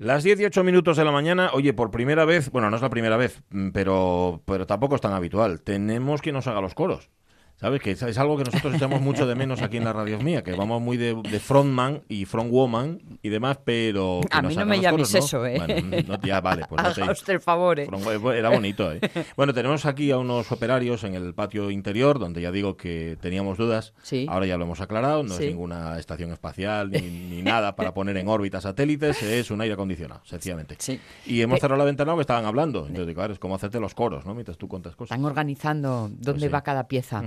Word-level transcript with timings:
Las 0.00 0.24
18 0.24 0.64
minutos 0.64 0.96
de 0.96 1.04
la 1.04 1.12
mañana, 1.12 1.50
oye, 1.52 1.74
por 1.74 1.90
primera 1.90 2.24
vez, 2.24 2.50
bueno, 2.50 2.70
no 2.70 2.76
es 2.76 2.80
la 2.80 2.88
primera 2.88 3.18
vez, 3.18 3.42
mm, 3.50 3.68
pero, 3.68 4.40
pero 4.46 4.66
tampoco 4.66 4.94
es 4.94 5.02
tan 5.02 5.12
habitual, 5.12 5.60
tenemos 5.60 6.22
que 6.22 6.32
nos 6.32 6.46
haga 6.46 6.62
los 6.62 6.74
coros. 6.74 7.10
¿Sabes? 7.60 7.82
Que 7.82 7.90
es 7.90 8.18
algo 8.18 8.38
que 8.38 8.44
nosotros 8.44 8.74
echamos 8.74 9.02
mucho 9.02 9.26
de 9.26 9.34
menos 9.34 9.60
aquí 9.60 9.76
en 9.76 9.84
la 9.84 9.92
radio 9.92 10.18
mía, 10.18 10.42
que 10.42 10.52
vamos 10.52 10.80
muy 10.80 10.96
de, 10.96 11.14
frontman 11.40 12.00
y 12.08 12.24
frontwoman 12.24 13.02
y 13.22 13.28
demás, 13.28 13.58
pero... 13.62 14.22
a 14.30 14.40
mí 14.40 14.56
no 14.56 14.64
me 14.64 14.80
llames 14.80 15.14
eso, 15.14 15.44
¿eh? 15.44 15.58
Bueno, 15.58 16.18
ya, 16.22 16.40
vale, 16.40 16.64
pues 16.66 16.82
no 16.82 16.94
sé. 16.94 17.02
usted 17.02 17.34
el 17.34 17.40
favor, 17.40 17.78
¿eh? 17.78 17.88
Era 18.34 18.48
bonito, 18.48 18.90
¿eh? 18.90 19.00
Bueno, 19.36 19.52
tenemos 19.52 19.84
aquí 19.84 20.10
a 20.10 20.16
unos 20.16 20.50
operarios 20.50 21.04
en 21.04 21.14
el 21.14 21.34
patio 21.34 21.70
interior, 21.70 22.18
donde 22.18 22.40
ya 22.40 22.50
digo 22.50 22.78
que 22.78 23.18
teníamos 23.20 23.58
dudas. 23.58 23.92
Sí. 24.02 24.26
Ahora 24.26 24.46
ya 24.46 24.56
lo 24.56 24.64
hemos 24.64 24.80
aclarado, 24.80 25.22
no 25.22 25.34
es 25.34 25.40
ninguna 25.40 25.98
estación 25.98 26.32
espacial 26.32 26.90
ni, 26.90 27.42
nada 27.42 27.76
para 27.76 27.92
poner 27.92 28.16
en 28.16 28.28
órbita 28.28 28.62
satélites, 28.62 29.22
es 29.22 29.50
un 29.50 29.60
aire 29.60 29.74
acondicionado, 29.74 30.22
sencillamente. 30.24 30.76
Sí. 30.78 30.98
Y 31.26 31.42
hemos 31.42 31.60
cerrado 31.60 31.78
la 31.78 31.84
ventana 31.84 32.14
que 32.14 32.22
estaban 32.22 32.46
hablando. 32.46 32.80
Entonces, 32.80 33.06
digo, 33.06 33.18
claro, 33.18 33.34
es 33.34 33.38
como 33.38 33.54
hacerte 33.54 33.80
los 33.80 33.94
coros, 33.94 34.24
¿no? 34.24 34.32
Mientras 34.32 34.56
tú 34.56 34.66
cuentas 34.66 34.96
cosas. 34.96 35.14
Están 35.14 35.26
organizando 35.26 36.08
dónde 36.10 36.40
pues 36.40 36.54
va 36.54 36.62
cada 36.62 36.88
pieza. 36.88 37.22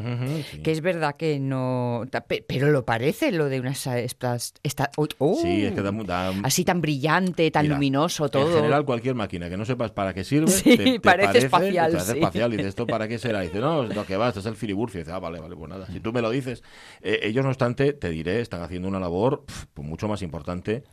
Que 0.64 0.72
es 0.72 0.82
verdad 0.82 1.16
que 1.16 1.40
no. 1.40 2.06
Pero 2.48 2.72
lo 2.72 2.86
parece, 2.86 3.32
lo 3.32 3.50
de 3.50 3.60
unas. 3.60 3.88
Estas, 3.88 4.54
esta, 4.64 4.92
oh, 4.98 5.36
sí, 5.42 5.66
es 5.66 5.74
que 5.74 5.82
da, 5.82 6.34
Así 6.44 6.64
tan 6.64 6.82
brillante, 6.82 7.50
tan 7.52 7.68
luminoso 7.68 8.30
todo. 8.30 8.50
En 8.50 8.56
general, 8.56 8.86
cualquier 8.86 9.16
máquina 9.16 9.50
que 9.50 9.58
no 9.58 9.66
sepas 9.66 9.92
para 9.92 10.14
qué 10.14 10.24
sirve. 10.24 10.52
te, 10.52 11.00
parece, 11.02 11.40
espacial. 11.40 11.92
Te 11.92 11.98
parece 11.98 12.14
espacial. 12.14 12.54
Y 12.54 12.58
dices, 12.58 12.70
¿esto 12.74 12.88
para 12.88 13.08
qué 13.08 13.18
será? 13.18 13.44
Y 13.44 13.48
dice, 13.48 13.60
no, 13.60 13.84
lo 13.84 14.06
que 14.06 14.18
va, 14.18 14.30
esto 14.30 14.40
es 14.40 14.46
el 14.46 14.56
filiburcio. 14.56 15.00
Y 15.00 15.04
dice, 15.04 15.14
ah, 15.14 15.20
vale, 15.20 15.40
vale, 15.40 15.56
pues 15.56 15.70
nada. 15.70 15.88
Si 15.88 16.00
tú 16.00 16.14
me 16.14 16.22
lo 16.22 16.30
dices. 16.30 16.64
Eh, 17.02 17.20
ellos, 17.24 17.44
no 17.44 17.50
obstante, 17.50 17.94
te 17.94 18.10
diré, 18.10 18.42
están 18.42 18.62
haciendo 18.62 18.88
una 18.88 19.00
labor 19.00 19.44
pues 19.74 19.88
mucho 19.88 20.08
más 20.08 20.22
importante 20.22 20.84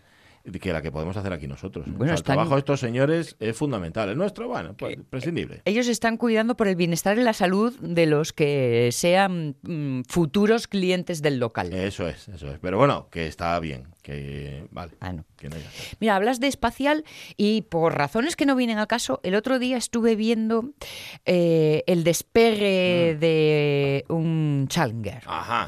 que 0.60 0.72
la 0.72 0.82
que 0.82 0.90
podemos 0.90 1.16
hacer 1.16 1.32
aquí 1.32 1.46
nosotros. 1.46 1.86
Bueno, 1.96 2.14
El 2.14 2.22
trabajo 2.22 2.54
de 2.54 2.60
estos 2.60 2.80
señores 2.80 3.36
es 3.40 3.56
fundamental. 3.56 4.08
El 4.08 4.16
nuestro, 4.18 4.48
bueno, 4.48 4.74
pues, 4.76 4.96
prescindible. 5.08 5.62
Ellos 5.64 5.88
están 5.88 6.16
cuidando 6.16 6.56
por 6.56 6.69
el 6.69 6.77
bienestar 6.77 7.19
y 7.19 7.22
la 7.22 7.32
salud 7.32 7.78
de 7.80 8.06
los 8.06 8.32
que 8.32 8.91
sean 8.92 9.56
mm, 9.62 10.02
futuros 10.08 10.66
clientes 10.66 11.22
del 11.22 11.38
local. 11.38 11.72
Eso 11.72 12.08
es, 12.08 12.28
eso 12.28 12.50
es. 12.50 12.58
Pero 12.60 12.78
bueno, 12.78 13.08
que 13.10 13.27
está 13.27 13.58
bien, 13.60 13.88
que 14.11 14.66
vale. 14.70 14.92
Ah, 15.00 15.14
Mira, 16.00 16.16
hablas 16.16 16.41
de 16.41 16.48
espacial 16.48 17.05
y 17.36 17.62
por 17.62 17.97
razones 17.97 18.36
que 18.36 18.47
no 18.47 18.56
vienen 18.56 18.78
a 18.78 18.86
caso, 18.86 19.20
el 19.22 19.34
otro 19.34 19.58
día 19.58 19.77
estuve 19.77 20.16
viendo 20.16 20.70
eh, 21.25 21.84
el 21.86 22.05
despegue 22.05 23.14
mm. 23.16 23.20
de 23.20 24.05
un 24.08 24.66
Challenger. 24.69 25.22
Ajá. 25.27 25.66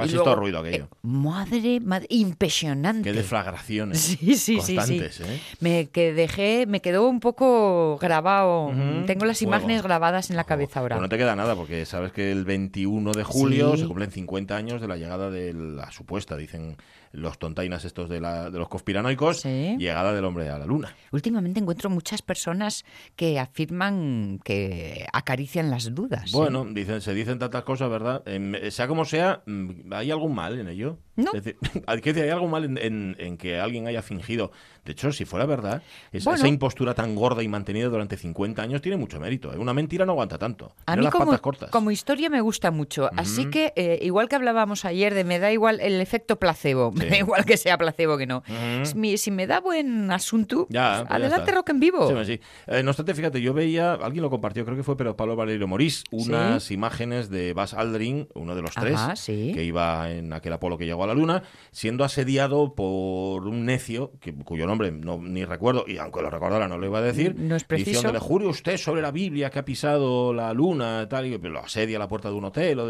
Has 0.00 0.12
visto 0.12 0.34
ruido 0.36 0.60
aquello. 0.60 0.84
Eh, 0.84 0.96
madre, 1.02 1.80
madre, 1.80 2.06
impresionante. 2.10 3.10
Qué 3.10 3.12
deflagraciones. 3.12 4.18
Sí, 4.22 4.36
sí, 4.36 4.60
sí, 4.60 4.78
sí. 4.80 5.00
¿eh? 5.24 5.40
Me 5.60 5.88
que 5.88 6.12
dejé, 6.12 6.66
me 6.66 6.80
quedó 6.80 7.08
un 7.08 7.20
poco 7.20 7.98
grabado. 7.98 8.72
Tengo 9.06 9.24
las 9.24 9.42
imágenes 9.42 9.82
grabadas 9.82 10.30
en 10.30 10.36
la 10.36 10.44
cabeza 10.44 10.80
ahora. 10.80 10.98
no 10.98 11.08
te 11.08 11.18
queda 11.18 11.34
nada 11.34 11.54
porque 11.54 11.84
sabes 11.86 12.12
que 12.12 12.30
el 12.30 12.44
21 12.44 13.12
de 13.12 13.24
julio 13.24 13.76
se 13.76 13.86
cumplen 13.86 14.10
50 14.10 14.56
años 14.56 14.80
de 14.80 14.88
la 14.88 14.96
llegada 14.96 15.30
de 15.30 15.52
la 15.54 15.90
supuesta, 15.90 16.36
dicen 16.52 16.76
los 17.12 17.38
tontainas 17.38 17.84
estos 17.84 18.08
de, 18.08 18.20
la, 18.20 18.50
de 18.50 18.58
los 18.58 18.68
conspiranoicos, 18.68 19.44
llegada 19.44 20.14
del 20.14 20.24
hombre 20.24 20.48
a 20.48 20.58
la 20.58 20.64
luna. 20.64 20.94
Últimamente 21.10 21.60
encuentro 21.60 21.90
muchas 21.90 22.22
personas 22.22 22.84
que 23.16 23.38
afirman 23.38 24.40
que 24.44 25.06
acarician 25.12 25.70
las 25.70 25.94
dudas. 25.94 26.32
Bueno, 26.32 26.64
dicen, 26.64 27.02
se 27.02 27.12
dicen 27.12 27.38
tantas 27.38 27.64
cosas, 27.64 27.90
¿verdad? 27.90 28.22
sea 28.70 28.88
como 28.88 29.04
sea, 29.04 29.42
mm, 29.46 29.92
¿hay 29.92 30.10
algún 30.10 30.34
mal 30.34 30.58
en 30.58 30.68
ello? 30.68 30.98
No. 31.16 31.30
¿hay 31.86 32.30
algo 32.30 32.48
mal 32.48 32.78
en, 32.78 33.36
que 33.36 33.60
alguien 33.60 33.86
haya 33.86 34.00
fingido? 34.00 34.50
De 34.84 34.92
hecho, 34.92 35.12
si 35.12 35.26
fuera 35.26 35.44
verdad, 35.44 35.82
esa, 36.12 36.48
impostura 36.48 36.94
tan 36.94 37.14
gorda 37.14 37.42
y 37.42 37.48
mantenida 37.48 37.88
durante 37.88 38.16
50 38.16 38.62
años 38.62 38.80
tiene 38.80 38.96
mucho 38.96 39.20
mérito. 39.20 39.52
¿eh? 39.52 39.58
Una 39.58 39.74
mentira 39.74 40.06
no 40.06 40.12
aguanta 40.12 40.38
tanto. 40.38 40.74
A 40.86 40.96
mí 40.96 41.06
como, 41.08 41.38
como, 41.70 41.90
historia 41.90 42.30
me 42.30 42.40
gusta 42.40 42.70
mucho. 42.70 43.10
Así 43.16 43.50
que, 43.50 43.74
eh, 43.76 43.98
igual 44.02 44.28
que 44.28 44.36
hablábamos 44.36 44.86
ayer 44.86 45.12
de 45.14 45.24
me 45.24 45.38
da 45.38 45.52
igual 45.52 45.80
el 45.80 46.00
efecto 46.00 46.31
placebo, 46.36 46.92
igual 47.18 47.44
que 47.44 47.56
sea 47.56 47.78
placebo 47.78 48.16
que 48.16 48.26
no. 48.26 48.42
si, 48.84 49.30
me 49.30 49.46
da 49.46 49.60
buen 49.60 50.10
asunto, 50.10 50.66
ya, 50.70 51.04
pues 51.06 51.20
adelante 51.20 51.52
rock 51.52 51.70
en 51.70 51.80
vivo. 51.80 52.08
Sí, 52.08 52.24
sí. 52.24 52.40
Eh, 52.66 52.82
no 52.82 52.90
obstante, 52.90 53.14
fíjate, 53.14 53.40
yo 53.40 53.54
veía, 53.54 53.94
alguien 53.94 54.22
lo 54.22 54.30
compartió, 54.30 54.64
creo 54.64 54.76
que 54.76 54.82
fue 54.82 54.96
pero 54.96 55.16
Pablo 55.16 55.36
Valerio 55.36 55.66
Morís, 55.66 56.04
unas 56.10 56.70
imágenes 56.70 57.30
de 57.30 57.52
Bas 57.52 57.74
Aldrin, 57.74 58.28
uno 58.34 58.54
de 58.54 58.62
los 58.62 58.74
tres, 58.74 59.00
que 59.26 59.64
iba 59.64 60.10
en 60.10 60.32
aquel 60.32 60.52
Apolo 60.52 60.78
que 60.78 60.86
llegó 60.86 61.04
a 61.04 61.06
la 61.06 61.14
Luna, 61.14 61.42
siendo 61.70 62.04
asediado 62.04 62.74
por 62.74 63.46
un 63.46 63.64
necio, 63.64 64.12
que, 64.20 64.34
cuyo 64.34 64.66
nombre 64.66 64.90
no, 64.92 65.18
ni 65.18 65.44
recuerdo, 65.44 65.84
y 65.86 65.98
aunque 65.98 66.22
lo 66.22 66.30
recordara 66.30 66.68
no 66.68 66.78
lo 66.78 66.86
iba 66.86 66.98
a 66.98 67.02
decir, 67.02 67.34
no 67.36 67.56
es 67.56 67.64
preciso. 67.64 67.90
diciéndole, 67.90 68.18
jure 68.18 68.46
usted 68.46 68.76
sobre 68.76 69.02
la 69.02 69.10
Biblia 69.10 69.50
que 69.50 69.58
ha 69.58 69.64
pisado 69.64 70.32
la 70.32 70.52
Luna, 70.52 71.08
tal, 71.08 71.26
y 71.26 71.38
lo 71.38 71.60
asedia 71.60 71.96
a 71.96 72.00
la 72.00 72.08
puerta 72.08 72.28
de 72.28 72.34
un 72.34 72.44
hotel. 72.44 72.80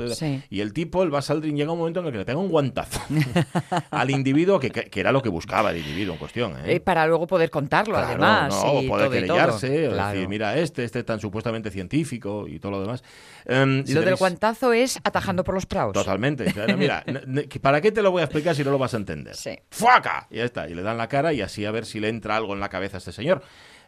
Y 0.51 0.61
el 0.61 0.73
tipo, 0.73 1.03
el 1.03 1.11
Bas 1.11 1.31
Aldrin, 1.31 1.57
llega 1.57 1.73
un 1.73 1.79
momento 1.79 2.01
en 2.01 2.07
el 2.07 2.13
que 2.13 2.19
le 2.19 2.25
pega 2.25 2.39
un 2.39 2.49
guantazo 2.49 3.01
al 3.91 4.11
individuo, 4.11 4.59
que, 4.59 4.71
que, 4.71 5.01
era 5.01 5.13
lo 5.13 5.23
que 5.23 5.29
buscaba 5.29 5.71
el 5.71 5.79
individuo 5.79 6.15
en 6.15 6.19
cuestión. 6.19 6.53
¿eh? 6.59 6.75
Eh, 6.77 6.81
para 6.81 7.07
luego 7.07 7.27
poder 7.27 7.51
contarlo, 7.51 7.97
además. 7.97 8.55
No, 8.55 8.83
poder 8.89 9.11
querellarse, 9.11 9.69
decir, 9.69 10.29
mira, 10.29 10.57
este, 10.57 10.85
este 10.85 11.05
tan 11.05 11.21
supuestamente 11.21 11.71
científico 11.71 12.47
y 12.49 12.59
todo 12.59 12.73
lo 12.73 12.81
demás. 12.81 13.03
Em, 13.45 13.85
lo 13.89 14.03
del 14.03 14.17
guantazo 14.17 14.73
es 14.73 14.99
atajando 15.05 15.45
por 15.45 15.55
los 15.55 15.67
praos. 15.67 15.93
Totalmente. 15.93 16.53
Mira, 16.77 17.05
¿para 17.63 17.81
qué 17.81 17.93
te 17.93 18.03
lo 18.03 18.11
voy 18.11 18.21
a 18.21 18.25
explicar 18.25 18.55
si 18.55 18.65
no 18.65 18.71
lo 18.71 18.79
vas 18.79 18.95
a 18.95 18.97
entender? 18.97 19.35
Sí. 19.35 19.59
¡Fuaca! 19.71 20.27
Y 20.31 20.37
ya 20.37 20.45
está. 20.45 20.69
Y 20.69 20.75
le 20.75 20.83
dan 20.83 20.99
la 20.99 21.09
cara 21.09 21.33
y 21.33 21.41
así 21.41 21.65
a 21.65 21.71
ver 21.71 21.87
si 21.87 22.01
le 22.01 22.09
entra 22.09 22.37
algo 22.37 22.55
en 22.55 22.61
la 22.61 22.69
cabeza 22.69 22.97
a 22.97 22.99
este 22.99 23.13
señor 23.13 23.43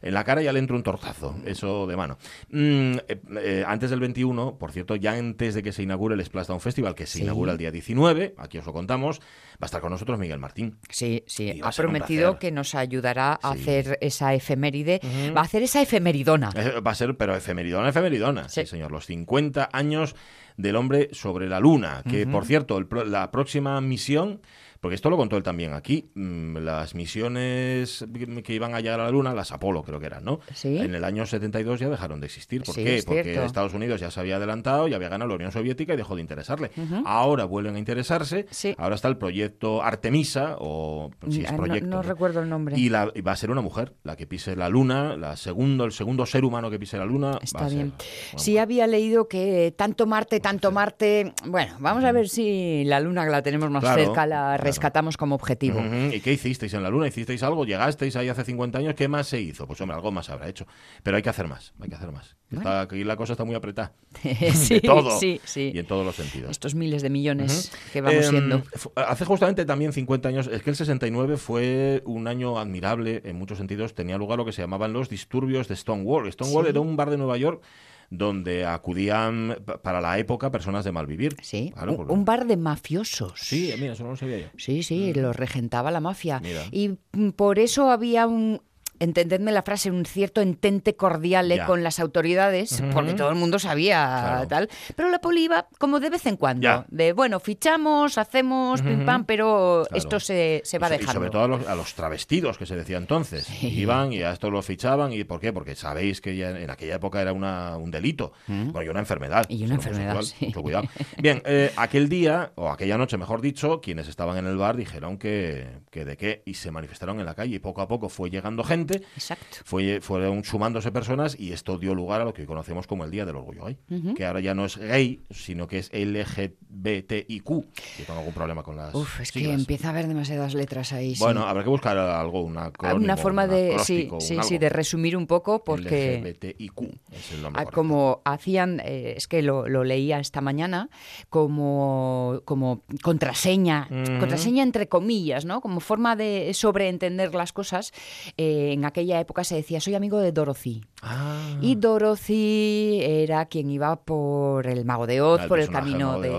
en 0.05 0.13
la 0.13 0.23
cara 0.23 0.43
ya 0.43 0.53
le 0.53 0.59
entra 0.59 0.77
un 0.77 0.83
tortazo, 0.83 1.35
eso 1.47 1.87
de 1.87 1.97
mano. 1.97 2.19
Mm, 2.51 2.97
eh, 3.09 3.21
eh, 3.41 3.65
antes 3.67 3.89
del 3.89 4.01
21, 4.01 4.59
por 4.59 4.71
cierto, 4.71 4.97
ya 4.97 5.13
antes 5.13 5.55
de 5.55 5.63
que 5.63 5.73
se 5.73 5.83
inaugure 5.83 6.15
el 6.15 6.23
Splashdown 6.23 6.61
Festival, 6.61 6.95
que 6.95 7.07
se 7.07 7.23
inaugura 7.23 7.53
el 7.53 7.59
día 7.59 7.71
19, 7.71 8.35
aquí 8.37 8.59
os 8.59 8.67
lo 8.67 8.75
contamos, 8.75 9.21
va 9.21 9.63
a 9.63 9.65
estar 9.65 9.81
con 9.81 9.91
nosotros 9.91 10.19
Miguel 10.19 10.39
Martín. 10.39 10.77
Sí, 10.91 11.25
sí, 11.27 11.59
ha 11.63 11.71
prometido 11.71 12.39
que 12.39 12.51
nos 12.53 12.75
ayudará 12.75 13.39
a 13.43 13.53
hacer 13.53 13.99
esa 14.03 14.35
efeméride, 14.35 15.01
va 15.35 15.41
a 15.41 15.45
hacer 15.45 15.63
esa 15.63 15.81
efemeridona. 15.81 16.51
Eh, 16.55 16.81
va 16.81 16.91
a 16.91 16.95
ser, 16.95 17.17
pero 17.17 17.35
efemeridona, 17.35 17.89
efemeridona, 17.89 18.51
sí, 18.51 18.67
señor, 18.67 18.93
los 18.93 19.07
50 19.07 19.71
años 19.73 20.15
del 20.59 20.77
hombre 20.77 21.09
sobre 21.13 21.49
la 21.49 21.61
luna, 21.61 22.03
que 22.09 22.27
por 22.27 22.45
cierto, 22.45 22.79
la 23.07 23.31
próxima 23.31 23.81
misión 23.81 24.41
porque 24.85 24.97
esto 24.97 25.09
lo 25.09 25.17
contó 25.17 25.39
él 25.39 25.43
también 25.43 25.73
aquí. 25.73 26.11
Mm, 26.13 26.59
las 26.59 26.95
misiones 26.95 28.05
que 28.45 28.53
iban 28.53 28.75
a 28.75 28.81
llegar 28.81 29.01
a 29.01 29.05
la 29.05 29.11
Luna, 29.11 29.33
las 29.33 29.51
Apolo 29.51 29.83
creo 29.83 29.99
que 29.99 30.05
eran, 30.05 30.27
¿no? 30.27 30.41
¿Sí? 30.53 30.77
En 30.77 30.95
el 30.95 31.05
año 31.05 31.25
72 31.25 31.81
ya 31.81 31.89
dejaron 31.89 32.21
de 32.21 32.27
existir. 32.27 32.63
¿Por 32.65 32.75
qué? 32.75 33.03
Porque 33.07 33.43
Estados 33.47 33.73
Unidos 33.73 33.99
ya 33.99 34.11
se 34.11 34.21
había 34.21 34.37
adelantado, 34.37 34.87
ya 34.87 34.97
había 34.97 35.09
ganado 35.09 35.31
la 35.31 35.37
Unión 35.37 35.53
Soviética 35.53 35.95
y 35.95 35.97
dejó 35.97 36.17
de 36.17 36.21
interesarle. 36.21 36.71
Ahora 37.07 37.47
vuelven 37.47 37.77
a 37.77 37.79
interesarse. 37.79 38.45
Ahora 38.77 38.97
está 38.97 39.09
el 39.09 39.17
proyecto 39.17 39.83
Artemisa, 39.83 40.57
o 40.59 41.11
si 41.31 41.41
es 41.41 41.53
proyecto. 41.53 41.89
No, 41.89 42.03
recuerdo 42.03 42.43
el 42.43 42.51
nombre. 42.51 42.79
Y, 42.79 42.91
va 42.91 43.09
a 43.25 43.37
ser 43.37 43.51
una 43.51 43.63
mujer 43.63 43.95
la 44.03 44.17
que 44.17 44.27
pise 44.27 44.55
la 44.55 44.69
Luna, 44.69 45.17
la 45.17 45.39
segundo, 45.39 45.87
el 45.87 45.93
segundo 45.93 46.27
ser 46.27 46.45
humano 46.45 46.71
que 46.71 46.79
pise 46.79 46.99
la 46.99 47.07
Luna. 47.07 47.39
Está 47.41 47.69
bien. 47.71 47.95
Sí, 48.37 48.59
había 48.59 48.87
leído 48.87 49.29
que 49.29 49.73
tanto 49.75 50.05
Marte, 50.05 50.41
tanto 50.41 50.73
Marte. 50.73 51.33
Bueno, 51.47 51.73
vamos 51.79 52.05
a 52.05 52.13
ver 52.13 52.29
si 52.29 52.85
la 52.85 53.01
Luna, 53.01 53.25
la 53.25 53.41
tenemos 53.41 53.71
más 53.71 53.83
cerca, 53.95 54.27
la 54.27 54.59
rescatamos 54.75 55.17
como 55.17 55.35
objetivo. 55.35 55.81
¿Y 56.13 56.21
qué 56.21 56.33
hicisteis 56.33 56.75
en 56.75 56.83
la 56.83 56.91
Luna? 56.91 57.09
¿Hicisteis 57.09 57.43
algo? 57.43 57.65
¿Llegasteis 57.65 58.17
ahí 58.17 58.29
hace 58.29 58.45
50 58.45 58.79
años? 58.79 58.95
¿Qué 58.95 59.09
más 59.09 59.27
se 59.27 59.41
hizo? 59.41 59.67
Pues 59.67 59.81
hombre, 59.81 59.95
algo 59.95 60.11
más 60.13 60.29
habrá 60.31 60.49
hecho. 60.49 60.67
Pero 61.03 61.17
hay 61.17 61.23
que 61.23 61.31
hacer 61.31 61.49
más, 61.49 61.73
hay 61.81 61.89
que 61.89 61.95
hacer 61.95 62.13
más. 62.13 62.37
aquí 62.65 63.05
la 63.05 63.17
cosa 63.17 63.33
está 63.33 63.45
muy 63.45 63.55
apretada. 63.55 63.93
sí, 64.55 64.81
todo. 64.81 65.19
Sí, 65.19 65.41
sí. 65.45 65.73
Y 65.75 65.79
en 65.79 65.87
todos 65.87 66.05
los 66.05 66.17
sentidos. 66.17 66.51
Estos 66.51 66.75
miles 66.75 67.03
de 67.03 67.11
millones 67.11 67.73
que 67.93 68.01
vamos 68.01 68.27
siendo. 68.27 68.57
Em, 68.57 68.63
hace 68.97 69.25
justamente 69.25 69.65
también 69.65 69.93
50 69.93 70.29
años, 70.29 70.47
es 70.49 70.63
que 70.63 70.71
el 70.71 70.77
69 70.77 71.37
fue 71.37 72.03
un 72.05 72.29
año 72.29 72.59
admirable 72.59 73.23
en 73.25 73.37
muchos 73.37 73.59
sentidos. 73.59 73.95
Tenía 73.95 74.19
lugar 74.19 74.39
lo 74.39 74.45
que 74.45 74.53
se 74.53 74.63
llamaban 74.63 74.93
los 74.93 75.09
disturbios 75.09 75.69
de 75.69 75.77
Stonewall. 75.77 76.31
Stonewall 76.33 76.67
era 76.67 76.81
un 76.81 76.97
bar 76.97 77.11
de 77.11 77.17
Nueva 77.17 77.37
York 77.37 77.63
donde 78.11 78.67
acudían 78.67 79.57
para 79.83 80.01
la 80.01 80.19
época 80.19 80.51
personas 80.51 80.85
de 80.85 80.93
mal 80.93 81.07
vivir. 81.07 81.37
Sí, 81.43 81.73
un, 82.09 82.25
bar 82.25 82.47
de 82.47 82.57
mafiosos. 82.57 83.41
Sí, 83.41 83.73
mira, 83.79 83.93
eso 83.93 84.05
no 84.05 84.11
lo 84.11 84.17
sabía 84.17 84.39
yo. 84.39 84.47
Sí, 84.57 84.83
sí, 84.83 85.13
mm. 85.15 85.21
lo 85.21 85.33
regentaba 85.33 85.91
la 85.91 86.01
mafia. 86.01 86.41
Y 86.71 86.91
por 87.37 87.59
eso 87.59 87.91
había 87.91 88.27
un 88.27 88.61
entendedme 89.01 89.53
la 89.53 89.63
frase, 89.63 89.91
un 89.91 90.05
cierto 90.05 90.41
entente 90.41 90.97
cordial 90.97 91.53
con 91.67 91.83
las 91.83 92.01
autoridades, 92.01 92.83
porque 92.93 93.15
todo 93.15 93.31
el 93.31 93.37
mundo 93.37 93.59
sabía 93.59 94.47
tal. 94.49 94.69
Pero 94.97 95.11
la 95.11 95.21
poli 95.21 95.45
iba 95.45 95.67
como 95.79 96.01
de 96.01 96.11
vez 96.11 96.27
en 96.27 96.37
cuando, 96.37 96.85
de 96.89 97.13
bueno, 97.13 97.41
fichamos, 97.41 98.19
hacemos, 98.19 98.83
pim 98.83 99.05
pam, 99.05 99.25
pero 99.25 99.87
esto 99.93 100.21
se, 100.21 100.63
se 100.65 100.79
va 100.79 100.89
dejando. 100.89 101.13
Y 101.13 101.15
sobre 101.15 101.31
todo 101.31 101.69
a 101.69 101.75
los, 101.75 101.95
travestidos 101.95 102.59
que 102.59 102.67
se 102.67 102.77
decía 102.77 102.97
entonces. 102.97 103.47
Iban 103.63 104.13
y 104.13 104.23
a 104.23 104.33
esto 104.33 104.51
lo 104.51 104.63
fichaban. 104.63 105.13
¿Y 105.13 105.25
por 105.25 105.41
qué? 105.41 105.53
Porque 105.53 105.75
sabéis 105.75 106.21
que 106.21 106.37
ya 106.37 106.51
en 106.51 106.71
aquella 106.71 106.97
época 106.97 107.21
era 107.21 107.33
una, 107.33 107.77
un 107.77 107.91
delito. 107.91 108.33
Bueno, 108.47 108.83
y 108.83 108.89
una 108.89 109.01
enfermedad. 109.01 109.45
Y 109.49 109.65
una 109.65 109.75
enfermedad, 109.75 110.23
sí. 110.23 110.53
cuidado. 110.53 110.89
Bien, 111.19 111.43
eh, 111.45 111.73
aquel 111.77 112.09
día, 112.09 112.53
o 112.55 112.71
aquella 112.71 112.99
noche, 112.99 113.17
mejor 113.17 113.41
dicho, 113.41 113.81
quienes 113.81 114.09
estaban 114.09 114.37
en 114.39 114.47
el 114.47 114.57
bar 114.57 114.77
dijeron 114.77 115.19
que, 115.19 115.67
que 115.91 116.05
de 116.05 116.17
qué 116.17 116.43
y 116.45 116.55
se 116.55 116.71
manifestaron 116.71 117.21
en 117.21 117.27
la 117.27 117.35
calle 117.35 117.57
y 117.57 117.59
poco 117.59 117.83
a 117.83 117.89
poco 117.89 118.09
fue 118.09 118.31
llegando 118.31 118.65
gente. 118.65 118.94
Exacto. 118.95 119.59
Fue, 119.65 120.01
fueron 120.01 120.45
sumándose 120.45 120.93
personas 120.93 121.39
y 121.39 121.53
esto 121.53 121.79
dio 121.79 121.95
lugar 121.95 122.21
a 122.21 122.25
lo 122.25 122.35
que 122.35 122.47
conocemos 122.47 122.87
como 122.87 123.05
el 123.05 123.11
Día 123.11 123.25
del 123.25 123.37
Orgullo 123.37 123.65
Gay, 123.65 123.79
que 124.15 124.27
ahora 124.27 124.41
ya 124.41 124.55
no 124.55 124.65
es 124.65 124.77
gay, 124.77 125.23
sino 125.31 125.67
que 125.67 125.79
es 125.79 125.91
LGBTIQ. 125.93 127.49
Yo 127.49 128.05
tengo 128.07 128.19
algún 128.19 128.35
problema 128.35 128.63
con 128.63 128.77
las 128.77 128.95
Uf, 128.95 129.21
es 129.21 129.33
que 129.33 129.53
empieza 129.53 129.89
a 129.89 129.91
haber 129.91 130.09
demasiadas 130.09 130.55
letras 130.55 130.93
ahí. 130.93 131.15
Bueno, 131.19 131.47
habrá 131.47 131.63
que 131.63 131.71
buscar 131.71 131.97
algo, 131.97 132.43
una 132.43 132.73
Una 132.95 133.17
forma 133.17 133.47
de, 133.47 133.79
sí, 133.79 134.11
sí, 134.21 134.39
sí, 134.43 134.59
de 134.59 134.69
resumir 134.69 135.17
un 135.17 135.27
poco 135.27 135.63
porque... 135.65 136.19
LGBTIQ 136.19 136.81
es 137.13 137.33
el 137.33 137.43
nombre 137.43 137.63
ah, 137.63 137.67
Como 137.67 138.23
hacían, 138.25 138.81
eh, 138.85 139.15
es 139.17 139.29
que 139.29 139.43
lo, 139.43 139.67
leía 139.85 140.19
esta 140.19 140.41
mañana, 140.41 140.89
como, 141.29 142.41
como 142.45 142.83
contraseña, 143.03 143.89
contraseña 144.21 144.63
entre 144.63 144.89
comillas, 144.89 145.45
¿no? 145.45 145.61
Como 145.61 145.81
forma 145.81 146.17
de 146.17 146.53
sobreentender 146.55 147.35
las 147.35 147.53
cosas. 147.53 147.93
Eh, 148.37 148.74
en 148.75 148.85
aquella 148.85 149.19
época 149.19 149.45
se 149.45 149.57
decía, 149.57 149.81
soy 149.81 149.95
amigo 149.95 150.19
de 150.19 150.33
Dorothy. 150.33 150.85
Ah. 151.03 151.57
Y 151.61 151.77
Dorothy 151.77 153.01
era 153.03 153.47
quien 153.47 153.71
iba 153.71 153.97
por 153.97 154.67
el 154.67 154.85
Mago 154.85 155.07
de 155.07 155.21
Oz, 155.21 155.47
por 155.47 155.59
el 155.59 155.71
camino 155.71 156.21
de... 156.21 156.31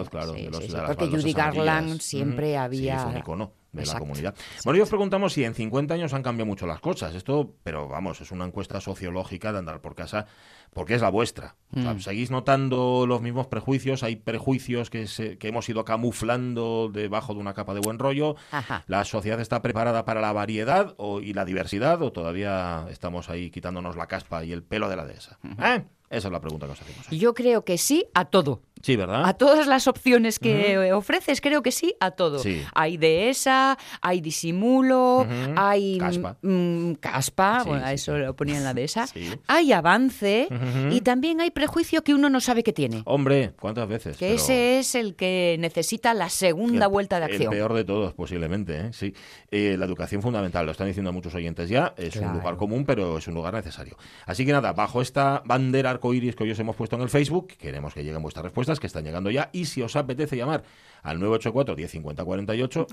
porque 0.87 1.07
Judy 1.07 1.33
Garland 1.33 1.99
siempre 1.99 2.57
había 2.57 3.23
de 3.75 3.85
la 3.85 3.99
comunidad. 3.99 4.35
Bueno, 4.63 4.77
yo 4.77 4.83
os 4.83 4.89
preguntamos 4.89 5.33
si 5.33 5.43
en 5.43 5.53
50 5.53 5.93
años 5.93 6.13
han 6.13 6.23
cambiado 6.23 6.47
mucho 6.47 6.67
las 6.67 6.79
cosas. 6.79 7.15
Esto, 7.15 7.53
pero 7.63 7.87
vamos, 7.87 8.21
es 8.21 8.31
una 8.31 8.45
encuesta 8.45 8.81
sociológica 8.81 9.51
de 9.51 9.59
andar 9.59 9.81
por 9.81 9.95
casa 9.95 10.25
porque 10.73 10.95
es 10.95 11.01
la 11.01 11.09
vuestra. 11.09 11.55
Mm. 11.71 11.99
seguís 11.99 12.31
notando 12.31 13.05
los 13.07 13.21
mismos 13.21 13.47
prejuicios, 13.47 14.03
hay 14.03 14.17
prejuicios 14.17 14.89
que, 14.89 15.07
que 15.39 15.47
hemos 15.47 15.67
ido 15.69 15.85
camuflando 15.85 16.89
debajo 16.91 17.33
de 17.33 17.39
una 17.39 17.53
capa 17.53 17.73
de 17.73 17.79
buen 17.79 17.97
rollo. 17.97 18.35
¿La 18.87 19.05
sociedad 19.05 19.39
está 19.39 19.61
preparada 19.61 20.05
para 20.05 20.21
la 20.21 20.33
variedad 20.33 20.93
o, 20.97 21.21
y 21.21 21.33
la 21.33 21.45
diversidad 21.45 22.01
o 22.01 22.11
todavía 22.11 22.87
estamos 22.89 23.29
ahí 23.29 23.51
quitándonos 23.51 23.95
la 23.95 24.07
caspa 24.07 24.43
y 24.43 24.51
el 24.51 24.63
pelo 24.63 24.89
de 24.89 24.95
la 24.95 25.05
dehesa? 25.05 25.39
¿Eh? 25.61 25.85
Esa 26.09 26.27
es 26.27 26.31
la 26.31 26.39
pregunta 26.39 26.65
que 26.67 26.73
os 26.73 26.81
hacemos. 26.81 27.09
Yo 27.09 27.33
creo 27.33 27.65
que 27.65 27.77
sí 27.77 28.05
a 28.13 28.25
todo. 28.25 28.61
Sí, 28.85 28.95
¿verdad? 28.97 29.25
A 29.25 29.33
todas 29.33 29.65
las 29.65 29.87
opciones 29.87 30.37
que 30.37 30.91
ofreces, 30.91 31.41
creo 31.41 31.63
que 31.63 31.71
sí 31.71 31.95
a 31.99 32.11
todo. 32.11 32.39
Hay 32.75 32.97
dehesa, 32.97 33.79
hay 33.99 34.21
disimulo, 34.21 35.25
hay 35.55 35.97
caspa, 35.97 36.37
mm, 36.43 36.91
caspa 36.99 37.63
bueno, 37.63 37.87
eso 37.87 38.15
lo 38.15 38.35
ponía 38.35 38.57
en 38.57 38.63
la 38.63 38.75
dehesa, 38.75 39.07
hay 39.47 39.71
avance 39.71 40.47
y 40.91 41.01
también 41.01 41.41
hay 41.41 41.49
prejuicio 41.49 42.03
que 42.03 42.13
uno 42.13 42.29
no 42.29 42.39
sabe 42.39 42.61
que 42.61 42.73
tiene. 42.73 43.01
Hombre, 43.05 43.53
¿cuántas 43.59 43.87
veces? 43.87 44.17
Que 44.17 44.35
ese 44.35 44.77
es 44.77 44.93
el 44.93 45.15
que 45.15 45.55
necesita 45.57 46.13
la 46.13 46.29
segunda 46.29 46.85
vuelta 46.85 47.17
de 47.17 47.25
acción. 47.25 47.51
El 47.53 47.57
peor 47.57 47.73
de 47.73 47.85
todos, 47.85 48.13
posiblemente, 48.13 48.79
¿eh? 48.81 48.89
sí. 48.93 49.15
Eh, 49.49 49.77
la 49.79 49.85
educación 49.85 50.21
fundamental, 50.21 50.63
lo 50.63 50.73
están 50.73 50.85
diciendo 50.85 51.11
muchos 51.11 51.33
oyentes 51.33 51.69
ya, 51.69 51.95
es 51.97 52.17
un 52.17 52.33
lugar 52.33 52.55
común, 52.55 52.85
pero 52.85 53.17
es 53.17 53.27
un 53.27 53.33
lugar 53.33 53.55
necesario. 53.55 53.97
Así 54.27 54.45
que 54.45 54.51
nada, 54.51 54.73
bajo 54.73 55.01
esta 55.01 55.41
bandera 55.43 55.89
arcoíris 55.89 56.35
que 56.35 56.43
hoy 56.43 56.51
os 56.51 56.59
hemos 56.59 56.75
puesto 56.75 56.95
en 56.97 57.01
el 57.01 57.09
Facebook, 57.09 57.47
queremos 57.57 57.91
que 57.91 58.03
lleguen 58.03 58.21
vuestras 58.21 58.43
respuestas 58.43 58.74
que 58.79 58.87
están 58.87 59.03
llegando 59.03 59.29
ya. 59.29 59.49
Y 59.53 59.65
si 59.65 59.81
os 59.81 59.95
apetece 59.95 60.35
llamar 60.35 60.63
al 61.03 61.19
984 61.19 61.75
1050 61.75 62.25
48, 62.25 62.87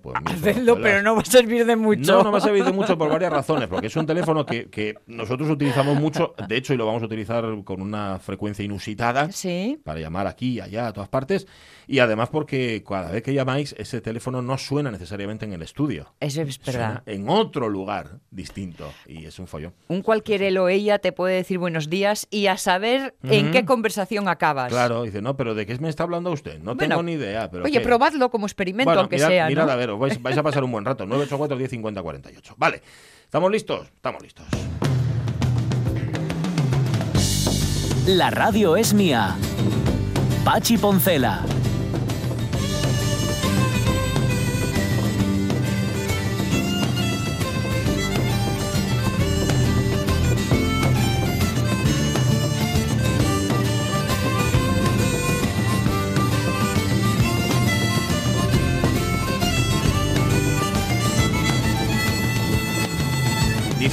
pues 0.00 0.16
Hacedlo, 0.24 0.80
pero 0.80 1.02
no 1.02 1.16
va 1.16 1.22
a 1.22 1.24
servir 1.24 1.66
de 1.66 1.74
mucho. 1.74 2.12
No, 2.12 2.22
no 2.22 2.32
va 2.32 2.38
a 2.38 2.40
servir 2.40 2.64
de 2.64 2.72
mucho 2.72 2.96
por 2.96 3.08
varias 3.10 3.32
razones, 3.32 3.68
porque 3.68 3.88
es 3.88 3.96
un 3.96 4.06
teléfono 4.06 4.46
que, 4.46 4.70
que 4.70 4.94
nosotros 5.06 5.50
utilizamos 5.50 5.98
mucho, 5.98 6.34
de 6.48 6.56
hecho, 6.56 6.74
y 6.74 6.76
lo 6.76 6.86
vamos 6.86 7.02
a 7.02 7.06
utilizar 7.06 7.44
con 7.64 7.82
una 7.82 8.20
frecuencia 8.20 8.64
inusitada 8.64 9.32
¿Sí? 9.32 9.80
para 9.84 9.98
llamar 9.98 10.28
aquí, 10.28 10.60
allá, 10.60 10.88
a 10.88 10.92
todas 10.92 11.08
partes. 11.08 11.46
Y 11.90 11.98
además 11.98 12.28
porque 12.28 12.84
cada 12.88 13.10
vez 13.10 13.24
que 13.24 13.34
llamáis, 13.34 13.74
ese 13.76 14.00
teléfono 14.00 14.42
no 14.42 14.56
suena 14.58 14.92
necesariamente 14.92 15.44
en 15.44 15.54
el 15.54 15.62
estudio. 15.62 16.14
Eso 16.20 16.40
es 16.40 16.62
verdad. 16.64 17.02
en 17.04 17.28
otro 17.28 17.68
lugar 17.68 18.20
distinto. 18.30 18.92
Y 19.08 19.24
es 19.24 19.40
un 19.40 19.48
follón. 19.48 19.74
Un 19.88 20.00
cualquier 20.02 20.44
él 20.44 20.58
o 20.58 20.68
ella 20.68 21.00
te 21.00 21.10
puede 21.10 21.34
decir 21.34 21.58
buenos 21.58 21.90
días 21.90 22.28
y 22.30 22.46
a 22.46 22.58
saber 22.58 23.16
en 23.24 23.50
qué 23.50 23.64
conversación 23.64 24.28
acabas. 24.28 24.70
Claro, 24.70 25.02
dice, 25.02 25.20
no, 25.20 25.36
pero 25.36 25.56
¿de 25.56 25.66
qué 25.66 25.76
me 25.80 25.88
está 25.88 26.04
hablando 26.04 26.30
usted? 26.30 26.60
No 26.60 26.76
tengo 26.76 27.02
ni 27.02 27.14
idea. 27.14 27.50
Pero 27.50 27.64
oye, 27.64 27.80
probadlo 27.80 28.30
como 28.30 28.46
experimento, 28.46 28.92
aunque 28.92 29.18
sea. 29.18 29.48
Mirad, 29.48 29.68
a 29.68 29.74
ver, 29.74 29.90
vais, 29.90 30.22
vais, 30.22 30.38
a 30.38 30.44
pasar 30.44 30.62
un 30.62 30.70
buen 30.70 30.84
rato. 30.84 31.04
984 31.06 31.56
1050 31.56 32.02
48. 32.02 32.54
Vale. 32.56 32.82
¿Estamos 33.24 33.50
listos? 33.50 33.88
Estamos 33.88 34.22
listos. 34.22 34.46
La 38.06 38.30
radio 38.30 38.76
es 38.76 38.94
mía. 38.94 39.36
Pachi 40.44 40.78
Poncela. 40.78 41.44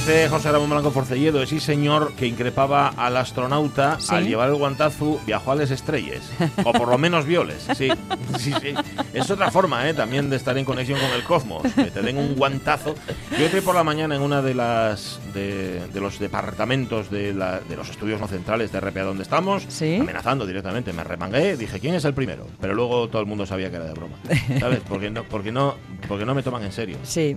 Dice 0.08 0.26
José 0.30 0.50
Ramón 0.50 0.70
Blanco 0.70 0.90
Forcelledo, 0.90 1.42
ese 1.42 1.60
señor 1.60 2.14
que 2.14 2.26
increpaba 2.26 2.88
al 2.96 3.14
astronauta 3.18 3.98
al 4.08 4.26
llevar 4.26 4.48
el 4.48 4.54
guantazo 4.54 5.20
viajó 5.26 5.52
a 5.52 5.56
las 5.56 5.70
estrellas. 5.70 6.22
o 6.64 6.72
por 6.72 6.88
lo 6.88 6.96
menos 6.96 7.26
violes. 7.26 7.66
Sí, 7.76 7.90
sí, 8.38 8.54
sí. 8.58 8.72
Es 9.12 9.30
otra 9.30 9.50
forma 9.50 9.86
¿eh? 9.86 9.92
también 9.92 10.30
de 10.30 10.36
estar 10.36 10.56
en 10.56 10.64
conexión 10.64 10.98
con 10.98 11.10
el 11.10 11.22
cosmos. 11.24 11.62
Que 11.74 11.90
te 11.90 12.00
den 12.00 12.16
un 12.16 12.36
guantazo. 12.36 12.94
Yo 13.38 13.44
entré 13.44 13.60
por 13.60 13.74
la 13.74 13.84
mañana 13.84 14.16
en 14.16 14.22
una 14.22 14.40
de 14.40 14.54
las 14.54 15.20
de, 15.34 16.00
los 16.00 16.18
departamentos 16.18 17.10
de, 17.10 17.34
los 17.34 17.90
estudios 17.90 18.18
no 18.18 18.28
centrales 18.28 18.72
de 18.72 18.80
RPA 18.80 19.02
donde 19.02 19.24
estamos, 19.24 19.66
amenazando 19.82 20.46
directamente. 20.46 20.90
Me 20.94 21.04
remangué, 21.04 21.58
dije, 21.58 21.80
¿quién 21.80 21.94
es 21.94 22.06
el 22.06 22.14
primero? 22.14 22.46
Pero 22.62 22.74
luego 22.74 23.08
todo 23.08 23.20
el 23.20 23.28
mundo 23.28 23.44
sabía 23.44 23.68
que 23.68 23.76
era 23.76 23.84
de 23.84 23.92
broma. 23.92 24.16
¿Sabes? 24.58 24.80
Porque 24.88 25.10
no, 25.10 25.24
porque 25.24 25.52
no, 25.52 25.74
porque 26.08 26.24
no 26.24 26.34
me 26.34 26.42
toman 26.42 26.62
en 26.62 26.72
serio. 26.72 26.96
Sí. 27.02 27.36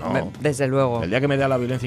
No, 0.00 0.12
no. 0.12 0.32
Desde 0.40 0.66
luego. 0.66 1.02
El 1.02 1.10
día 1.10 1.20
que 1.20 1.28
me 1.28 1.36
dé 1.36 1.46
la 1.46 1.58
violencia 1.58 1.86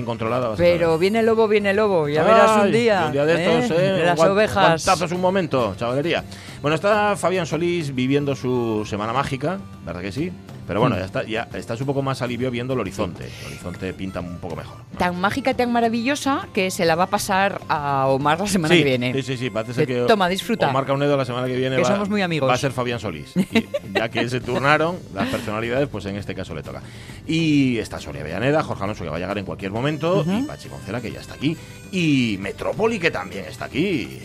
Pero 0.57 0.98
viene 0.98 1.24
lobo, 1.24 1.48
viene 1.48 1.74
lobo. 1.74 2.07
Ya 2.10 2.24
verás 2.24 2.63
un 2.63 2.71
día. 2.71 3.06
Un 3.07 3.12
día 3.13 3.25
de 3.25 3.62
estos, 3.62 3.77
¿eh? 3.77 4.01
¿eh? 4.01 4.06
Las 4.06 4.19
ovejas. 4.19 4.88
es 4.88 5.12
un 5.12 5.21
momento, 5.21 5.75
chavalería. 5.77 6.24
Bueno, 6.62 6.75
está 6.75 7.16
Fabián 7.16 7.45
Solís 7.45 7.95
viviendo 7.95 8.36
su 8.36 8.86
semana 8.86 9.13
mágica, 9.13 9.60
¿verdad 9.86 10.01
que 10.01 10.12
sí? 10.12 10.31
Pero 10.69 10.81
bueno, 10.81 10.98
mm. 10.98 11.00
ya, 11.00 11.06
está, 11.06 11.24
ya 11.24 11.48
estás 11.56 11.81
un 11.81 11.88
poco 11.88 12.04
más 12.04 12.21
alivio 12.21 12.51
viendo 12.51 12.75
el 12.75 12.80
horizonte. 12.80 13.24
El 13.24 13.48
horizonte 13.48 13.92
pinta 13.92 14.19
un 14.19 14.38
poco 14.38 14.56
mejor. 14.56 14.77
Tan 15.00 15.19
mágica 15.19 15.56
tan 15.56 15.71
maravillosa 15.71 16.47
que 16.54 16.69
se 16.69 16.85
la 16.85 16.94
va 16.94 17.06
a 17.06 17.07
pasar 17.07 17.59
a 17.68 18.06
Omar 18.06 18.40
la 18.40 18.45
semana 18.45 18.76
que 18.76 18.83
viene. 18.83 19.11
Sí, 19.14 19.23
sí, 19.23 19.38
sí. 19.38 19.49
Parece 19.49 19.88
que, 19.88 20.02
toma, 20.02 20.30
disfruta. 20.30 20.69
Omar 20.69 20.85
Caunedo 20.85 21.18
la 21.18 21.26
semana 21.26 21.47
que 21.47 21.56
viene 21.56 21.78
que 21.78 21.81
va, 21.81 21.88
somos 21.88 22.07
muy 22.07 22.21
amigos. 22.21 22.47
va 22.47 22.54
a 22.54 22.57
ser 22.57 22.71
Fabián 22.71 22.99
Solís. 22.99 23.33
ya 23.95 24.09
que 24.09 24.30
se 24.30 24.42
turnaron 24.42 24.99
las 25.16 25.30
personalidades, 25.30 25.88
pues 25.88 26.06
en 26.06 26.18
este 26.18 26.35
caso 26.35 26.54
le 26.54 26.61
toca. 26.61 26.83
Y 27.26 27.80
está 27.80 27.99
Sonia 27.99 28.21
Villaneda, 28.21 28.61
Jorge 28.61 28.83
Alonso 28.83 29.04
que 29.04 29.09
va 29.09 29.16
a 29.16 29.19
llegar 29.19 29.40
en 29.40 29.45
cualquier 29.45 29.71
momento, 29.71 30.23
y 30.23 30.44
Pachi 30.44 30.69
Moncela 30.69 31.02
que 31.02 31.11
ya 31.11 31.21
está 31.21 31.33
aquí, 31.33 31.57
y 31.92 32.38
Metrópoli 32.40 32.99
que 32.99 33.09
también 33.09 33.45
está 33.45 33.66
aquí. 33.66 34.19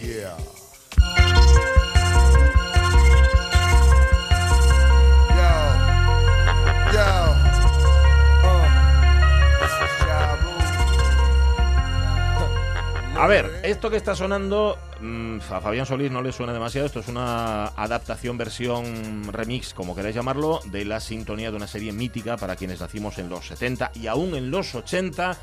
A 13.16 13.26
ver, 13.28 13.60
esto 13.62 13.90
que 13.90 13.96
está 13.96 14.16
sonando 14.16 14.76
mm, 15.00 15.38
a 15.50 15.60
Fabián 15.60 15.86
Solís 15.86 16.10
no 16.10 16.20
le 16.20 16.32
suena 16.32 16.52
demasiado. 16.52 16.86
Esto 16.86 17.00
es 17.00 17.08
una 17.08 17.66
adaptación, 17.68 18.36
versión 18.36 19.32
remix, 19.32 19.72
como 19.72 19.94
queráis 19.94 20.16
llamarlo, 20.16 20.60
de 20.66 20.84
la 20.84 21.00
sintonía 21.00 21.50
de 21.50 21.56
una 21.56 21.68
serie 21.68 21.92
mítica 21.92 22.36
para 22.36 22.56
quienes 22.56 22.80
nacimos 22.80 23.18
en 23.18 23.28
los 23.28 23.46
70 23.46 23.92
y 23.94 24.08
aún 24.08 24.34
en 24.34 24.50
los 24.50 24.74
80 24.74 25.36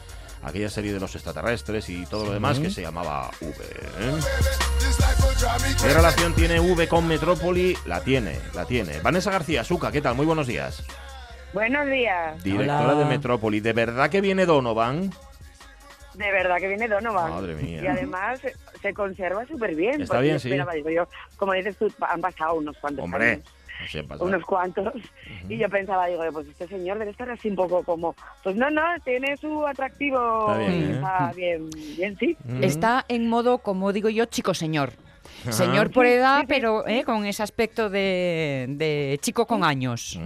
aquella 0.44 0.70
serie 0.70 0.94
de 0.94 1.00
los 1.00 1.16
extraterrestres 1.16 1.88
y 1.90 2.06
todo 2.06 2.26
lo 2.26 2.34
demás 2.34 2.60
que 2.60 2.70
se 2.70 2.82
llamaba 2.82 3.30
V. 3.40 3.52
¿eh? 3.52 4.20
¿Qué 5.82 5.94
relación 5.94 6.34
tiene 6.34 6.60
V 6.60 6.88
con 6.88 7.08
Metrópoli? 7.08 7.78
La 7.86 8.02
tiene, 8.02 8.40
la 8.54 8.66
tiene. 8.66 9.00
Vanessa 9.00 9.32
García, 9.32 9.64
Suca, 9.64 9.92
¿qué 9.92 10.02
tal? 10.02 10.16
Muy 10.16 10.26
buenos 10.26 10.48
días. 10.48 10.84
Buenos 11.54 11.88
días. 11.88 12.44
Directora 12.44 12.96
de 12.96 13.06
Metrópoli. 13.06 13.60
¿De 13.60 13.74
verdad 13.74 14.10
que 14.10 14.22
viene 14.22 14.46
Donovan? 14.46 15.12
De 16.14 16.32
verdad 16.32 16.58
que 16.58 16.68
viene 16.68 16.88
Donovan. 16.88 17.32
Madre 17.32 17.56
mía. 17.56 17.82
Y 17.84 17.88
además 17.88 18.42
se 18.82 18.94
conserva 18.94 19.46
súper 19.46 19.76
bien. 19.76 20.02
Está 20.02 20.20
bien, 20.20 20.40
sí. 20.40 20.52
como 21.38 21.54
dices 21.54 21.78
tú, 21.78 21.92
han 22.02 22.22
pasado 22.22 22.56
unos 22.56 22.78
cuantos 22.78 23.04
Hombre. 23.04 23.32
años 23.32 23.46
unos 24.20 24.44
cuantos. 24.44 24.94
Y 25.50 25.58
yo 25.58 25.70
pensaba, 25.70 26.08
digo, 26.08 26.24
pues 26.32 26.48
este 26.48 26.68
señor 26.68 27.00
debe 27.00 27.12
estar 27.12 27.30
así 27.30 27.50
un 27.50 27.56
poco 27.56 27.84
como, 27.84 28.16
pues 28.44 28.56
no, 28.56 28.70
no, 28.70 28.82
tiene 29.04 29.36
su 29.38 29.66
atractivo. 29.66 30.54
Está 30.56 31.34
bien, 31.36 31.70
¿eh? 31.76 31.96
bien, 31.98 32.18
sí. 32.20 32.38
Está 32.62 33.06
en 33.08 33.28
modo, 33.28 33.60
como 33.60 33.92
digo 33.94 34.10
yo, 34.10 34.26
chico 34.26 34.54
señor. 34.54 34.92
Señor 35.50 35.92
por 35.92 36.06
edad, 36.06 36.46
pero 36.48 36.88
¿eh? 36.88 37.04
con 37.04 37.26
ese 37.26 37.44
aspecto 37.44 37.90
de, 37.90 39.18
chico 39.22 39.46
con 39.46 39.64
años. 39.64 40.20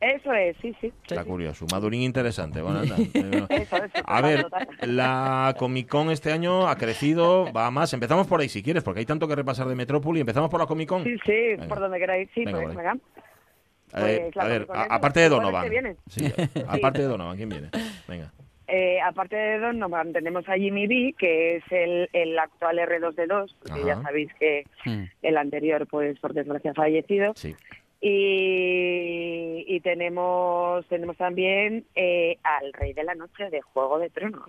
Eso 0.00 0.32
es, 0.32 0.56
sí, 0.60 0.74
sí. 0.80 0.92
Está 1.06 1.24
curioso, 1.24 1.66
madurín 1.70 2.02
interesante. 2.02 2.60
Bueno, 2.60 2.80
a 4.04 4.20
ver, 4.20 4.46
la 4.82 5.54
Comic 5.58 5.88
Con 5.88 6.10
este 6.10 6.32
año 6.32 6.68
ha 6.68 6.76
crecido, 6.76 7.52
va 7.52 7.70
más. 7.70 7.92
Empezamos 7.92 8.26
por 8.26 8.40
ahí 8.40 8.48
si 8.48 8.62
quieres, 8.62 8.82
porque 8.82 9.00
hay 9.00 9.06
tanto 9.06 9.26
que 9.26 9.34
repasar 9.34 9.66
de 9.68 9.74
Metrópoli. 9.74 10.20
Empezamos 10.20 10.50
por 10.50 10.60
la 10.60 10.66
Comic 10.66 10.88
Con. 10.88 11.04
Sí, 11.04 11.16
sí, 11.24 11.66
por 11.68 11.80
donde 11.80 11.98
queráis. 11.98 12.28
Sí, 12.34 12.44
venga, 12.44 12.62
pues, 12.62 12.76
venga. 12.76 12.96
Eh, 13.94 14.30
pues, 14.32 14.44
a 14.44 14.48
ver, 14.48 14.66
aparte 14.70 15.20
de 15.20 15.28
Donovan. 15.28 15.96
Sí, 16.08 16.32
aparte 16.66 17.02
de 17.02 17.08
Donovan, 17.08 17.36
¿quién 17.36 17.48
viene? 17.48 17.70
Venga. 18.06 18.32
Eh, 18.70 19.00
aparte 19.00 19.34
de 19.34 19.58
Donovan, 19.58 20.12
tenemos 20.12 20.46
a 20.46 20.56
Jimmy 20.56 20.86
B, 20.86 21.14
que 21.18 21.56
es 21.56 21.64
el, 21.70 22.10
el 22.12 22.38
actual 22.38 22.78
R2D2, 22.78 23.54
porque 23.60 23.84
ya 23.84 24.02
sabéis 24.02 24.30
que 24.34 24.64
hmm. 24.84 25.04
el 25.22 25.36
anterior, 25.38 25.86
pues 25.86 26.18
por 26.20 26.34
desgracia, 26.34 26.72
ha 26.72 26.74
fallecido. 26.74 27.32
Y, 28.00 29.64
y, 29.66 29.80
tenemos 29.80 30.86
tenemos 30.86 31.16
también 31.16 31.84
eh, 31.96 32.36
al 32.44 32.72
Rey 32.74 32.92
de 32.92 33.02
la 33.02 33.14
Noche 33.14 33.50
de 33.50 33.60
Juego 33.60 33.98
de 33.98 34.10
Tronos. 34.10 34.46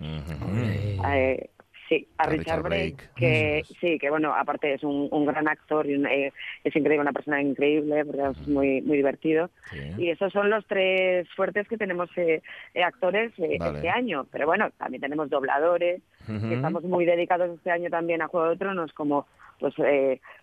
Sí, 1.89 2.07
a, 2.19 2.27
Richard, 2.27 2.61
Blake, 2.61 3.09
que 3.15 3.63
sí, 3.81 3.97
que 3.97 4.11
bueno, 4.11 4.31
aparte 4.35 4.75
es 4.75 4.83
un, 4.83 5.25
gran 5.25 5.47
actor 5.47 5.87
y 5.87 5.95
eh, 6.05 6.31
es 6.63 6.75
increíble, 6.75 7.01
una 7.01 7.13
persona 7.13 7.41
increíble, 7.41 8.05
porque 8.05 8.21
es 8.21 8.47
muy 8.47 8.81
muy 8.83 8.97
divertido. 8.97 9.49
Y 9.97 10.11
esos 10.11 10.31
son 10.31 10.51
los 10.51 10.67
tres 10.67 11.27
fuertes 11.35 11.67
que 11.67 11.77
tenemos 11.77 12.07
eh, 12.15 12.43
eh, 12.75 12.83
actores 12.83 13.33
este 13.39 13.89
año. 13.89 14.27
Pero 14.31 14.45
bueno, 14.45 14.69
también 14.77 15.01
tenemos 15.01 15.31
dobladores, 15.31 16.03
que 16.27 16.53
estamos 16.53 16.83
muy 16.83 17.05
dedicados 17.05 17.49
este 17.57 17.71
año 17.71 17.89
también 17.89 18.21
a 18.21 18.27
Juego 18.27 18.49
de 18.49 18.57
Tronos, 18.57 18.93
como 18.93 19.25
pues 19.59 19.73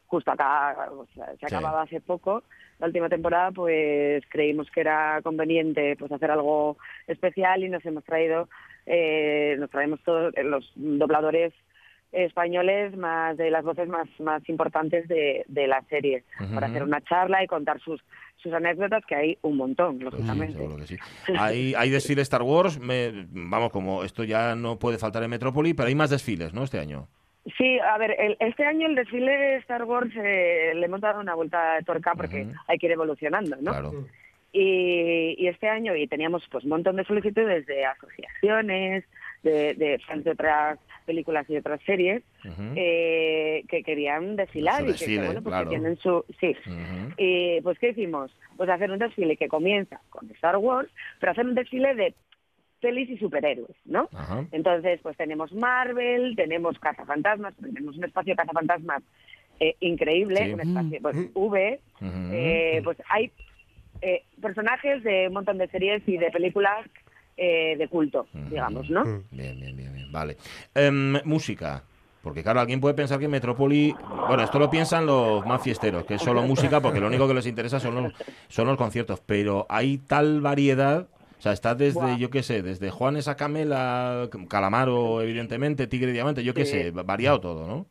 justo 0.06 0.32
acá 0.32 0.90
se 1.14 1.46
acababa 1.46 1.82
hace 1.82 2.00
poco 2.00 2.42
la 2.80 2.88
última 2.88 3.08
temporada, 3.08 3.52
pues 3.52 4.22
creímos 4.28 4.68
que 4.70 4.80
era 4.80 5.20
conveniente 5.22 5.96
pues 5.96 6.10
hacer 6.10 6.30
algo 6.30 6.76
especial 7.06 7.62
y 7.62 7.68
nos 7.68 7.86
hemos 7.86 8.04
traído 8.04 8.48
eh, 8.86 9.56
nos 9.58 9.70
traemos 9.70 10.00
todos 10.02 10.32
eh, 10.36 10.44
los 10.44 10.72
dobladores 10.74 11.52
españoles 12.12 12.96
más 12.96 13.36
de 13.36 13.50
las 13.50 13.64
voces 13.64 13.88
más 13.88 14.08
más 14.20 14.48
importantes 14.48 15.08
de, 15.08 15.44
de 15.48 15.66
la 15.66 15.82
serie 15.90 16.24
para 16.54 16.68
hacer 16.68 16.82
una 16.82 17.00
charla 17.02 17.42
y 17.42 17.46
contar 17.46 17.80
sus 17.80 18.00
sus 18.36 18.52
anécdotas 18.52 19.04
que 19.06 19.16
hay 19.16 19.38
un 19.42 19.56
montón 19.56 19.98
lógicamente. 19.98 20.66
hay 21.38 21.74
hay 21.74 21.90
desfiles 21.90 22.22
Star 22.22 22.42
Wars 22.42 22.78
vamos 22.80 23.70
como 23.72 24.04
esto 24.04 24.22
ya 24.24 24.54
no 24.54 24.78
puede 24.78 24.98
faltar 24.98 25.24
en 25.24 25.30
Metrópoli 25.30 25.74
pero 25.74 25.88
hay 25.88 25.94
más 25.96 26.10
desfiles 26.10 26.54
no 26.54 26.62
este 26.62 26.78
año. 26.78 27.08
Sí, 27.56 27.78
a 27.78 27.96
ver, 27.96 28.16
este 28.40 28.64
año 28.64 28.88
el 28.88 28.96
desfile 28.96 29.30
de 29.30 29.56
Star 29.58 29.84
Wars 29.84 30.10
eh, 30.16 30.72
le 30.74 30.86
hemos 30.86 31.00
dado 31.00 31.20
una 31.20 31.34
vuelta 31.34 31.74
de 31.74 31.82
tuerca 31.84 32.14
porque 32.16 32.48
hay 32.66 32.78
que 32.78 32.86
ir 32.86 32.92
evolucionando, 32.92 33.56
¿no? 33.60 33.70
Claro. 33.70 33.92
Y, 34.52 35.46
este 35.46 35.68
año 35.68 35.94
y 35.94 36.06
teníamos 36.06 36.42
pues 36.50 36.64
un 36.64 36.70
montón 36.70 36.96
de 36.96 37.04
solicitudes 37.04 37.66
de 37.66 37.84
asociaciones, 37.84 39.04
de, 39.42 39.74
de 39.74 39.98
fans 40.06 40.24
de 40.24 40.30
otras 40.30 40.78
películas 41.06 41.48
y 41.48 41.56
otras 41.56 41.80
series 41.86 42.22
eh, 42.74 43.64
que 43.68 43.82
querían 43.82 44.36
desfilar 44.36 44.86
y 44.86 44.92
que, 44.94 45.18
bueno, 45.18 45.42
pues 45.42 45.68
tienen 45.68 45.96
su... 45.98 46.24
Sí. 46.40 46.54
Y 47.16 47.60
pues 47.62 47.78
¿qué 47.78 47.90
hicimos? 47.90 48.30
Pues 48.56 48.68
hacer 48.68 48.90
un 48.90 48.98
desfile 48.98 49.36
que 49.36 49.48
comienza 49.48 50.00
con 50.10 50.30
Star 50.32 50.56
Wars, 50.58 50.90
pero 51.20 51.32
hacer 51.32 51.46
un 51.46 51.54
desfile 51.54 51.94
de 51.94 52.14
pelis 52.80 53.08
y 53.08 53.16
superhéroes, 53.16 53.76
¿no? 53.86 54.10
Entonces, 54.52 55.00
pues 55.02 55.16
tenemos 55.16 55.52
Marvel, 55.52 56.36
tenemos 56.36 56.78
Cazafantasmas, 56.78 57.54
tenemos 57.56 57.96
un 57.96 58.04
espacio 58.04 58.36
Cazafantasmas 58.36 59.02
eh, 59.60 59.76
increíble, 59.80 60.52
un 60.52 60.60
espacio, 60.60 60.98
pues 61.00 61.16
V, 61.34 61.80
eh, 62.02 62.80
pues 62.84 62.98
hay 63.08 63.32
eh, 64.00 64.24
personajes 64.40 65.02
de 65.02 65.28
un 65.28 65.34
montón 65.34 65.58
de 65.58 65.68
series 65.68 66.02
y 66.06 66.16
de 66.16 66.30
películas 66.30 66.86
eh, 67.36 67.76
de 67.76 67.88
culto, 67.88 68.26
digamos, 68.32 68.88
¿no? 68.88 69.04
Bien, 69.30 69.58
bien, 69.60 69.76
bien, 69.76 69.92
bien. 69.92 70.12
vale. 70.12 70.36
Em, 70.74 71.18
música. 71.24 71.82
Porque 72.22 72.42
claro, 72.42 72.58
alguien 72.58 72.80
puede 72.80 72.94
pensar 72.94 73.20
que 73.20 73.28
Metrópoli, 73.28 73.94
bueno, 74.26 74.42
esto 74.42 74.58
lo 74.58 74.68
piensan 74.68 75.06
los 75.06 75.46
más 75.46 75.62
fiesteros, 75.62 76.04
que 76.04 76.14
es 76.14 76.22
solo 76.22 76.42
música, 76.42 76.80
porque 76.80 76.98
lo 76.98 77.06
único 77.06 77.28
que 77.28 77.34
les 77.34 77.46
interesa 77.46 77.78
son 77.78 77.94
los, 77.94 78.12
son 78.48 78.66
los 78.66 78.76
conciertos, 78.76 79.20
pero 79.24 79.64
hay 79.68 79.98
tal 79.98 80.40
variedad, 80.40 81.06
o 81.38 81.40
sea, 81.40 81.52
está 81.52 81.76
desde, 81.76 82.18
yo 82.18 82.28
qué 82.28 82.42
sé, 82.42 82.62
desde 82.62 82.90
Juanes 82.90 83.28
a 83.28 83.36
Camela, 83.36 84.28
Calamaro, 84.48 85.22
evidentemente, 85.22 85.86
Tigre 85.86 86.10
Diamante, 86.10 86.42
yo 86.42 86.52
qué 86.52 86.64
sé, 86.64 86.90
variado 86.90 87.38
todo, 87.38 87.68
¿no? 87.68 87.86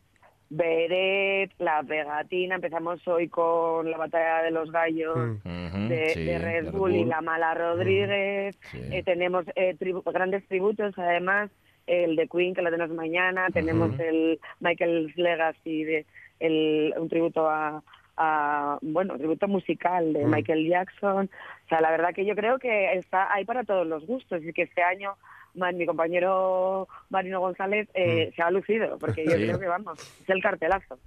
Beret, 0.50 1.52
La 1.58 1.84
Pegatina, 1.84 2.56
empezamos 2.56 3.06
hoy 3.08 3.28
con 3.30 3.90
la 3.90 3.98
batalla 3.98 4.44
de 4.44 4.52
los 4.52 4.72
gallos 4.72 5.40
mm. 5.44 5.88
de, 5.88 6.40
Red, 6.40 6.72
Bull, 6.72 6.96
y 6.96 7.06
La 7.06 7.22
Mala 7.22 7.54
Rodríguez, 7.54 8.58
eh, 8.74 9.04
tenemos 9.04 9.46
eh, 9.56 9.75
grandes 10.06 10.48
tributos 10.48 10.94
además, 10.98 11.50
el 11.88 12.16
de 12.16 12.28
Queen 12.28 12.54
que 12.54 12.62
lo 12.62 12.72
tenemos 12.72 12.96
mañana, 12.96 13.48
tenemos 13.52 14.00
el 14.00 14.40
Michael's 14.60 15.16
Legacy, 15.18 15.84
de, 15.84 16.06
el, 16.40 16.94
un 16.98 17.10
tributo 17.10 17.50
a, 17.50 17.84
a, 18.18 18.78
bueno, 18.82 19.18
tributo 19.18 19.48
musical 19.48 20.14
de 20.14 20.25
mm. 20.25 20.30
Michael 20.30 20.68
Jackson, 20.68 21.30
o 21.66 21.68
sea, 21.68 21.82
la 21.82 21.92
verdad 21.92 22.14
que 22.14 22.25
yo 22.25 22.36
creo 22.36 22.60
que 22.60 22.94
está 22.94 23.34
ahí 23.34 23.46
para 23.46 23.64
todos 23.64 23.86
los 23.88 24.06
gustos 24.06 24.44
y 24.44 24.54
que 24.54 24.64
este 24.64 24.84
año 24.84 25.16
mi 25.56 25.86
compañero 25.86 26.88
Marino 27.10 27.40
González 27.40 27.88
eh, 27.94 28.30
mm. 28.30 28.36
se 28.36 28.42
ha 28.42 28.52
lucido, 28.52 28.98
porque 28.98 29.26
yo 29.26 29.32
creo 29.32 29.60
que 29.60 29.68
vamos, 29.68 30.00
es 30.00 30.30
el 30.30 30.42
cartelazo. 30.42 30.98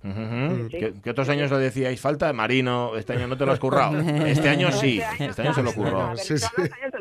¿Qué, 0.71 1.11
otros 1.11 1.28
años 1.28 1.50
le 1.50 1.59
decíais 1.59 2.00
falta? 2.00 2.33
Marino, 2.33 2.97
este 2.97 3.14
año 3.14 3.26
no 3.26 3.37
te 3.37 3.47
lo 3.47 3.52
has 3.52 3.61
currado. 3.61 3.99
Este 4.28 4.49
año 4.49 4.71
sí, 4.73 5.00
este 5.19 5.43
año, 5.43 5.55
se 5.55 5.62
lo 5.62 5.73
curró. 5.73 6.17
Sí, 6.17 6.38
sí. 6.38 6.47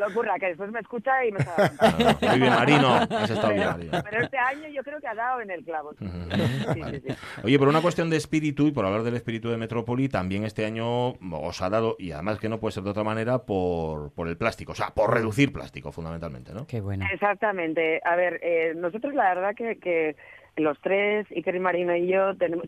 Ocurra, 0.08 0.38
que 0.40 0.48
después 0.48 0.72
me 0.72 0.80
escucha 0.80 1.26
y 1.26 1.32
me 1.32 1.40
Muy 2.30 2.40
bien, 2.40 2.54
Marino, 2.54 2.96
has 2.96 3.30
estado 3.30 3.54
bien, 3.54 3.66
Marino. 3.66 3.92
Pero 4.10 4.24
este 4.24 4.38
año 4.38 4.68
yo 4.70 4.84
creo 4.84 5.00
que 5.00 5.08
ha 5.08 5.16
dado 5.16 5.42
en 5.42 5.52
el 5.52 5.64
clavo. 5.64 5.94
Oye, 7.44 7.60
por 7.60 7.68
una 7.68 7.82
cuestión 7.82 8.10
de 8.10 8.18
espíritu 8.18 8.68
y 8.68 8.72
por 8.72 8.86
hablar 8.86 9.04
del 9.04 9.16
espíritu 9.16 9.50
de 9.50 9.58
Metrópoli, 9.58 10.10
también 10.10 10.44
este 10.44 10.66
año 10.66 11.10
os 11.10 11.62
ha 11.62 11.70
dado, 11.70 11.96
y 12.00 12.12
además 12.12 12.40
que 12.40 12.50
no 12.50 12.60
puede 12.60 12.74
ser 12.74 12.84
de 12.84 12.92
otra 12.92 13.04
manera, 13.04 13.40
por, 13.40 14.12
por 14.14 14.28
el 14.28 14.38
plástico, 14.38 14.72
o 14.72 14.76
sea, 14.76 14.88
por 14.90 15.14
reducir 15.14 15.52
plástico 15.52 15.92
fundamentalmente, 15.92 16.54
¿no? 16.54 16.66
Qué 16.68 16.82
bueno. 16.82 17.06
Exactamente. 17.12 18.02
A 18.04 18.16
ver, 18.16 18.40
eh, 18.44 18.74
nosotros 18.76 19.14
la 19.14 19.34
verdad 19.34 19.56
que, 19.56 19.78
que 19.78 20.16
los 20.58 20.80
tres, 20.82 21.28
Iker 21.32 21.60
Marino 21.60 21.96
y 21.96 22.08
yo, 22.08 22.36
tenemos, 22.36 22.66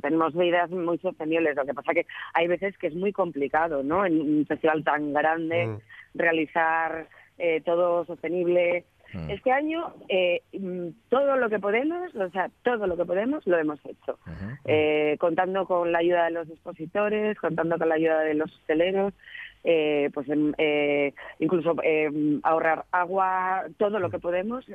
tenemos 0.00 0.34
vidas 0.34 0.70
muy 0.70 0.98
sostenibles. 0.98 1.56
Lo 1.56 1.64
que 1.64 1.74
pasa 1.74 1.94
que 1.94 2.06
hay 2.34 2.46
veces 2.46 2.76
que 2.78 2.88
es 2.88 2.94
muy 2.94 3.12
complicado, 3.12 3.82
¿no? 3.82 4.04
En 4.04 4.20
un 4.20 4.46
festival 4.46 4.84
tan 4.84 5.12
grande, 5.12 5.66
mm. 5.66 5.78
Realizar 6.14 7.08
eh, 7.38 7.60
todo 7.64 8.04
sostenible. 8.04 8.84
Mm. 9.12 9.30
Este 9.30 9.52
año, 9.52 9.94
eh, 10.08 10.42
mm, 10.52 10.88
todo 11.08 11.36
lo 11.36 11.48
que 11.48 11.58
podemos, 11.58 12.14
o 12.14 12.30
sea, 12.30 12.50
todo 12.62 12.86
lo 12.86 12.96
que 12.96 13.04
podemos, 13.04 13.46
lo 13.46 13.58
hemos 13.58 13.80
hecho. 13.84 14.18
contando 15.18 15.66
con 15.66 15.92
la 15.92 15.98
ayuda 15.98 16.24
de 16.24 16.30
los 16.32 16.48
expositores, 16.48 17.38
contando 17.38 17.78
con 17.78 17.88
la 17.88 17.94
ayuda 17.94 18.20
de 18.20 18.34
los 18.34 18.52
hosteleros, 18.52 19.12
eh, 19.66 20.10
pues 20.12 20.28
em, 20.28 20.52
eh, 20.58 21.14
incluso 21.38 21.74
eh, 21.82 22.38
ahorrar 22.42 22.84
agua, 22.92 23.64
todo 23.78 23.98
lo 23.98 24.10
que 24.10 24.18
podemos, 24.18 24.66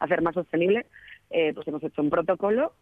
hacer 0.00 0.22
más 0.22 0.34
sostenible, 0.34 0.86
pues 1.28 1.68
hemos 1.68 1.82
hecho 1.84 2.02
un 2.02 2.10
protocolo 2.10 2.72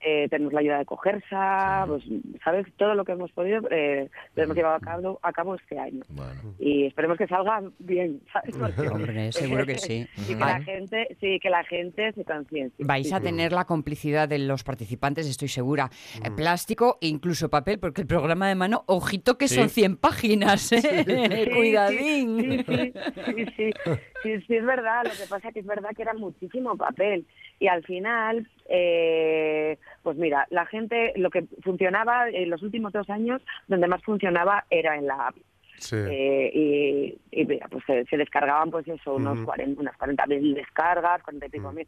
eh, 0.00 0.28
tenemos 0.28 0.52
la 0.52 0.60
ayuda 0.60 0.78
de 0.78 0.84
Cogersa, 0.84 1.84
pues, 1.86 2.04
¿sabes? 2.44 2.66
Todo 2.76 2.94
lo 2.94 3.04
que 3.04 3.12
hemos 3.12 3.32
podido 3.32 3.62
eh, 3.70 4.08
lo 4.34 4.42
hemos 4.42 4.56
llevado 4.56 4.76
a 4.76 4.80
cabo, 4.80 5.18
a 5.22 5.32
cabo 5.32 5.54
este 5.54 5.78
año. 5.78 6.02
Y 6.58 6.86
esperemos 6.86 7.18
que 7.18 7.26
salga 7.26 7.62
bien, 7.78 8.20
¿sabes? 8.32 8.56
Hombre, 8.90 9.32
seguro 9.32 9.66
que 9.66 9.78
sí. 9.78 10.06
y 10.28 10.34
que 10.34 10.36
la 10.36 10.60
gente, 10.62 11.16
sí, 11.20 11.38
que 11.40 11.50
la 11.50 11.64
gente 11.64 12.12
se 12.12 12.24
conciencie. 12.24 12.84
Vais 12.84 13.12
a 13.12 13.20
tener 13.20 13.52
la 13.52 13.64
complicidad 13.64 14.28
de 14.28 14.38
los 14.38 14.64
participantes, 14.64 15.28
estoy 15.28 15.48
segura. 15.48 15.90
Eh, 16.24 16.30
plástico 16.30 16.98
e 17.00 17.08
incluso 17.08 17.48
papel, 17.48 17.78
porque 17.78 18.02
el 18.02 18.06
programa 18.06 18.48
de 18.48 18.54
mano, 18.54 18.84
ojito 18.86 19.38
que 19.38 19.48
son 19.48 19.68
100 19.68 19.96
páginas, 19.96 20.72
¿eh? 20.72 21.50
Cuidadín. 21.54 22.38
Sí 22.40 22.58
sí, 22.68 23.52
sí, 23.56 23.70
sí, 24.22 24.40
sí, 24.46 24.56
es 24.56 24.64
verdad. 24.64 25.04
Lo 25.04 25.10
que 25.10 25.26
pasa 25.28 25.48
es 25.48 25.54
que 25.54 25.60
es 25.60 25.66
verdad 25.66 25.90
que 25.96 26.02
era 26.02 26.14
muchísimo 26.14 26.76
papel. 26.76 27.26
Y 27.58 27.68
al 27.68 27.84
final, 27.84 28.48
eh, 28.68 29.78
pues 30.02 30.16
mira, 30.16 30.46
la 30.50 30.66
gente, 30.66 31.12
lo 31.16 31.30
que 31.30 31.44
funcionaba 31.62 32.28
en 32.28 32.50
los 32.50 32.62
últimos 32.62 32.92
dos 32.92 33.08
años, 33.10 33.42
donde 33.66 33.88
más 33.88 34.02
funcionaba 34.02 34.64
era 34.70 34.96
en 34.96 35.06
la 35.06 35.28
app. 35.28 35.36
Eh, 35.92 37.16
y, 37.30 37.44
pues 37.44 37.84
se, 37.86 38.16
descargaban 38.16 38.70
pues 38.70 38.86
eso, 38.88 39.14
unos 39.14 39.40
40, 39.42 39.80
unas 39.80 39.96
40.000 39.96 40.54
descargas, 40.54 41.22
40 41.22 41.46
y 41.46 41.48
pico 41.48 41.72
mil. 41.72 41.86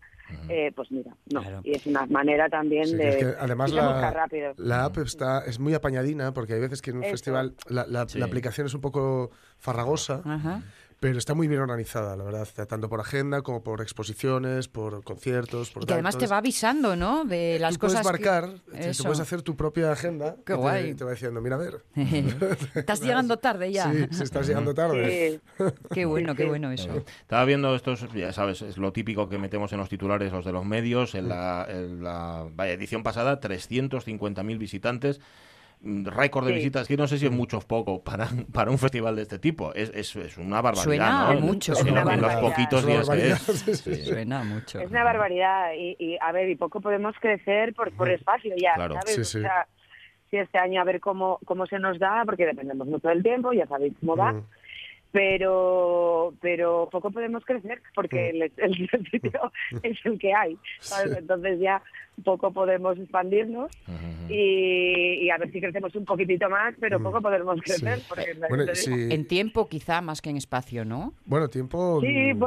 Eh, 0.48 0.72
pues 0.74 0.90
mira, 0.92 1.12
no. 1.32 1.42
Y 1.64 1.72
es 1.72 1.86
una 1.86 2.06
manera 2.06 2.48
también 2.48 2.96
de... 2.96 3.34
además 3.38 3.72
la, 3.72 4.10
rápido. 4.12 4.54
la 4.58 4.84
app 4.84 4.98
está, 4.98 5.44
es 5.44 5.58
muy 5.58 5.74
apañadina 5.74 6.32
porque 6.32 6.54
hay 6.54 6.60
veces 6.60 6.82
que 6.82 6.90
en 6.90 6.98
un 6.98 7.04
festival 7.04 7.54
la, 7.68 7.86
la, 7.86 8.02
aplicación 8.24 8.66
es 8.66 8.74
un 8.74 8.80
poco 8.80 9.30
farragosa. 9.58 10.22
Ajá 10.24 10.62
pero 11.00 11.18
está 11.18 11.32
muy 11.32 11.48
bien 11.48 11.62
organizada, 11.62 12.14
la 12.14 12.24
verdad, 12.24 12.46
tanto 12.68 12.90
por 12.90 13.00
agenda 13.00 13.40
como 13.40 13.64
por 13.64 13.80
exposiciones, 13.80 14.68
por 14.68 15.02
conciertos, 15.02 15.70
por 15.70 15.82
y 15.82 15.86
que 15.86 15.94
además 15.94 16.18
te 16.18 16.26
va 16.26 16.36
avisando, 16.36 16.94
¿no? 16.94 17.24
De 17.24 17.58
las 17.58 17.78
cosas 17.78 18.02
puedes 18.02 18.22
marcar, 18.22 18.60
que... 18.70 18.92
tú 18.92 19.04
puedes 19.04 19.20
hacer 19.20 19.40
tu 19.40 19.56
propia 19.56 19.92
agenda. 19.92 20.36
Qué 20.44 20.52
guay. 20.52 20.94
Te, 20.94 21.04
va 21.04 21.12
diciendo, 21.12 21.40
mira 21.40 21.56
a 21.56 21.58
ver. 21.58 21.82
estás 22.74 23.00
llegando 23.00 23.38
tarde 23.38 23.72
ya. 23.72 23.90
Sí, 23.90 24.06
sí 24.10 24.22
estás 24.22 24.46
llegando 24.46 24.74
tarde. 24.74 25.40
qué 25.90 26.04
bueno, 26.04 26.34
qué 26.34 26.44
bueno 26.44 26.70
eso. 26.70 26.90
Estaba 27.22 27.46
viendo 27.46 27.74
estos, 27.74 28.06
ya 28.12 28.34
sabes, 28.34 28.60
es 28.60 28.76
lo 28.76 28.92
típico 28.92 29.26
que 29.30 29.38
metemos 29.38 29.72
en 29.72 29.78
los 29.78 29.88
titulares, 29.88 30.32
los 30.32 30.44
de 30.44 30.52
los 30.52 30.66
medios. 30.66 31.14
En 31.14 31.30
la, 31.30 31.66
en 31.66 32.04
la 32.04 32.46
vaya, 32.54 32.74
edición 32.74 33.02
pasada, 33.02 33.40
350.000 33.40 34.58
visitantes 34.58 35.18
récord 35.82 36.46
de 36.46 36.52
visitas, 36.52 36.86
que 36.86 36.96
no 36.96 37.06
sé 37.06 37.18
si 37.18 37.26
es 37.26 37.32
mucho 37.32 37.58
o 37.58 37.60
poco 37.60 38.02
para, 38.02 38.28
para 38.52 38.70
un 38.70 38.78
festival 38.78 39.16
de 39.16 39.22
este 39.22 39.38
tipo. 39.38 39.72
Es, 39.74 39.90
es, 39.94 40.14
es 40.16 40.38
una 40.38 40.60
barbaridad. 40.60 41.26
Suena 41.28 41.40
mucho. 41.40 41.72
En, 41.78 42.20
los 42.20 42.34
poquitos 42.36 42.86
días 42.86 43.08
que 43.08 43.30
es. 43.30 44.06
Suena 44.06 44.44
mucho. 44.44 44.80
Es 44.80 44.90
una 44.90 45.04
barbaridad. 45.04 45.72
Y, 45.76 45.96
y, 45.98 46.18
a 46.20 46.32
ver, 46.32 46.48
y 46.50 46.56
poco 46.56 46.80
podemos 46.80 47.14
crecer 47.20 47.74
por, 47.74 47.92
por 47.92 48.10
espacio 48.10 48.54
ya, 48.56 48.76
¿sabes? 48.76 49.18
O 49.18 49.24
sea, 49.24 49.66
si 50.30 50.36
este 50.36 50.58
año 50.58 50.80
a 50.80 50.84
ver 50.84 51.00
cómo, 51.00 51.38
cómo 51.44 51.66
se 51.66 51.78
nos 51.78 51.98
da, 51.98 52.22
porque 52.24 52.46
dependemos 52.46 52.86
mucho 52.86 53.08
del 53.08 53.22
tiempo, 53.22 53.52
ya 53.52 53.66
sabéis 53.66 53.94
cómo 54.00 54.16
va. 54.16 54.32
Mm. 54.32 54.44
Pero 55.12 56.34
pero 56.40 56.88
poco 56.90 57.10
podemos 57.10 57.44
crecer 57.44 57.82
porque 57.94 58.32
mm. 58.32 58.36
el, 58.36 58.52
el, 58.56 59.10
sitio 59.10 59.52
es 59.82 59.98
el 60.04 60.18
que 60.18 60.32
hay 60.34 60.58
¿sabes? 60.80 61.16
entonces 61.16 61.58
ya 61.60 61.82
poco 62.22 62.52
podemos 62.52 62.98
expandirnos 62.98 63.70
y, 64.28 65.28
a 65.30 65.38
ver 65.38 65.50
si 65.50 65.60
crecemos 65.60 65.94
un 65.96 66.04
poquitito 66.04 66.48
más, 66.48 66.74
pero 66.78 67.00
mm. 67.00 67.02
poco 67.02 67.20
podemos 67.20 67.60
crecer. 67.62 68.00
En 69.10 69.26
tiempo 69.26 69.68
quizá 69.68 70.00
más 70.00 70.22
que 70.22 70.30
en 70.30 70.36
espacio, 70.36 70.84
¿no? 70.84 71.14
Bueno, 71.24 71.48
tiempo... 71.48 72.00
Sí, 72.00 72.34
mm, 72.34 72.38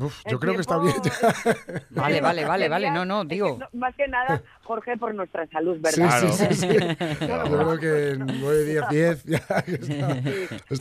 bueno. 0.00 0.30
yo 0.30 0.40
creo 0.40 0.54
que 0.54 0.60
está 0.60 0.78
bien. 0.78 0.94
vale, 1.90 2.20
vale, 2.20 2.44
vale, 2.44 2.68
vale, 2.68 2.90
no, 2.90 3.04
no, 3.04 3.24
digo... 3.24 3.58
más 3.72 3.94
que 3.94 4.08
nada, 4.08 4.42
Jorge, 4.62 4.96
por 4.96 5.14
nuestra 5.14 5.46
salud, 5.48 5.78
¿verdad? 5.80 6.20
Sí, 6.20 6.32
sí, 6.32 6.54
sí. 6.54 6.68
yo 7.26 7.42
creo 7.44 7.78
que 7.78 8.10
en 8.10 8.26
9, 8.26 8.64
10, 8.64 8.88
10 8.90 9.24
ya 9.24 9.36
está, 9.36 9.62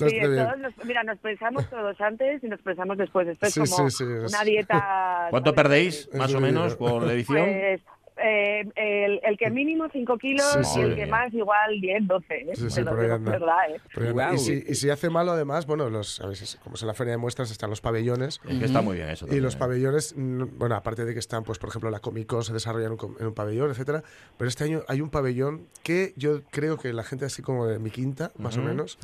bien. 0.06 0.48
mira, 0.84 1.04
nos 1.04 1.18
pensamos 1.20 1.70
todos 1.70 2.00
antes 2.02 2.44
y 2.44 2.48
nos 2.48 2.62
pensamos 2.62 2.98
después. 2.98 3.28
Esto 3.28 3.48
es 3.48 3.70
como 3.70 3.88
una 4.28 4.44
dieta... 4.44 5.28
¿Cuánto 5.30 5.54
perdéis, 5.54 6.10
más 6.14 6.34
o 6.34 6.40
menos, 6.40 6.76
por 6.76 7.04
la 7.04 7.14
edición? 7.14 7.46
Pues, 7.46 7.82
eh, 8.22 8.66
el, 8.76 9.20
el, 9.24 9.38
que 9.38 9.50
mínimo 9.50 9.88
5 9.92 10.18
kilos 10.18 10.78
y 10.78 10.82
el 10.82 10.96
que 10.96 11.06
más 11.06 11.34
igual 11.34 11.80
10, 11.80 12.08
12. 12.08 12.36
¿eh? 12.36 12.56
Sí. 12.56 12.84
Verdad, 12.84 13.58
¿eh? 13.70 14.36
y, 14.36 14.38
si, 14.38 14.64
y, 14.68 14.76
si, 14.76 14.90
hace 14.90 15.10
malo, 15.10 15.32
además, 15.32 15.66
bueno, 15.66 15.90
los, 15.90 16.20
a 16.22 16.28
veces, 16.28 16.60
como 16.64 16.76
es 16.76 16.82
en 16.82 16.88
la 16.88 16.94
feria 16.94 17.12
de 17.12 17.18
muestras, 17.18 17.52
están 17.52 17.70
los 17.70 17.82
pabellones. 17.82 18.40
que 18.40 18.66
está 18.66 18.82
muy 18.82 18.98
bien 18.98 19.10
eso. 19.10 19.28
y 19.30 19.40
los 19.40 19.56
¿eh? 19.56 19.58
pabellones, 19.58 20.14
bueno, 20.18 20.76
aparte 20.76 21.06
de 21.06 21.14
que 21.14 21.20
están, 21.20 21.44
pues 21.44 21.60
por 21.60 21.70
ejemplo, 21.70 21.90
la 21.90 22.00
Comic 22.00 22.28
Con 22.28 22.44
se 22.44 22.54
desarrolla 22.54 22.88
en 22.88 22.94
un, 22.94 23.16
en 23.20 23.28
un, 23.28 23.34
pabellón, 23.34 23.72
etcétera, 23.72 24.04
pero 24.38 24.48
este 24.48 24.64
año 24.64 24.82
hay 24.88 25.02
un 25.02 25.10
pabellón 25.10 25.68
que 25.84 26.14
yo 26.16 26.42
creo 26.52 26.78
que 26.78 26.94
la 26.94 27.04
gente 27.04 27.26
así 27.26 27.42
como 27.42 27.68
de 27.68 27.80
mi 27.80 27.90
quinta, 27.90 28.32
más 28.38 28.58
o 28.58 28.62
menos, 28.62 28.98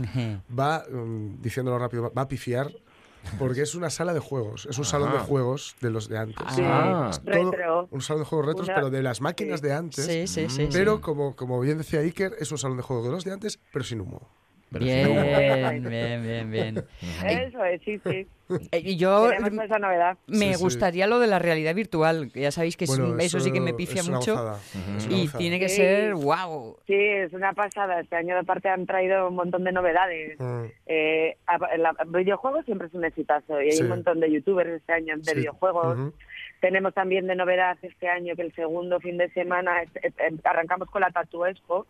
va, 0.57 0.83
um, 0.91 1.41
diciéndolo 1.41 1.79
rápido, 1.79 2.11
va 2.15 2.23
a 2.23 2.27
pifiar 2.27 2.71
porque 3.37 3.61
es 3.61 3.75
una 3.75 3.89
sala 3.89 4.13
de 4.13 4.19
juegos, 4.19 4.67
es 4.69 4.77
un 4.77 4.85
salón 4.85 5.11
de 5.11 5.19
juegos 5.19 5.75
de 5.81 5.89
los 5.89 6.07
de 6.07 6.17
antes. 6.17 6.45
Ah. 6.59 7.11
un 7.91 8.01
salón 8.01 8.23
de 8.23 8.25
juegos 8.25 8.45
retros, 8.47 8.67
pero 8.73 8.89
de 8.89 9.03
las 9.03 9.21
máquinas 9.21 9.61
de 9.61 9.73
antes. 9.73 10.05
Sí, 10.05 10.27
sí, 10.27 10.49
sí. 10.49 10.69
Pero 10.71 11.01
como, 11.01 11.35
como 11.35 11.59
bien 11.59 11.77
decía 11.77 11.99
Iker, 11.99 12.35
es 12.39 12.51
un 12.51 12.57
salón 12.57 12.77
de 12.77 12.83
juegos 12.83 13.05
de 13.05 13.11
los 13.11 13.23
de 13.23 13.33
antes, 13.33 13.59
pero 13.71 13.83
sin 13.83 14.01
humo. 14.01 14.27
Bien, 14.79 15.83
bien, 15.83 16.23
bien, 16.23 16.51
bien. 16.51 16.85
Eso 17.25 17.63
es, 17.63 17.81
sí, 17.83 17.99
sí. 18.03 18.27
Eh, 18.71 18.95
yo 18.95 19.29
me 20.27 20.55
gustaría 20.55 21.07
lo 21.07 21.17
de 21.17 21.25
la 21.25 21.39
realidad 21.39 21.73
virtual, 21.73 22.31
ya 22.33 22.51
sabéis 22.51 22.77
que 22.77 22.85
eso, 22.85 23.39
sí 23.39 23.51
que 23.51 23.59
me 23.59 23.73
pifia 23.73 24.03
mucho 24.03 24.57
y 25.09 25.27
tiene 25.29 25.59
que 25.59 25.69
ser 25.69 26.13
wow. 26.13 26.77
Sí, 26.85 26.93
es 26.93 27.33
una 27.33 27.53
pasada. 27.53 28.01
Este 28.01 28.15
año 28.15 28.35
de 28.35 28.43
parte 28.43 28.69
han 28.69 28.85
traído 28.85 29.29
un 29.29 29.35
montón 29.35 29.63
de 29.63 29.71
novedades. 29.71 30.39
Mm. 30.39 30.65
Eh, 30.85 31.37
videojuegos 32.07 32.65
siempre 32.65 32.87
es 32.87 32.93
un 32.93 33.05
exitazo 33.05 33.61
y 33.61 33.71
hay 33.71 33.81
un 33.81 33.89
montón 33.89 34.19
de 34.19 34.31
youtubers 34.31 34.69
este 34.69 34.93
año 34.93 35.15
de 35.17 35.33
videojuegos. 35.33 36.13
Tenemos 36.61 36.93
también 36.93 37.27
de 37.27 37.35
novedad 37.35 37.77
este 37.81 38.07
año 38.07 38.35
que 38.35 38.43
el 38.43 38.53
segundo 38.53 38.99
fin 38.99 39.17
de 39.17 39.29
semana 39.31 39.83
arrancamos 40.43 40.89
con 40.89 41.01
la 41.01 41.09
Tattoo 41.09 41.47
Expo. 41.47 41.87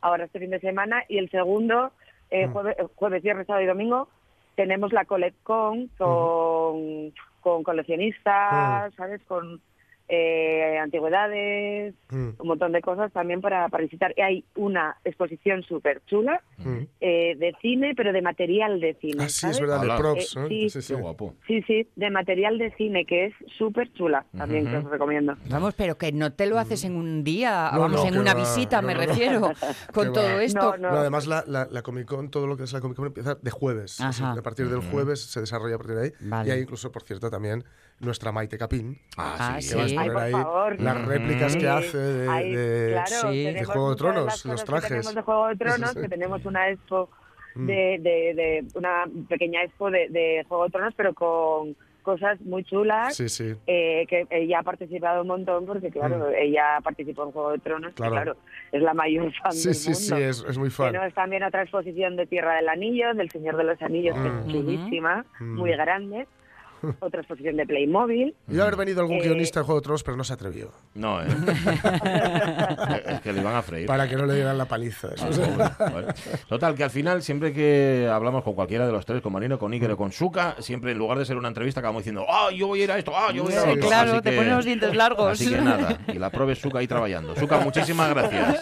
Ahora 0.00 0.24
este 0.24 0.40
fin 0.40 0.50
de 0.50 0.60
semana 0.60 1.04
y 1.08 1.18
el 1.18 1.30
segundo 1.30 1.92
eh, 2.32 2.46
mm. 2.46 2.52
jueves, 2.52 2.76
jueves, 2.96 3.22
viernes, 3.22 3.46
sábado 3.46 3.64
y 3.64 3.68
domingo 3.68 4.08
tenemos 4.54 4.92
la 4.92 5.04
CollectCon 5.04 5.88
con, 5.98 7.12
con 7.40 7.62
coleccionistas, 7.62 8.94
¿sabes? 8.94 9.22
Con 9.24 9.60
eh, 10.08 10.78
antigüedades, 10.78 11.94
mm. 12.10 12.28
un 12.38 12.46
montón 12.46 12.72
de 12.72 12.80
cosas 12.82 13.12
también 13.12 13.40
para, 13.40 13.68
para 13.68 13.84
visitar. 13.84 14.12
Y 14.16 14.20
hay 14.20 14.44
una 14.56 14.96
exposición 15.04 15.62
súper 15.62 16.02
chula 16.06 16.42
mm. 16.58 16.78
eh, 17.00 17.34
de 17.36 17.54
cine, 17.60 17.94
pero 17.96 18.12
de 18.12 18.22
material 18.22 18.80
de 18.80 18.94
cine. 19.00 19.24
Ah, 19.24 19.28
sí, 19.28 19.46
es 19.48 19.60
verdad, 19.60 19.80
de 19.80 19.96
props, 19.96 20.36
sí, 20.48 20.70
sí, 20.70 20.82
sí, 20.82 21.62
sí, 21.66 21.88
de 21.96 22.10
material 22.10 22.58
de 22.58 22.72
cine, 22.76 23.04
que 23.04 23.26
es 23.26 23.34
súper 23.56 23.92
chula 23.92 24.26
también, 24.36 24.66
que 24.66 24.76
os 24.76 24.84
recomiendo. 24.84 25.34
Vamos, 25.48 25.74
pero 25.74 25.96
que 25.96 26.12
no 26.12 26.32
te 26.32 26.46
lo 26.46 26.58
haces 26.58 26.84
en 26.84 26.96
un 26.96 27.24
día, 27.24 27.70
vamos, 27.72 28.04
en 28.04 28.18
una 28.18 28.34
visita, 28.34 28.82
me 28.82 28.94
refiero, 28.94 29.52
con 29.92 30.12
todo 30.12 30.40
esto. 30.40 30.76
No, 30.76 30.88
además, 30.88 31.26
la, 31.26 31.44
la, 31.46 31.82
Comic 31.82 32.06
Con, 32.06 32.30
todo 32.30 32.46
lo 32.46 32.56
que 32.56 32.64
es 32.64 32.72
la 32.72 32.80
Comic 32.80 32.96
Con 32.96 33.06
empieza 33.06 33.34
de 33.34 33.50
jueves. 33.50 34.00
a 34.00 34.42
partir 34.42 34.68
del 34.68 34.80
jueves 34.80 35.20
se 35.20 35.40
desarrolla 35.40 35.76
a 35.76 35.78
partir 35.78 35.96
de 35.96 36.02
ahí. 36.04 36.46
Y 36.46 36.50
hay 36.50 36.60
incluso, 36.60 36.90
por 36.92 37.02
cierto, 37.02 37.30
también 37.30 37.64
nuestra 38.02 38.32
Maite 38.32 38.58
Capín. 38.58 38.98
Ah, 39.16 39.58
sí. 39.60 39.70
Que 39.70 39.76
va 39.76 39.84
a 39.84 40.04
poner 40.04 40.16
ahí 40.16 40.78
las 40.78 41.06
réplicas 41.06 41.56
que 41.56 41.68
hace 41.68 41.98
de, 41.98 43.64
Juego 43.64 43.90
de 43.90 43.96
Tronos, 43.96 44.44
los 44.44 44.64
trajes. 44.64 44.88
tenemos 44.88 45.14
de 45.14 45.22
Juego 45.22 45.46
de 45.48 45.56
Tronos, 45.56 45.94
que 45.94 46.08
tenemos 46.08 46.44
una 46.44 46.68
expo 46.68 47.08
mm. 47.54 47.66
de, 47.66 47.98
de, 48.02 48.64
una 48.74 49.04
pequeña 49.28 49.62
expo 49.62 49.90
de, 49.90 50.44
Juego 50.48 50.64
de 50.64 50.70
Tronos, 50.70 50.94
pero 50.96 51.14
con 51.14 51.76
cosas 52.02 52.40
muy 52.40 52.64
chulas. 52.64 53.14
Sí, 53.14 53.28
sí. 53.28 53.54
Eh, 53.66 54.04
que 54.08 54.26
ella 54.30 54.58
ha 54.58 54.62
participado 54.64 55.22
un 55.22 55.28
montón 55.28 55.64
porque, 55.64 55.90
claro, 55.90 56.30
mm. 56.30 56.34
ella 56.36 56.80
participó 56.82 57.24
en 57.24 57.32
Juego 57.32 57.52
de 57.52 57.58
Tronos, 57.58 57.94
claro, 57.94 58.12
claro 58.12 58.36
es 58.72 58.82
la 58.82 58.94
mayor 58.94 59.32
fan 59.34 59.52
sí, 59.52 59.68
del 59.68 59.74
sí, 59.74 59.94
Sí, 59.94 60.14
es, 60.14 60.44
es 60.48 60.58
muy 60.58 60.70
fan. 60.70 60.92
Tenemos 60.92 61.14
también 61.14 61.42
otra 61.42 61.62
exposición 61.62 62.16
de 62.16 62.26
Tierra 62.26 62.56
del 62.56 62.68
Anillo, 62.68 63.14
del 63.14 63.30
Señor 63.30 63.56
de 63.56 63.64
los 63.64 63.80
Anillos, 63.82 64.16
que 64.16 64.26
es 64.26 64.34
mm. 64.34 64.50
chulísima, 64.50 65.24
muy 65.40 65.70
grande. 65.70 66.26
otra 67.00 67.20
exposición 67.20 67.56
de 67.56 67.66
Playmobil. 67.66 68.34
Yo 68.48 68.62
haber 68.62 68.76
venido 68.76 69.00
algún 69.00 69.18
eh, 69.18 69.22
guionista 69.22 69.60
de 69.60 69.66
Juego 69.66 69.80
de 69.80 69.84
Tronos, 69.84 70.02
pero 70.02 70.16
no 70.16 70.24
se 70.24 70.32
atrevió. 70.32 70.70
No, 70.94 71.22
¿eh? 71.22 71.26
es 73.06 73.20
que 73.20 73.32
le 73.32 73.40
iban 73.40 73.54
a 73.54 73.62
freír. 73.62 73.86
Para 73.86 74.08
que 74.08 74.16
no 74.16 74.26
le 74.26 74.34
dieran 74.34 74.58
la 74.58 74.66
paliza. 74.66 75.08
Total, 76.48 76.74
que 76.74 76.84
al 76.84 76.90
final, 76.90 77.22
siempre 77.22 77.52
que 77.52 78.08
hablamos 78.10 78.42
con 78.42 78.54
cualquiera 78.54 78.86
de 78.86 78.92
los 78.92 79.06
tres, 79.06 79.22
con 79.22 79.32
Marino, 79.32 79.58
con 79.58 79.72
Iker 79.72 79.92
o 79.92 79.96
con 79.96 80.12
Suka, 80.12 80.56
siempre 80.58 80.92
en 80.92 80.98
lugar 80.98 81.18
de 81.18 81.24
ser 81.24 81.36
una 81.36 81.48
entrevista, 81.48 81.80
acabamos 81.80 82.00
diciendo, 82.02 82.26
ah, 82.28 82.48
yo 82.54 82.68
voy 82.68 82.80
a 82.80 82.84
ir 82.84 82.92
a 82.92 82.98
esto, 82.98 83.12
ah, 83.14 83.32
yo 83.32 83.44
voy 83.44 83.52
a 83.52 83.62
ir 83.62 83.68
a 83.68 83.72
esto. 83.72 83.86
Claro, 83.86 84.22
te 84.22 84.32
ponen 84.32 84.56
los 84.56 84.64
dientes 84.64 84.94
largos. 84.94 85.32
Así 85.32 85.50
que 85.50 85.60
nada, 85.60 85.98
y 86.08 86.18
la 86.18 86.30
prueba 86.30 86.52
es 86.52 86.58
Suka 86.58 86.78
ahí 86.78 86.86
trabajando. 86.86 87.36
Suka, 87.36 87.58
muchísimas 87.58 88.10
gracias. 88.10 88.60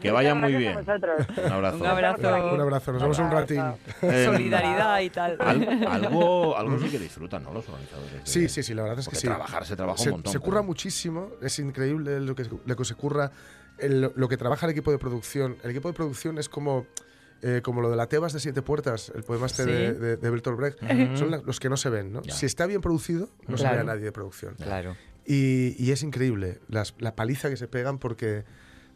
Que 0.00 0.10
vayan 0.10 0.40
muy 0.40 0.54
bien. 0.54 0.76
Un 0.78 1.52
abrazo. 1.52 1.76
Un 1.78 1.86
abrazo. 1.86 2.18
Un 2.54 2.60
abrazo. 2.60 2.92
Nos 2.92 3.02
vemos 3.02 3.18
un 3.18 3.30
ratín. 3.30 3.62
Solidaridad 4.00 5.00
y 5.00 5.10
tal. 5.10 5.38
algo, 5.40 6.56
algo 6.56 6.78
sí 6.78 6.88
que 6.88 6.98
disfrutan, 6.98 7.44
¿no? 7.44 7.51
Los 7.54 7.68
organizadores. 7.68 8.20
Sí, 8.24 8.48
sí, 8.48 8.62
sí, 8.62 8.74
la 8.74 8.82
verdad 8.82 9.00
es 9.00 9.08
que 9.08 9.16
sí. 9.16 9.26
Trabajar 9.26 9.66
se 9.66 9.76
trabaja 9.76 10.02
un 10.04 10.10
montón. 10.10 10.32
Se 10.32 10.38
curra 10.38 10.62
muchísimo, 10.62 11.30
es 11.40 11.58
increíble 11.58 12.20
lo 12.20 12.34
que, 12.34 12.46
lo 12.64 12.76
que 12.76 12.84
se 12.84 12.94
curra, 12.94 13.32
lo 13.80 14.28
que 14.28 14.36
trabaja 14.36 14.66
el 14.66 14.72
equipo 14.72 14.90
de 14.90 14.98
producción. 14.98 15.56
El 15.62 15.70
equipo 15.70 15.88
de 15.88 15.94
producción 15.94 16.38
es 16.38 16.48
como. 16.48 16.86
Eh, 17.44 17.60
como 17.60 17.80
lo 17.80 17.90
de 17.90 17.96
la 17.96 18.06
Tebas 18.06 18.32
de 18.32 18.38
Siete 18.38 18.62
Puertas, 18.62 19.10
el 19.16 19.24
poema 19.24 19.46
este 19.46 19.66
de, 19.66 20.16
de, 20.16 20.30
Bertolt 20.30 20.56
Brecht, 20.56 20.78
son 21.18 21.32
los 21.44 21.58
que 21.58 21.68
no 21.68 21.76
se 21.76 21.90
ven. 21.90 22.12
¿no? 22.12 22.22
Si 22.22 22.46
está 22.46 22.66
bien 22.66 22.80
producido, 22.80 23.30
no 23.48 23.58
se 23.58 23.64
ve 23.64 23.80
a 23.80 23.82
nadie 23.82 24.04
de 24.04 24.12
producción. 24.12 24.54
Claro. 24.54 24.96
Y, 25.26 25.74
y 25.76 25.90
es 25.90 26.04
increíble 26.04 26.60
la 26.68 27.16
paliza 27.16 27.50
que 27.50 27.56
se 27.56 27.66
pegan 27.66 27.98
porque 27.98 28.44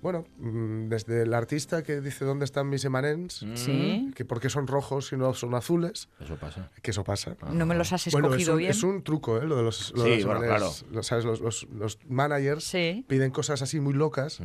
bueno, 0.03 0.27
mm, 0.39 0.89
desde 0.89 1.23
el 1.23 1.35
artista 1.35 1.83
que 1.83 2.01
dice 2.01 2.25
dónde 2.25 2.45
están 2.45 2.69
mis 2.69 2.85
emanens, 2.85 3.45
¿Sí? 3.55 4.11
que 4.15 4.25
por 4.25 4.41
qué 4.41 4.51
son 4.51 4.67
rojos 4.67 5.13
y 5.13 5.17
no 5.17 5.35
son 5.35 5.55
azules. 5.55 6.09
Eso 6.21 6.37
pasa. 6.37 6.71
Que 6.83 6.91
eso 6.91 7.05
pasa. 7.05 7.37
No 7.51 7.67
me 7.67 7.75
los 7.75 7.93
has 7.93 8.07
escogido 8.07 8.29
bueno, 8.29 8.43
es 8.43 8.49
un, 8.49 8.59
bien. 8.59 8.71
Es 8.71 8.83
un 8.83 9.03
truco, 9.03 9.39
¿eh? 9.39 9.47
Lo 9.47 9.57
de 9.57 9.63
los, 9.63 9.93
lo 9.95 10.05
sí, 10.05 10.11
de 10.11 10.17
los, 10.17 10.25
bueno, 10.27 10.41
claro. 10.41 10.71
los, 10.93 11.07
¿sabes? 11.07 11.25
Los, 11.25 11.67
los, 11.71 11.99
managers 12.09 12.73
piden 13.07 13.31
cosas 13.31 13.63
así 13.63 13.81
muy 13.81 13.95
locas 13.95 14.41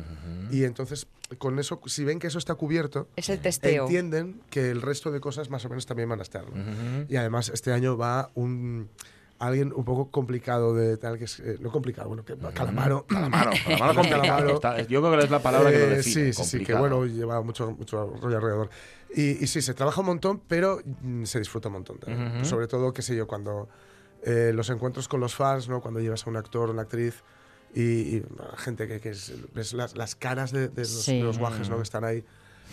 y 0.50 0.64
entonces 0.64 1.06
con 1.38 1.58
eso, 1.58 1.80
si 1.86 2.04
ven 2.04 2.18
que 2.18 2.26
eso 2.26 2.38
está 2.38 2.54
cubierto, 2.54 3.08
es 3.16 3.28
el 3.28 3.40
testeo. 3.40 3.84
entienden 3.84 4.42
que 4.50 4.70
el 4.70 4.82
resto 4.82 5.10
de 5.10 5.20
cosas 5.20 5.50
más 5.50 5.64
o 5.64 5.68
menos 5.68 5.86
también 5.86 6.08
van 6.08 6.20
a 6.20 6.22
estar. 6.22 6.44
Y 7.08 7.16
además 7.16 7.50
este 7.50 7.72
año 7.72 7.96
va 7.96 8.30
un 8.34 8.88
alguien 9.42 9.72
un 9.74 9.84
poco 9.84 10.10
complicado 10.10 10.74
de 10.74 10.96
tal 10.96 11.18
que 11.18 11.24
es 11.24 11.40
eh, 11.40 11.56
no 11.60 11.72
complicado 11.72 12.08
bueno 12.08 12.24
que 12.24 12.36
calamaro. 12.54 13.04
calamaro 13.06 13.50
calamaro, 13.66 14.02
calamaro. 14.02 14.78
yo 14.88 15.00
creo 15.00 15.18
que 15.18 15.24
es 15.24 15.30
la 15.30 15.42
palabra 15.42 15.70
que 15.72 15.78
lo 15.78 15.84
eh, 15.84 15.96
define 15.96 16.32
sí 16.32 16.44
sí 16.44 16.58
sí 16.58 16.64
que 16.64 16.74
bueno 16.74 17.04
lleva 17.06 17.42
mucho 17.42 17.72
mucho 17.72 18.14
rollo 18.20 18.36
alrededor. 18.36 18.70
Y, 19.14 19.42
y, 19.42 19.46
sí 19.48 19.60
se 19.60 19.74
trabaja 19.74 20.00
un 20.00 20.06
montón 20.06 20.40
pero 20.46 20.80
mm, 21.02 21.24
se 21.24 21.40
disfruta 21.40 21.68
un 21.68 21.74
montón 21.74 21.98
también. 21.98 22.44
sobre 22.44 22.68
todo 22.68 22.92
qué 22.92 23.02
sé 23.02 23.16
yo 23.16 23.26
cuando 23.26 23.68
eh, 24.22 24.52
los 24.54 24.70
encuentros 24.70 25.08
con 25.08 25.18
los 25.18 25.34
fans 25.34 25.68
no 25.68 25.80
cuando 25.80 25.98
llevas 25.98 26.24
a 26.26 26.30
un 26.30 26.36
actor 26.36 26.70
una 26.70 26.82
actriz 26.82 27.22
y, 27.74 28.22
gente 28.58 28.86
que, 28.86 29.00
que 29.00 29.10
es, 29.10 29.32
ves 29.54 29.72
las, 29.72 29.96
las 29.96 30.14
caras 30.14 30.52
de, 30.52 30.68
de, 30.68 30.82
los, 30.82 31.06
de 31.06 31.20
los 31.20 31.38
guajes 31.38 31.68
¿no? 31.68 31.76
que 31.76 31.82
están 31.82 32.04
ahí 32.04 32.24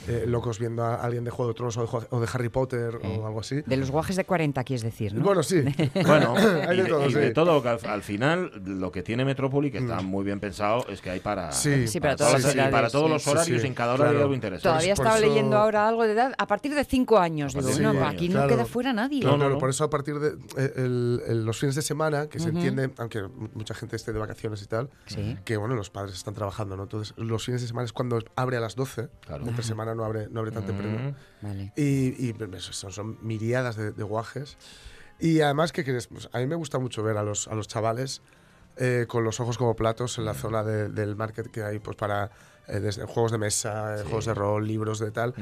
eh, 0.08 0.26
locos 0.28 0.60
viendo 0.60 0.84
a 0.84 0.96
alguien 0.96 1.24
de 1.24 1.32
Juego 1.32 1.52
de 1.52 1.56
Tronos 1.56 1.78
o 1.78 2.20
de, 2.20 2.28
Harry 2.34 2.50
Potter 2.50 2.96
o 2.96 3.08
eh, 3.08 3.22
algo 3.26 3.40
así. 3.42 3.62
De 3.66 3.78
los 3.78 3.92
guajes 3.92 4.16
de 4.16 4.26
40, 4.26 4.64
quieres 4.64 4.84
decir, 4.84 5.14
¿no? 5.14 5.24
Bueno, 5.24 5.44
sí. 5.44 5.64
bueno, 6.06 6.36
hay 6.68 6.78
de, 6.78 6.86
todo, 6.86 7.10
y 7.10 7.14
de 7.14 7.32
todo, 7.32 7.62
que 7.62 7.70
al, 7.70 8.02
final 8.02 8.52
lo 8.66 8.92
que 8.92 9.04
tiene 9.04 9.26
Metrópoli, 9.26 9.72
que 9.72 9.80
está 9.80 10.02
mm. 10.02 10.06
muy 10.06 10.24
bien 10.24 10.40
pensado, 10.40 10.86
es 10.90 11.02
que 11.02 11.10
hay 11.10 11.20
para, 11.20 11.52
sí, 11.52 11.86
para, 12.00 12.16
todas 12.16 12.56
las, 12.56 12.70
para 12.70 12.90
todos 12.90 13.10
los 13.10 13.28
horarios, 13.28 13.64
en 13.64 13.74
cada 13.74 13.94
hora 13.94 14.10
hay 14.10 14.18
algo 14.18 14.34
interesante. 14.34 14.70
Todavía 14.70 14.94
estaba 14.94 15.20
leyendo 15.20 15.58
ahora 15.58 15.88
algo 15.88 16.04
de 16.04 16.14
edad, 16.14 16.34
a 16.38 16.48
partir 16.48 16.74
de 16.74 16.84
5 16.84 17.18
años. 17.18 17.54
Digo, 17.54 17.94
no, 17.94 18.08
aquí 18.08 18.30
no 18.30 18.48
queda 18.48 18.66
fuera 18.66 18.94
nadie. 18.94 19.24
No, 19.24 19.38
no, 19.38 19.58
por 19.58 19.70
eso 19.70 19.84
a 19.84 19.90
partir 19.90 20.20
de 20.20 20.38
eh, 20.58 21.34
los 21.36 21.60
fines 21.60 21.76
de 21.76 21.82
semana, 21.82 22.28
que 22.28 22.40
se 22.40 22.50
entiende, 22.50 22.92
aunque 22.98 23.24
mucha 23.54 23.74
gente 23.74 23.96
esté 23.96 24.14
de 24.14 24.20
vacaciones 24.20 24.62
y 24.64 24.68
tal, 24.68 24.90
que 25.46 25.58
bueno, 25.58 25.76
los 25.76 25.90
padres 25.90 26.16
están 26.16 26.34
trabajando, 26.34 26.76
¿no? 26.76 26.84
Entonces, 26.84 27.14
los 27.18 27.44
fines 27.44 27.62
de 27.62 27.68
semana 27.68 27.86
es 27.86 27.94
cuando 27.94 28.20
abre 28.36 28.58
a 28.58 28.60
las 28.60 28.76
12, 28.76 29.10
entre 29.30 29.64
semana 29.64 29.89
no 29.96 30.06
abre, 30.06 30.28
no 30.30 30.40
abre 30.40 30.52
tanto 30.52 30.74
y, 31.76 32.36
son, 32.60 32.92
son, 32.92 33.18
miriadas 33.22 33.76
de, 33.76 34.04
guajes. 34.04 34.58
Y 35.20 35.42
además, 35.42 35.72
¿qué 35.72 35.84
quieres? 35.84 36.08
Pues 36.08 36.30
a 36.32 36.40
mí 36.40 36.48
me 36.48 36.56
gusta 36.56 36.80
mucho 36.80 37.04
ver 37.04 37.18
a 37.18 37.24
los, 37.24 37.48
a 37.48 37.56
los 37.56 37.68
chavales 37.68 38.22
eh, 38.78 39.06
con 39.08 39.24
los 39.24 39.40
ojos 39.40 39.58
como 39.58 39.76
platos 39.76 40.18
en 40.18 40.26
la 40.26 40.34
zona 40.34 40.64
del 40.64 41.16
market 41.16 41.48
que 41.52 41.64
hay 41.64 41.80
pues 41.80 41.98
para 41.98 42.32
eh, 42.70 42.80
desde 42.80 43.06
juegos 43.06 43.32
de 43.32 43.38
mesa, 43.38 43.96
eh, 44.00 44.04
juegos 44.04 44.26
de 44.26 44.34
rol, 44.34 44.68
libros 44.68 45.00
de 45.00 45.12
tal. 45.12 45.34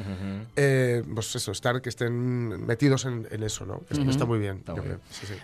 eh, 0.56 1.04
pues 1.14 1.36
eso, 1.36 1.52
estar 1.52 1.82
que 1.82 1.90
estén 1.90 2.66
metidos 2.66 3.06
en, 3.06 3.28
en 3.32 3.44
eso, 3.44 3.66
¿no? 3.66 3.84
Está 4.10 4.26
muy 4.26 4.40
bien. 4.40 4.64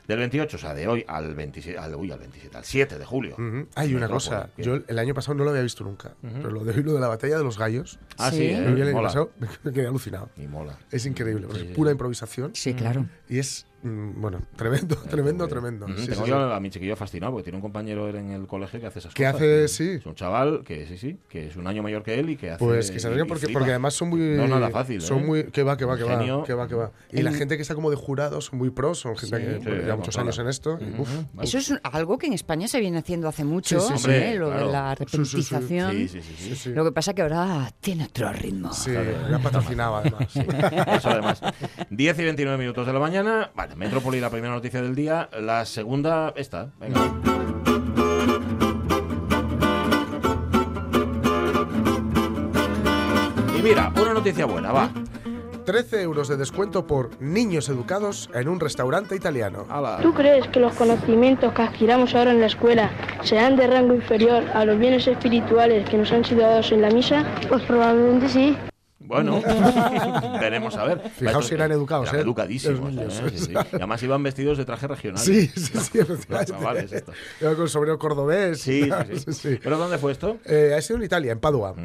Del 0.07 0.19
28, 0.19 0.57
o 0.57 0.59
sea, 0.59 0.73
de 0.73 0.87
hoy 0.87 1.03
al 1.07 1.35
27, 1.35 1.77
al, 1.77 1.95
uy, 1.95 2.11
al 2.11 2.19
27, 2.19 2.57
al 2.57 2.65
7 2.65 2.99
de 2.99 3.05
julio. 3.05 3.35
Hay 3.75 3.93
una 3.95 4.07
cosa, 4.07 4.49
yo 4.57 4.79
el 4.87 4.99
año 4.99 5.13
pasado 5.13 5.35
no 5.35 5.43
lo 5.43 5.49
había 5.51 5.63
visto 5.63 5.83
nunca, 5.83 6.13
pero 6.21 6.49
lo 6.51 6.63
de, 6.63 6.81
lo 6.83 6.93
de 6.93 6.99
la 6.99 7.07
batalla 7.07 7.37
de 7.37 7.43
los 7.43 7.57
gallos. 7.57 7.99
Ah, 8.17 8.31
sí, 8.31 8.43
¿eh? 8.43 8.57
el 8.57 8.81
año 8.87 9.01
pasado 9.01 9.31
me 9.63 9.71
quedé 9.71 9.87
alucinado. 9.87 10.29
Y 10.37 10.47
mola. 10.47 10.77
Es 10.91 11.05
increíble, 11.05 11.47
es 11.55 11.63
pura 11.75 11.91
improvisación. 11.91 12.51
Sí, 12.55 12.73
claro. 12.73 13.05
Y 13.29 13.39
es 13.39 13.65
bueno, 13.83 14.39
tremendo, 14.55 14.95
tremendo, 14.95 15.47
tremendo. 15.47 15.85
Tengo 15.85 16.25
yo 16.25 16.53
a 16.53 16.59
mi 16.59 16.69
chiquillo 16.69 16.95
fascinado 16.95 17.33
porque 17.33 17.43
tiene 17.43 17.57
un 17.57 17.61
compañero 17.61 18.09
en 18.09 18.31
el 18.31 18.47
colegio 18.47 18.79
que 18.79 18.87
hace 18.87 18.99
esas 18.99 19.13
¿Qué 19.13 19.23
cosas. 19.23 19.35
hace, 19.35 19.67
sí? 19.67 19.89
Es 19.99 20.05
un 20.05 20.15
chaval 20.15 20.63
que 20.63 20.87
sí, 20.87 20.97
sí, 20.97 21.17
que 21.27 21.47
es 21.47 21.55
un 21.55 21.67
año 21.67 21.83
mayor 21.83 22.03
que 22.03 22.19
él 22.19 22.29
y 22.29 22.37
que 22.37 22.51
hace. 22.51 22.63
Pues 22.63 22.91
que 22.91 22.99
se 22.99 23.09
porque, 23.25 23.49
porque 23.49 23.71
además 23.71 23.93
son 23.93 24.09
muy. 24.09 24.19
No, 24.19 24.47
nada 24.47 24.69
fácil. 24.69 25.01
Son 25.01 25.19
¿eh? 25.19 25.25
muy. 25.25 25.43
Que 25.45 25.63
va, 25.63 25.77
que 25.77 25.85
va, 25.85 25.97
que 25.97 26.03
va, 26.03 26.43
que 26.45 26.53
va, 26.53 26.67
que 26.67 26.75
va. 26.75 26.91
Y 27.11 27.21
la 27.21 27.31
gente 27.33 27.55
que 27.55 27.61
está 27.61 27.75
como 27.75 27.89
de 27.89 27.95
jurado 27.95 28.41
son 28.41 28.59
muy 28.59 28.69
pros, 28.69 28.99
son 28.99 29.17
gente 29.17 29.59
que 29.59 29.69
lleva 29.69 29.95
muchos 29.95 30.17
años 30.17 30.37
en 30.39 30.47
esto. 30.47 30.79
Eso 31.41 31.57
es 31.57 31.73
algo 31.83 32.17
que 32.17 32.27
en 32.27 32.33
España 32.33 32.67
se 32.67 32.79
viene 32.79 32.99
haciendo 32.99 33.27
hace 33.27 33.43
mucho, 33.43 33.79
¿eh? 34.07 34.35
lo 34.35 34.49
de 34.49 34.65
la 34.65 34.95
repetización. 34.95 36.07
Lo 36.73 36.85
que 36.85 36.91
pasa 36.91 37.13
que 37.13 37.21
ahora 37.21 37.71
tiene 37.81 38.05
otro 38.05 38.31
ritmo. 38.31 38.73
Sí, 38.73 38.91
ya 38.91 39.39
patrocinaba 39.39 39.99
además. 39.99 40.35
Eso 40.97 41.09
además. 41.09 41.41
10 41.89 42.19
y 42.19 42.23
29 42.23 42.57
minutos 42.57 42.87
de 42.87 42.93
la 42.93 42.99
mañana. 42.99 43.51
Vale, 43.55 43.72
Metrópoli, 43.75 44.19
la 44.19 44.29
primera 44.29 44.53
noticia 44.53 44.81
del 44.81 44.95
día. 44.95 45.29
La 45.39 45.65
segunda, 45.65 46.33
esta. 46.35 46.69
Venga. 46.79 46.99
Y 53.57 53.61
mira, 53.61 53.91
una 54.01 54.13
noticia 54.13 54.45
buena, 54.45 54.71
va. 54.71 54.89
13 55.65 56.01
euros 56.01 56.27
de 56.27 56.35
descuento 56.35 56.85
por 56.85 57.21
niños 57.21 57.69
educados 57.69 58.29
en 58.33 58.49
un 58.49 58.59
restaurante 58.59 59.15
italiano. 59.15 59.65
¿Tú 60.01 60.13
crees 60.13 60.47
que 60.49 60.59
los 60.59 60.73
conocimientos 60.73 61.53
que 61.53 61.61
adquiramos 61.61 62.13
ahora 62.15 62.31
en 62.31 62.41
la 62.41 62.47
escuela 62.47 62.91
serán 63.23 63.55
de 63.55 63.67
rango 63.67 63.93
inferior 63.93 64.43
a 64.53 64.65
los 64.65 64.77
bienes 64.77 65.07
espirituales 65.07 65.89
que 65.89 65.97
nos 65.97 66.11
han 66.11 66.25
sido 66.25 66.41
dados 66.41 66.71
en 66.71 66.81
la 66.81 66.89
misa? 66.89 67.23
Pues 67.47 67.63
probablemente 67.63 68.27
sí. 68.27 68.57
Bueno, 69.05 69.41
veremos 70.39 70.75
a 70.75 70.85
ver. 70.85 71.09
Fijaos 71.09 71.47
si 71.47 71.55
eran 71.55 71.71
educados, 71.71 72.07
eran 72.09 72.19
¿eh? 72.19 72.23
educadísimos. 72.23 72.93
¿eh? 72.93 73.49
Y 73.51 73.75
además 73.75 74.01
iban 74.03 74.23
vestidos 74.23 74.57
de 74.57 74.65
traje 74.65 74.87
regional. 74.87 75.19
Sí, 75.19 75.47
sí, 75.47 75.77
sí, 75.79 75.99
efectivamente. 75.99 77.03
Iban 77.41 77.55
con 77.55 77.69
sombrero 77.69 77.99
cordobés. 77.99 78.61
Sí, 78.61 78.89
sí, 79.25 79.33
sí, 79.33 79.59
¿Pero 79.61 79.77
dónde 79.77 79.97
fue 79.97 80.11
esto? 80.11 80.37
Eh, 80.45 80.73
ha 80.77 80.81
sido 80.81 80.97
en 80.97 81.03
Italia, 81.03 81.31
en 81.31 81.39
Padua. 81.39 81.75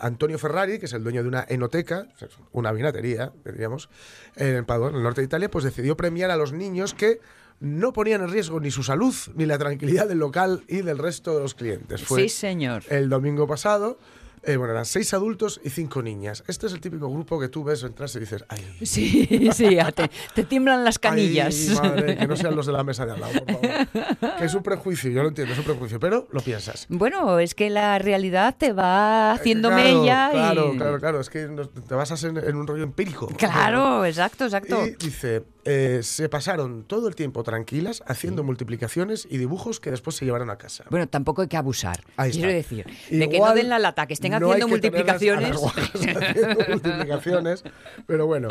Antonio 0.00 0.38
Ferrari, 0.38 0.78
que 0.78 0.86
es 0.86 0.92
el 0.92 1.02
dueño 1.02 1.22
de 1.22 1.28
una 1.28 1.44
enoteca, 1.48 2.08
una 2.52 2.72
vinatería, 2.72 3.32
diríamos, 3.44 3.88
en 4.36 4.64
Padua, 4.64 4.90
en 4.90 4.96
el 4.96 5.02
norte 5.02 5.20
de 5.20 5.26
Italia, 5.26 5.50
pues 5.50 5.64
decidió 5.64 5.96
premiar 5.96 6.30
a 6.30 6.36
los 6.36 6.52
niños 6.52 6.94
que 6.94 7.20
no 7.60 7.92
ponían 7.92 8.22
en 8.22 8.30
riesgo 8.30 8.58
ni 8.58 8.70
su 8.70 8.82
salud 8.82 9.14
ni 9.34 9.44
la 9.44 9.58
tranquilidad 9.58 10.08
del 10.08 10.18
local 10.18 10.62
y 10.66 10.80
del 10.80 10.98
resto 10.98 11.34
de 11.36 11.42
los 11.42 11.54
clientes. 11.54 12.02
Fue 12.02 12.22
sí, 12.22 12.28
señor. 12.30 12.82
El 12.88 13.10
domingo 13.10 13.46
pasado 13.46 13.98
eh, 14.42 14.56
bueno, 14.56 14.72
eran 14.72 14.86
seis 14.86 15.12
adultos 15.12 15.60
y 15.62 15.70
cinco 15.70 16.02
niñas. 16.02 16.44
Este 16.46 16.66
es 16.66 16.72
el 16.72 16.80
típico 16.80 17.10
grupo 17.10 17.38
que 17.38 17.48
tú 17.48 17.62
ves, 17.62 17.82
entras 17.82 18.14
y 18.16 18.20
dices, 18.20 18.44
ay. 18.48 18.64
Sí, 18.82 19.50
sí, 19.52 19.78
te, 19.94 20.10
te 20.34 20.44
tiemblan 20.44 20.84
las 20.84 20.98
canillas. 20.98 21.68
Ay, 21.68 21.90
madre, 21.90 22.16
que 22.16 22.26
no 22.26 22.36
sean 22.36 22.56
los 22.56 22.66
de 22.66 22.72
la 22.72 22.82
mesa 22.82 23.04
de 23.04 23.12
al 23.12 23.20
lado, 23.20 23.44
por 23.44 23.60
favor. 23.60 24.38
que 24.38 24.44
es 24.44 24.54
un 24.54 24.62
prejuicio, 24.62 25.10
yo 25.10 25.22
lo 25.22 25.28
entiendo, 25.28 25.52
es 25.52 25.58
un 25.58 25.64
prejuicio, 25.64 26.00
pero 26.00 26.26
lo 26.30 26.40
piensas. 26.40 26.86
Bueno, 26.88 27.38
es 27.38 27.54
que 27.54 27.68
la 27.70 27.98
realidad 27.98 28.56
te 28.56 28.72
va 28.72 29.32
haciendo 29.32 29.68
eh, 29.70 29.74
claro, 29.74 30.00
mella. 30.00 30.28
Claro, 30.30 30.72
claro, 30.76 31.00
claro, 31.00 31.20
es 31.20 31.28
que 31.28 31.48
te 31.88 31.94
basas 31.94 32.24
en, 32.24 32.38
en 32.38 32.56
un 32.56 32.66
rollo 32.66 32.84
empírico. 32.84 33.28
Claro, 33.36 34.04
exacto, 34.04 34.44
exacto. 34.44 34.86
Y 34.86 34.96
dice, 34.96 35.44
eh, 35.64 36.00
se 36.02 36.28
pasaron 36.28 36.84
todo 36.84 37.08
el 37.08 37.14
tiempo 37.14 37.42
tranquilas 37.42 38.02
haciendo 38.06 38.42
multiplicaciones 38.44 39.26
y 39.30 39.38
dibujos 39.38 39.80
que 39.80 39.90
después 39.90 40.16
se 40.16 40.24
llevaron 40.24 40.50
a 40.50 40.56
casa. 40.56 40.84
Bueno, 40.90 41.08
tampoco 41.08 41.42
hay 41.42 41.48
que 41.48 41.56
abusar. 41.56 42.02
Quiero 42.30 42.50
decir, 42.50 42.86
de 43.10 43.28
que 43.28 43.38
no 43.38 43.54
den 43.54 43.68
la 43.68 43.78
lata, 43.78 44.06
que 44.06 44.14
estén 44.14 44.34
haciendo 44.34 44.68
multiplicaciones. 44.68 45.56
haciendo 45.94 46.64
multiplicaciones, 46.68 47.64
pero 48.06 48.26
bueno. 48.26 48.48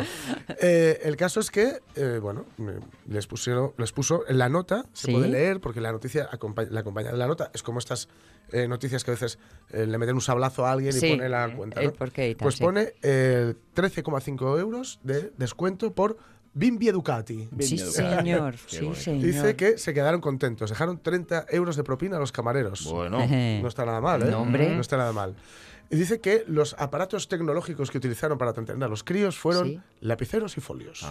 Eh, 0.60 1.00
el 1.02 1.16
caso 1.16 1.40
es 1.40 1.50
que, 1.50 1.80
eh, 1.96 2.18
bueno, 2.20 2.44
les 3.08 3.26
pusieron, 3.26 3.72
les 3.76 3.92
puso 3.92 4.24
en 4.28 4.38
la 4.38 4.48
nota, 4.48 4.84
se 4.92 5.10
puede 5.10 5.28
leer 5.28 5.60
porque 5.60 5.80
la 5.80 5.92
noticia 5.92 6.28
la 6.70 6.80
acompaña 6.80 7.10
de 7.10 7.16
la 7.18 7.26
nota 7.26 7.50
es 7.54 7.62
como 7.62 7.78
estas 7.78 8.08
noticias 8.68 9.04
que 9.04 9.12
a 9.12 9.14
veces 9.14 9.38
le 9.72 9.96
meten 9.96 10.16
un 10.16 10.20
sablazo 10.20 10.66
a 10.66 10.72
alguien 10.72 10.94
y 10.96 11.00
pone 11.00 11.28
la 11.28 11.54
cuenta. 11.54 11.80
pues 12.38 12.58
pone 12.58 12.94
13,5 13.00 14.58
euros 14.58 14.98
de 15.02 15.32
descuento 15.36 15.92
por 15.92 16.18
Bimbi 16.52 16.88
Educati. 16.88 17.48
sí, 17.60 17.78
señor. 17.78 18.56
sí, 18.66 18.90
señor. 18.94 19.24
Dice 19.24 19.56
que 19.56 19.78
se 19.78 19.94
quedaron 19.94 20.20
contentos. 20.20 20.70
Dejaron 20.70 20.98
30 20.98 21.46
euros 21.50 21.76
de 21.76 21.84
propina 21.84 22.16
a 22.16 22.20
los 22.20 22.32
camareros. 22.32 22.84
Bueno. 22.90 23.18
no 23.28 23.68
está 23.68 23.84
nada 23.84 24.00
mal, 24.00 24.22
¿eh? 24.22 24.30
No, 24.30 24.42
hombre. 24.42 24.74
No 24.74 24.80
está 24.80 24.96
nada 24.96 25.12
mal. 25.12 25.34
Y 25.92 25.96
dice 25.96 26.20
que 26.20 26.44
los 26.46 26.76
aparatos 26.78 27.26
tecnológicos 27.26 27.90
que 27.90 27.98
utilizaron 27.98 28.38
para 28.38 28.52
atender 28.52 28.80
a 28.80 28.86
los 28.86 29.02
críos 29.02 29.36
fueron 29.36 29.82
lapiceros 30.00 30.56
y 30.56 30.60
folios. 30.60 31.04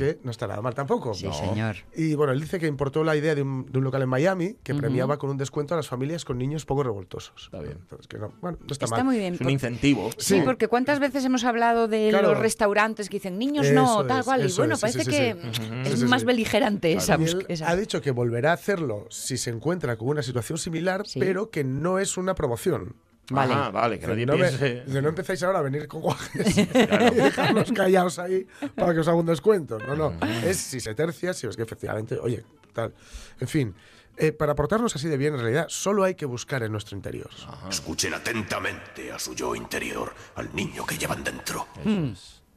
Que 0.00 0.18
no 0.22 0.30
está 0.30 0.46
nada 0.46 0.60
mal 0.62 0.74
tampoco. 0.74 1.14
Sí, 1.14 1.28
señor. 1.32 1.76
Y 1.94 2.14
bueno, 2.14 2.32
él 2.32 2.40
dice 2.40 2.58
que 2.58 2.66
importó 2.66 3.04
la 3.04 3.16
idea 3.16 3.34
de 3.34 3.42
un, 3.42 3.66
local 3.72 4.02
en 4.02 4.08
Miami 4.08 4.56
que 4.62 4.74
premiaba 4.74 5.18
con 5.18 5.30
un 5.30 5.36
descuento 5.36 5.74
a 5.74 5.76
las 5.76 5.88
familias 5.88 6.24
con 6.24 6.38
niños 6.38 6.64
poco 6.64 6.82
revoltosos. 6.82 7.44
Está 7.44 7.60
bien. 7.60 7.78
Entonces, 7.80 8.06
que 8.06 8.18
no, 8.18 8.32
bueno, 8.40 8.58
no 8.60 8.72
está, 8.72 8.84
está 8.84 9.02
muy 9.02 9.18
bien. 9.18 9.34
Es 9.34 9.40
un 9.40 9.50
incentivo. 9.50 10.10
Sí, 10.18 10.42
porque 10.44 10.68
¿cuántas 10.68 11.00
veces 11.00 11.24
hemos 11.24 11.44
hablado 11.44 11.88
de 11.88 12.12
los 12.12 12.38
restaurantes 12.38 13.08
que 13.08 13.16
dicen 13.16 13.38
niños 13.38 13.70
no, 13.72 14.06
tal 14.06 14.24
cual? 14.24 14.48
Y 14.48 14.52
bueno, 14.52 14.76
parece 14.78 15.04
que 15.04 15.36
es 15.84 16.02
más 16.04 16.24
beligerante 16.24 16.92
esa, 16.92 17.18
Ha 17.64 17.76
dicho 17.76 18.00
que 18.00 18.10
volverá 18.10 18.50
a 18.50 18.54
hacerlo 18.54 19.06
si 19.10 19.36
se 19.36 19.50
encuentra 19.50 19.96
con 19.96 20.08
una 20.08 20.22
situación 20.22 20.58
similar, 20.58 21.04
pero 21.18 21.50
que 21.50 21.64
no 21.64 21.98
es 21.98 22.16
una 22.16 22.34
promoción. 22.34 22.94
Vale, 23.30 23.70
vale, 23.70 23.98
que 23.98 24.06
nadie 24.06 24.26
no, 24.26 24.36
no 24.36 25.08
empezáis 25.08 25.42
ahora 25.42 25.60
a 25.60 25.62
venir 25.62 25.86
con 25.86 26.00
guajes 26.00 26.58
y 26.58 26.64
dejarlos 26.64 27.72
callados 27.72 28.18
ahí 28.18 28.46
para 28.74 28.92
que 28.92 29.00
os 29.00 29.08
haga 29.08 29.16
un 29.16 29.26
descuento. 29.26 29.78
No, 29.78 29.94
no. 29.94 30.26
Es 30.44 30.58
si 30.58 30.80
se 30.80 30.94
tercia, 30.94 31.32
si 31.32 31.46
es 31.46 31.56
que 31.56 31.62
efectivamente, 31.62 32.18
oye, 32.18 32.44
tal. 32.72 32.92
En 33.38 33.48
fin, 33.48 33.74
eh, 34.16 34.32
para 34.32 34.54
portarnos 34.54 34.94
así 34.94 35.08
de 35.08 35.16
bien, 35.16 35.34
en 35.34 35.40
realidad, 35.40 35.66
solo 35.68 36.04
hay 36.04 36.14
que 36.14 36.26
buscar 36.26 36.62
en 36.62 36.72
nuestro 36.72 36.96
interior. 36.96 37.30
Escuchen 37.68 38.12
atentamente 38.14 39.12
a 39.12 39.18
su 39.18 39.34
yo 39.34 39.54
interior, 39.54 40.12
al 40.34 40.54
niño 40.54 40.84
que 40.84 40.98
llevan 40.98 41.24
dentro. 41.24 41.68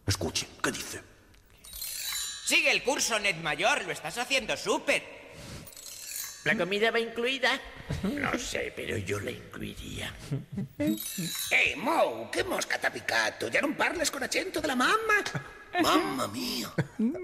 Escuchen, 0.06 0.50
¿qué 0.62 0.72
dice? 0.72 1.02
Sigue 2.46 2.72
el 2.72 2.84
curso, 2.84 3.18
Ned 3.20 3.38
Mayor, 3.42 3.86
lo 3.86 3.92
estás 3.92 4.18
haciendo 4.18 4.58
súper. 4.58 5.23
¿La 6.44 6.58
comida 6.58 6.92
va 6.92 7.00
incluida? 7.00 7.60
No 8.04 8.38
sé, 8.38 8.74
pero 8.76 8.98
yo 8.98 9.20
la 9.20 9.32
incluiría. 9.32 10.14
¡Eh, 10.78 11.76
Mo! 11.78 12.30
¿Qué 12.32 12.44
mosca 12.44 12.80
t'ha 12.80 12.92
picat? 12.92 13.50
Ya 13.50 13.62
no 13.62 13.76
parles 13.78 14.12
con 14.12 14.24
de 14.62 14.68
la 14.68 14.76
mamá. 14.76 15.24
¡Mamma 15.82 16.28
mía! 16.28 16.68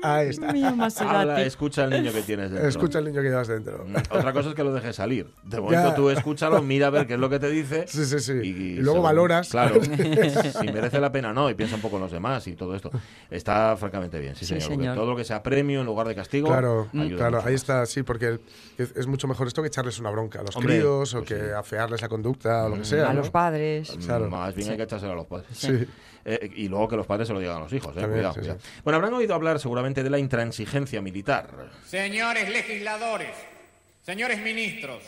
Ahí 0.01 0.29
está. 0.29 0.49
Habla, 0.49 1.41
escucha 1.43 1.83
al 1.83 1.91
niño 1.91 2.11
que 2.11 2.21
tienes 2.21 2.51
dentro. 2.51 2.67
Escucha 2.67 2.99
al 2.99 3.05
niño 3.05 3.21
que 3.21 3.29
llevas 3.29 3.47
dentro. 3.47 3.85
Mm, 3.85 3.95
otra 4.09 4.33
cosa 4.33 4.49
es 4.49 4.55
que 4.55 4.63
lo 4.63 4.73
dejes 4.73 4.95
salir. 4.95 5.27
De 5.43 5.59
momento 5.59 5.93
tú 5.93 6.09
escúchalo, 6.09 6.61
mira 6.61 6.87
a 6.87 6.89
ver 6.89 7.07
qué 7.07 7.13
es 7.13 7.19
lo 7.19 7.29
que 7.29 7.39
te 7.39 7.49
dice. 7.49 7.85
Sí, 7.99 8.05
sí, 8.05 8.19
sí. 8.19 8.33
Y, 8.33 8.75
luego 8.75 9.01
valoras. 9.01 9.49
Claro. 9.49 9.81
si 9.83 10.67
merece 10.71 10.99
la 10.99 11.11
pena, 11.11 11.33
no. 11.33 11.49
Y 11.49 11.55
piensa 11.55 11.75
un 11.75 11.81
poco 11.81 11.97
en 11.97 12.03
los 12.03 12.11
demás 12.11 12.47
y 12.47 12.55
todo 12.55 12.75
esto. 12.75 12.91
Está 13.29 13.75
francamente 13.77 14.19
bien, 14.19 14.35
sí, 14.35 14.45
señor. 14.45 14.95
Todo 14.95 15.05
lo 15.05 15.15
que 15.15 15.23
sea 15.23 15.43
premio 15.43 15.81
en 15.81 15.85
lugar 15.85 16.07
de 16.07 16.15
castigo. 16.15 16.47
Claro, 16.47 16.87
claro. 16.91 17.41
Ahí 17.43 17.55
está, 17.55 17.85
sí, 17.85 18.03
porque 18.03 18.39
es, 18.77 19.07
mucho 19.07 19.27
mejor 19.27 19.47
esto 19.47 19.61
que 19.61 19.67
echarles 19.67 19.99
una 19.99 20.11
bronca 20.11 20.39
a 20.39 20.43
los 20.43 20.55
críos 20.55 21.13
o 21.13 21.23
pues 21.23 21.29
que 21.29 21.53
afearles 21.53 22.01
la 22.01 22.09
conducta 22.09 22.65
o 22.65 22.69
lo 22.69 22.75
que 22.75 22.81
mm. 22.81 22.85
sea. 22.85 23.09
A 23.09 23.13
los 23.13 23.29
padres. 23.29 23.97
Más 24.29 24.55
bien 24.55 24.69
hay 24.69 24.77
que 24.77 24.83
echárselo 24.83 25.13
a 25.13 25.15
los 25.15 25.27
padres. 25.27 25.49
Sí. 25.51 25.87
Eh, 26.25 26.51
y 26.55 26.67
luego 26.67 26.87
que 26.87 26.95
los 26.95 27.07
padres 27.07 27.27
se 27.27 27.33
lo 27.33 27.39
digan 27.39 27.57
a 27.57 27.59
los 27.61 27.73
hijos. 27.73 27.95
Eh, 27.97 28.05
cuidado, 28.07 28.35
Bueno, 28.83 28.97
habrán 28.97 29.13
oído 29.13 29.33
hablar 29.33 29.59
seguramente 29.59 30.03
de 30.03 30.09
la 30.09 30.19
intransigencia 30.19 31.01
militar. 31.01 31.69
Señores 31.85 32.49
legisladores, 32.49 33.31
señores 34.05 34.39
ministros, 34.39 35.03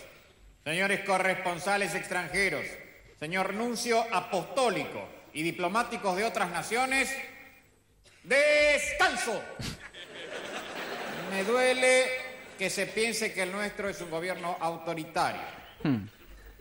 señores 0.64 1.02
corresponsales 1.02 1.96
extranjeros, 1.96 2.66
señor 3.20 3.54
nuncio 3.54 4.04
apostólico 4.14 5.08
y 5.34 5.44
diplomáticos 5.44 6.18
de 6.18 6.26
otras 6.26 6.52
naciones, 6.52 7.10
descanso. 8.24 9.42
Me 11.32 11.44
duele 11.44 12.06
que 12.58 12.70
se 12.70 12.86
piense 12.86 13.34
que 13.34 13.44
el 13.44 13.52
nuestro 13.52 13.90
es 13.90 14.00
un 14.02 14.12
gobierno 14.12 14.58
autoritario. 14.60 15.42
Hmm. 15.84 16.06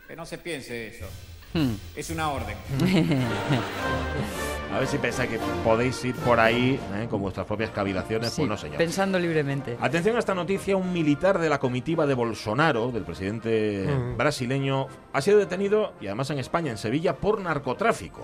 Que 0.06 0.16
no 0.16 0.24
se 0.24 0.38
piense 0.38 0.88
eso. 0.88 1.06
Hmm. 1.52 1.74
Es 1.94 2.10
una 2.10 2.30
orden. 2.30 2.56
A 4.72 4.78
ver 4.78 4.86
si 4.86 4.98
pensáis 4.98 5.28
que 5.28 5.38
podéis 5.64 6.04
ir 6.04 6.14
por 6.14 6.38
ahí 6.38 6.78
¿eh? 6.94 7.08
con 7.10 7.20
vuestras 7.20 7.44
propias 7.44 7.70
cavilaciones. 7.70 8.32
pues 8.36 8.48
no, 8.48 8.56
señor. 8.56 8.78
Pensando 8.78 9.18
libremente. 9.18 9.76
Atención 9.80 10.14
a 10.14 10.20
esta 10.20 10.34
noticia: 10.34 10.76
un 10.76 10.92
militar 10.92 11.38
de 11.40 11.48
la 11.48 11.58
comitiva 11.58 12.06
de 12.06 12.14
Bolsonaro, 12.14 12.92
del 12.92 13.02
presidente 13.02 13.86
hmm. 13.88 14.16
brasileño, 14.16 14.86
ha 15.12 15.20
sido 15.20 15.38
detenido 15.38 15.94
y 16.00 16.06
además 16.06 16.30
en 16.30 16.38
España, 16.38 16.70
en 16.70 16.78
Sevilla, 16.78 17.16
por 17.16 17.40
narcotráfico. 17.40 18.22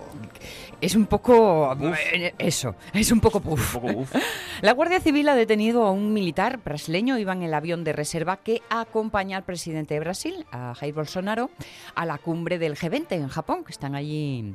Es 0.80 0.94
un 0.94 1.06
poco. 1.06 1.76
Eh, 2.12 2.32
eso, 2.38 2.76
es 2.92 3.10
un 3.10 3.20
poco 3.20 3.40
puff. 3.40 3.76
La 4.62 4.72
Guardia 4.72 5.00
Civil 5.00 5.28
ha 5.28 5.34
detenido 5.34 5.84
a 5.84 5.90
un 5.90 6.12
militar 6.12 6.60
brasileño, 6.64 7.18
iba 7.18 7.32
en 7.32 7.42
el 7.42 7.54
avión 7.54 7.82
de 7.82 7.92
reserva 7.92 8.36
que 8.36 8.62
acompaña 8.70 9.36
al 9.36 9.44
presidente 9.44 9.94
de 9.94 10.00
Brasil, 10.00 10.46
a 10.52 10.74
Jair 10.74 10.94
Bolsonaro, 10.94 11.50
a 11.96 12.06
la 12.06 12.18
cumbre 12.18 12.58
del 12.58 12.76
G20 12.76 13.06
en 13.10 13.28
Japón, 13.28 13.64
que 13.64 13.72
están 13.72 13.96
allí 13.96 14.54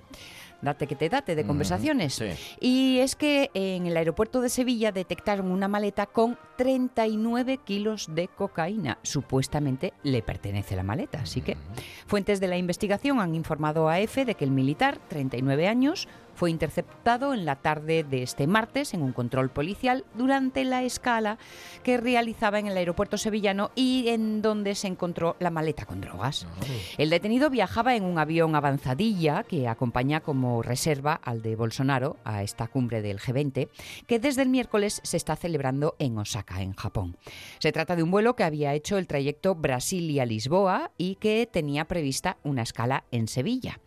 date 0.62 0.88
que 0.88 0.96
te 0.96 1.10
date 1.10 1.36
de 1.36 1.46
conversaciones. 1.46 2.22
Y 2.60 3.00
es 3.00 3.16
que 3.16 3.50
en 3.54 3.88
el 3.88 3.98
aeropuerto 3.98 4.42
de 4.42 4.50
Sevilla 4.50 4.92
detectaron 4.92 5.52
una 5.52 5.68
maleta 5.68 6.06
con 6.06 6.38
39 6.58 7.58
kilos 7.58 8.08
de 8.14 8.28
cocaína. 8.28 8.98
Supuestamente 9.02 9.94
le 10.04 10.22
pertenece 10.22 10.76
la 10.76 10.84
maleta. 10.84 11.22
Así 11.22 11.42
que 11.42 11.58
fuentes 12.06 12.40
de 12.40 12.48
la 12.48 12.58
investigación 12.58 13.20
han 13.20 13.36
informado 13.36 13.90
a 13.90 14.00
EFE 14.00 14.26
de 14.26 14.36
que 14.36 14.46
el 14.46 14.52
militar, 14.52 15.00
39 15.08 15.68
años, 15.68 16.08
fue 16.42 16.50
interceptado 16.50 17.36
en 17.36 17.46
la 17.46 17.58
tarde 17.58 18.04
de 18.04 18.24
este 18.24 18.48
martes 18.48 18.96
en 18.96 19.04
un 19.04 19.14
control 19.14 19.52
policial 19.52 20.06
durante 20.16 20.64
la 20.64 20.82
escala 20.82 21.38
que 21.84 21.98
realizaba 21.98 22.58
en 22.58 22.66
el 22.66 22.76
aeropuerto 22.76 23.20
sevillano 23.20 23.70
y 23.76 24.08
en 24.08 24.42
donde 24.42 24.74
se 24.74 24.88
encontró 24.88 25.36
la 25.38 25.52
maleta 25.52 25.86
con 25.86 26.02
drogas. 26.02 26.48
Ah. 26.50 26.66
El 26.98 27.12
detenido 27.12 27.52
viajaba 27.52 27.96
en 27.96 28.06
un 28.06 28.18
avión 28.18 28.56
avanzadilla 28.56 29.44
que 29.44 29.68
acompaña 29.68 30.22
como 30.22 30.64
reserva 30.64 31.14
al 31.14 31.44
de 31.44 31.56
Bolsonaro 31.56 32.18
a 32.24 32.42
esta 32.42 32.66
cumbre 32.66 33.04
del 33.04 33.20
G20 33.20 33.70
que 34.08 34.18
desde 34.18 34.42
el 34.42 34.50
miércoles 34.50 35.00
se 35.04 35.18
está 35.18 35.36
celebrando 35.36 35.96
en 36.00 36.18
Osaka, 36.18 36.64
en 36.64 36.74
Japón. 36.74 37.18
Se 37.60 37.72
trata 37.72 37.96
de 37.96 38.02
un 38.02 38.10
vuelo 38.10 38.36
que 38.36 38.46
había 38.46 38.74
hecho 38.74 38.98
el 38.98 39.06
trayecto 39.06 39.54
Brasilia-Lisboa 39.54 40.90
y 40.98 41.18
que 41.18 41.46
tenía 41.46 41.86
prevista 41.86 42.38
una 42.42 42.64
escala 42.64 43.04
en 43.12 43.28
Sevilla. 43.28 43.80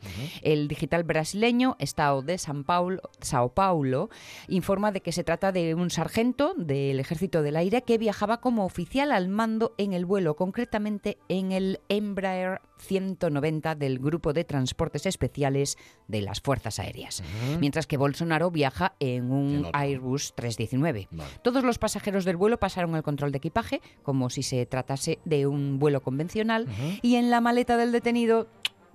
El 0.42 0.68
digital 0.68 1.02
brasileño 1.02 1.74
está 1.80 2.04
San 2.44 2.64
Paulo, 2.64 3.00
Sao 3.20 3.54
Paulo 3.54 4.11
informa 4.48 4.92
de 4.92 5.00
que 5.00 5.12
se 5.12 5.24
trata 5.24 5.50
de 5.50 5.74
un 5.74 5.90
sargento 5.90 6.54
del 6.57 7.00
Ejército 7.00 7.42
del 7.42 7.57
Aire 7.57 7.83
que 7.83 7.96
viajaba 7.98 8.40
como 8.40 8.66
oficial 8.66 9.12
al 9.12 9.28
mando 9.28 9.74
en 9.78 9.94
el 9.94 10.04
vuelo, 10.04 10.37
concretamente 10.37 11.16
en 11.28 11.52
el 11.52 11.80
Embraer 11.88 12.61
190 12.78 13.74
del 13.76 13.98
Grupo 13.98 14.33
de 14.33 14.44
Transportes 14.44 15.07
Especiales 15.07 15.78
de 16.07 16.20
las 16.20 16.40
Fuerzas 16.40 16.78
Aéreas, 16.78 17.22
mientras 17.61 17.87
que 17.87 17.96
Bolsonaro 17.96 18.50
viaja 18.50 18.94
en 19.00 19.30
un 19.30 19.66
Airbus 19.72 20.35
319. 20.35 21.09
Todos 21.42 21.64
los 21.64 21.78
pasajeros 21.78 22.24
del 22.24 22.37
vuelo 22.37 22.59
pasaron 22.59 22.94
el 22.94 23.02
control 23.02 23.33
de 23.33 23.38
equipaje 23.38 23.80
como 24.02 24.28
si 24.28 24.42
se 24.42 24.66
tratase 24.66 25.18
de 25.24 25.46
un 25.46 25.78
vuelo 25.78 26.02
convencional 26.02 26.66
y 27.00 27.16
en 27.16 27.30
la 27.30 27.40
maleta 27.40 27.78
del 27.78 27.92
detenido 27.92 28.48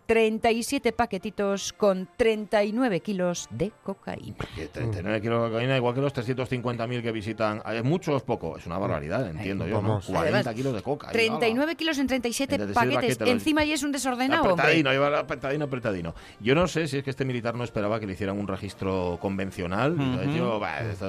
37 0.09 0.91
paquetitos 0.91 1.71
con 1.71 2.09
39 2.17 2.99
kilos 3.01 3.47
de 3.51 3.71
cocaína. 3.83 4.37
39 4.73 5.21
kilos 5.21 5.43
de 5.43 5.49
cocaína, 5.49 5.77
igual 5.77 5.93
que 5.93 6.01
los 6.01 6.15
350.000 6.15 7.03
que 7.03 7.11
visitan. 7.11 7.61
¿Es 7.71 7.83
mucho 7.83 8.13
o 8.13 8.17
es 8.17 8.23
poco? 8.23 8.57
Es 8.57 8.65
una 8.65 8.79
barbaridad, 8.79 9.29
entiendo 9.29 9.67
yo. 9.67 9.83
¿no? 9.83 10.01
40 10.01 10.51
kilos 10.55 10.73
de 10.73 10.81
coca. 10.81 11.09
39 11.11 11.75
kilos 11.75 11.99
en 11.99 12.07
37, 12.07 12.57
paquetes. 12.73 13.19
Encima 13.21 13.63
y 13.63 13.73
es 13.73 13.83
un 13.83 13.91
desordenado. 13.91 14.49
Apretadino, 14.49 14.91
iba 14.91 15.19
apretadino, 15.19 15.65
apretadino. 15.65 16.15
Yo 16.39 16.55
no 16.55 16.67
sé 16.67 16.87
si 16.87 16.97
es 16.97 17.03
que 17.03 17.11
este 17.11 17.23
militar 17.23 17.53
no 17.53 17.63
esperaba 17.63 17.99
que 17.99 18.07
le 18.07 18.13
hicieran 18.13 18.39
un 18.39 18.47
registro 18.47 19.19
convencional. 19.21 19.95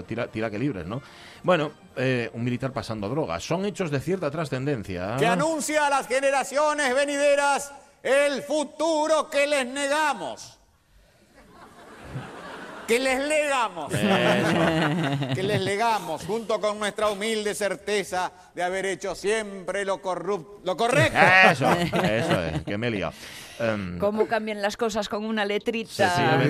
tira, 0.07 0.27
tira 0.27 0.51
que 0.51 0.59
libres, 0.59 0.87
¿no? 0.87 1.01
Bueno, 1.43 1.73
eh, 1.97 2.29
un 2.35 2.45
militar 2.45 2.71
pasando 2.75 3.09
drogas. 3.09 3.43
Son 3.43 3.65
hechos 3.65 3.91
de 3.91 3.99
cierta 3.99 4.31
trascendencia. 4.31 5.17
Que 5.19 5.27
anuncia 5.27 5.87
a 5.87 5.89
las 5.89 6.07
generaciones 6.07 6.95
venideras 6.95 7.73
el 8.03 8.43
futuro 8.43 9.29
que 9.29 9.47
les 9.47 9.67
negamos. 9.67 10.59
Que 12.87 12.99
les 12.99 13.21
legamos. 13.21 13.93
que 15.35 15.43
les 15.45 15.61
legamos, 15.61 16.25
junto 16.25 16.61
con 16.61 16.79
nuestra 16.79 17.09
humilde 17.09 17.55
certeza 17.55 18.33
de 18.53 18.65
haber 18.65 18.87
hecho 18.87 19.15
siempre 19.15 19.85
lo, 19.85 20.03
corrupto, 20.03 20.61
lo 20.65 20.77
correcto. 20.77 21.19
Eso, 21.51 21.71
eso 21.73 22.43
es, 22.43 22.63
que 22.63 22.77
me 22.77 22.89
he 22.89 22.91
liado. 22.91 23.13
Em, 23.61 23.99
¿Cómo 23.99 24.27
cambian 24.27 24.63
las 24.63 24.77
cosas 24.77 25.09
con 25.09 25.25
una 25.25 25.45
letrita? 25.45 26.41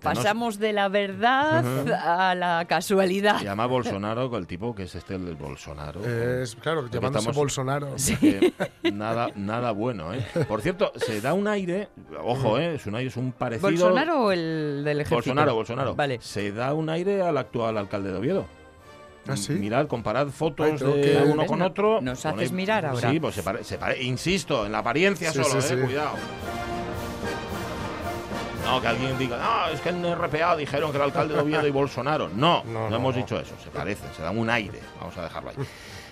Pasamos 0.00 0.58
de 0.58 0.72
la 0.72 0.88
verdad 0.88 1.64
a 1.92 2.34
la 2.34 2.64
casualidad. 2.66 3.38
Se 3.38 3.44
llama 3.44 3.66
Bolsonaro, 3.66 4.36
el 4.36 4.46
tipo 4.46 4.74
que 4.74 4.84
es 4.84 4.94
este, 4.94 5.16
el 5.16 5.34
Bolsonaro. 5.34 6.04
Es, 6.04 6.54
claro, 6.56 6.88
llamándose 6.88 7.32
Bolsonaro. 7.32 7.96
nada, 8.92 9.30
nada 9.34 9.72
bueno, 9.72 10.14
¿eh? 10.14 10.24
Por 10.46 10.62
cierto, 10.62 10.92
se 10.96 11.20
da 11.20 11.34
un 11.34 11.48
aire, 11.48 11.88
ojo, 12.22 12.58
¿eh? 12.58 12.76
Es 12.76 12.86
un 12.86 12.94
aire, 12.94 13.08
es 13.08 13.16
un 13.16 13.32
parecido... 13.32 13.68
¿Bolsonaro 13.68 14.24
o 14.24 14.32
el 14.32 14.82
del 14.84 15.00
ejército? 15.00 15.16
Bolsonaro, 15.16 15.54
Bolsonaro. 15.54 15.94
Vale. 15.94 16.18
Se 16.20 16.52
da 16.52 16.74
un 16.74 16.88
aire 16.88 17.22
al 17.22 17.36
actual 17.38 17.76
alcalde 17.76 18.12
de 18.12 18.18
Oviedo. 18.18 18.46
¿Ah, 19.28 19.34
Mirad, 19.50 19.86
comparad 19.86 20.28
fotos 20.28 20.80
de 20.80 21.24
uno 21.26 21.46
con 21.46 21.62
otro. 21.62 22.00
Nos 22.00 22.24
haces 22.24 22.52
mirar 22.52 22.86
ahora. 22.86 23.10
Sí, 23.10 23.20
pues 23.20 23.34
se 23.34 23.42
parece, 23.42 24.02
insisto, 24.02 24.66
en 24.66 24.72
la 24.72 24.78
apariencia 24.78 25.32
solo, 25.32 25.58
eh, 25.60 25.82
cuidado. 25.84 26.16
No, 28.64 28.80
que 28.80 28.88
alguien 28.88 29.16
diga, 29.16 29.38
no, 29.38 29.72
es 29.72 29.80
que 29.80 29.90
en 29.90 30.04
RPA 30.04 30.56
dijeron 30.56 30.90
que 30.90 30.96
el 30.96 31.04
alcalde 31.04 31.34
de 31.34 31.40
Oviedo 31.40 31.66
y 31.66 31.70
Bolsonaro. 31.82 32.28
No, 32.28 32.64
no, 32.64 32.90
no 32.90 32.96
hemos 32.96 33.14
dicho 33.14 33.38
eso, 33.38 33.54
se 33.62 33.70
parecen, 33.70 34.08
se 34.16 34.22
dan 34.22 34.36
un 34.36 34.50
aire. 34.50 34.80
Vamos 34.98 35.16
a 35.16 35.22
dejarlo 35.22 35.50
ahí. 35.50 35.56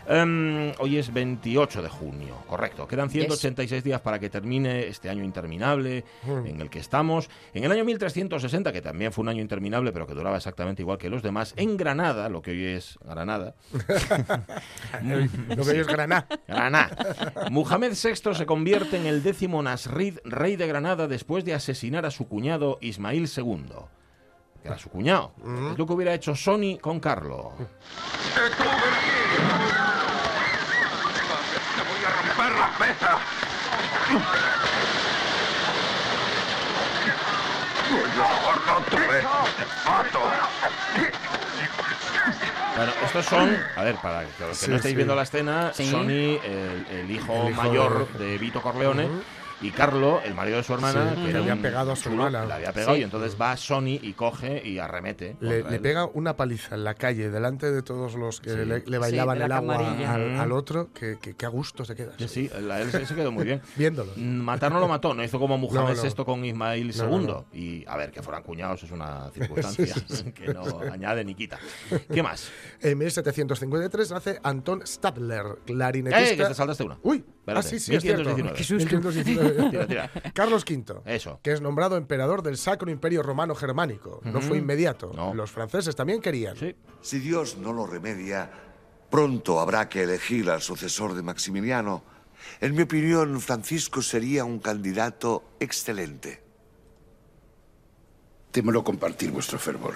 Em, 0.07 0.73
hoy 0.79 0.99
es 0.99 1.13
28 1.13 1.83
de 1.83 1.89
junio, 1.89 2.35
correcto. 2.47 2.87
Quedan 2.87 3.09
186 3.09 3.83
días 3.83 4.01
para 4.01 4.19
que 4.19 4.29
termine 4.29 4.87
este 4.87 5.09
año 5.09 5.25
interminable 5.25 6.05
hmm. 6.25 6.47
en 6.47 6.61
el 6.61 6.69
que 6.69 6.79
estamos. 6.79 7.31
En 7.55 7.65
el 7.65 7.73
año 7.73 7.85
1360, 7.85 8.73
que 8.73 8.83
también 8.83 9.13
fue 9.13 9.23
un 9.23 9.31
año 9.31 9.41
interminable, 9.41 9.93
pero 9.93 10.07
que 10.07 10.15
duraba 10.15 10.37
exactamente 10.37 10.83
igual 10.83 10.99
que 10.99 11.09
los 11.09 11.23
demás, 11.23 11.55
en 11.57 11.77
Granada, 11.77 12.29
lo 12.29 12.43
que 12.43 12.51
hoy 12.51 12.65
es 12.65 12.99
Granada. 13.03 13.55
lo 15.03 15.65
que 15.65 15.71
hoy 15.71 15.79
es 15.79 15.87
Granada. 15.87 16.27
Granada. 16.47 16.97
Muhammad 17.51 17.91
VI 17.91 18.35
se 18.35 18.47
convierte 18.47 18.99
en 18.99 19.07
el 19.07 19.23
décimo 19.23 19.63
Nasrid, 19.63 20.19
rey 20.25 20.57
de 20.57 20.67
Granada, 20.67 21.09
después 21.09 21.45
de 21.45 21.55
asesinar 21.55 22.05
a 22.05 22.11
su 22.11 22.29
cuñado 22.29 22.79
Ismail 22.81 23.29
II 23.35 23.65
que 24.65 24.69
era 24.69 24.79
su 24.79 24.89
cuñado. 24.89 25.33
Hmm. 25.43 25.73
Es 25.73 25.79
lo 25.79 25.87
que 25.87 25.93
hubiera 25.93 26.15
hecho 26.15 26.35
Sony 26.35 26.79
con 26.81 26.99
Carlo. 26.99 27.53
Pesa. 32.79 33.19
Bueno, 42.77 42.93
estos 43.05 43.27
son, 43.27 43.57
a 43.77 43.83
ver, 43.85 43.95
para 43.97 44.25
que 44.25 44.47
los 44.47 44.59
que 44.59 44.69
no 44.69 44.77
estéis 44.77 44.97
viendo 44.97 45.15
la 45.15 45.23
escena, 45.23 45.73
Sony, 45.73 46.41
el, 46.43 47.11
hijo 47.11 47.51
mayor 47.51 48.09
de 48.15 48.39
Vito 48.39 48.61
Corleone, 48.61 49.09
y 49.61 49.71
Carlo, 49.71 50.21
el 50.23 50.35
marido 50.35 50.59
de 50.59 50.63
su 50.63 50.75
hermana, 50.75 51.15
que 51.15 51.33
le 51.33 51.39
había 51.39 51.57
pegado 51.57 51.93
a 51.93 51.97
su 51.97 52.09
hermana. 52.09 52.45
Le 52.45 52.53
había 52.53 52.73
pegado 52.73 52.97
y 52.97 53.03
entonces 53.03 53.37
va 53.41 53.57
Sony 53.57 53.99
y 54.03 54.13
coge 54.13 54.67
y 54.67 54.79
arremete. 54.79 55.37
Le, 55.41 55.63
pega 55.81 56.07
una 56.07 56.37
paliza 56.37 56.75
en 56.75 56.85
la 56.85 56.95
calle 56.95 57.31
delante 57.31 57.71
de 57.71 57.83
todos 57.83 58.15
los 58.15 58.41
que 58.41 58.55
le, 58.65 58.99
bailaban 58.99 59.41
el 59.41 59.53
agua 59.53 59.77
al, 60.41 60.53
otro, 60.53 60.93
que, 60.93 61.19
que, 61.19 61.47
a 61.47 61.49
gusto 61.49 61.85
se 61.85 61.95
queda. 61.95 62.13
Sí, 62.27 62.51
él 62.55 63.07
se 63.07 63.15
quedó 63.15 63.33
muy 63.33 63.45
bien. 63.45 63.61
Viéndolo. 63.77 64.13
Mm, 64.17 64.41
matar 64.41 64.73
no 64.73 64.81
lo 64.81 64.89
mató, 64.89 65.15
no 65.15 65.23
hizo 65.25 65.39
como 65.39 65.59
Muhammad 65.59 65.97
VI 66.03 66.25
con 66.25 66.45
Ismail 66.45 66.93
II. 66.95 67.35
Y 67.53 67.85
a 67.87 67.97
ver, 67.97 68.11
que 68.11 68.23
fueran 68.23 68.43
cuñados 68.43 68.83
es 68.83 68.91
una 68.91 69.31
circunstancia 69.35 69.95
que 70.35 70.53
no 70.53 70.81
añade 70.81 71.25
ni 71.25 71.35
quita. 71.35 71.59
¿Qué 72.13 72.23
más? 72.23 72.51
En 72.81 72.99
1753 72.99 74.11
nace 74.11 74.41
Anton 74.43 74.87
Stadler, 74.87 75.59
clarinetista. 75.65 76.33
¡Eh! 76.33 76.37
Que 76.37 76.45
te 76.45 76.55
saltaste 76.55 76.85
una. 76.85 76.99
Uy, 77.03 77.25
ah, 77.47 77.63
sí, 77.63 77.79
sí, 77.79 77.93
1519. 77.93 80.11
Carlos 80.35 80.65
V, 80.69 81.03
Eso. 81.05 81.41
que 81.43 81.53
es 81.53 81.61
nombrado 81.61 81.97
emperador 81.97 82.43
del 82.43 82.57
Sacro 82.57 82.91
Imperio 82.91 83.23
Romano 83.23 83.55
Germánico. 83.55 84.21
No 84.25 84.41
fue 84.41 84.59
inmediato. 84.59 85.13
Los 85.35 85.51
franceses 85.51 85.95
también 85.95 86.21
querían. 86.21 86.57
Si 87.01 87.19
Dios 87.19 87.59
no 87.59 87.73
lo 87.73 87.87
remedia, 87.87 88.51
pronto 89.11 89.61
habrá 89.61 89.89
que 89.89 90.03
elegir 90.03 90.51
al 90.51 90.63
sucesor 90.63 91.15
de 91.15 91.23
Maximiliano. 91.23 92.03
En 92.61 92.75
mi 92.75 92.83
opinión, 92.83 93.41
Francisco 93.41 94.03
sería 94.03 94.45
un 94.45 94.59
candidato 94.59 95.45
excelente. 95.61 96.43
Témelo 98.51 98.85
compartir 98.85 99.31
vuestro 99.31 99.59
fervor. 99.59 99.95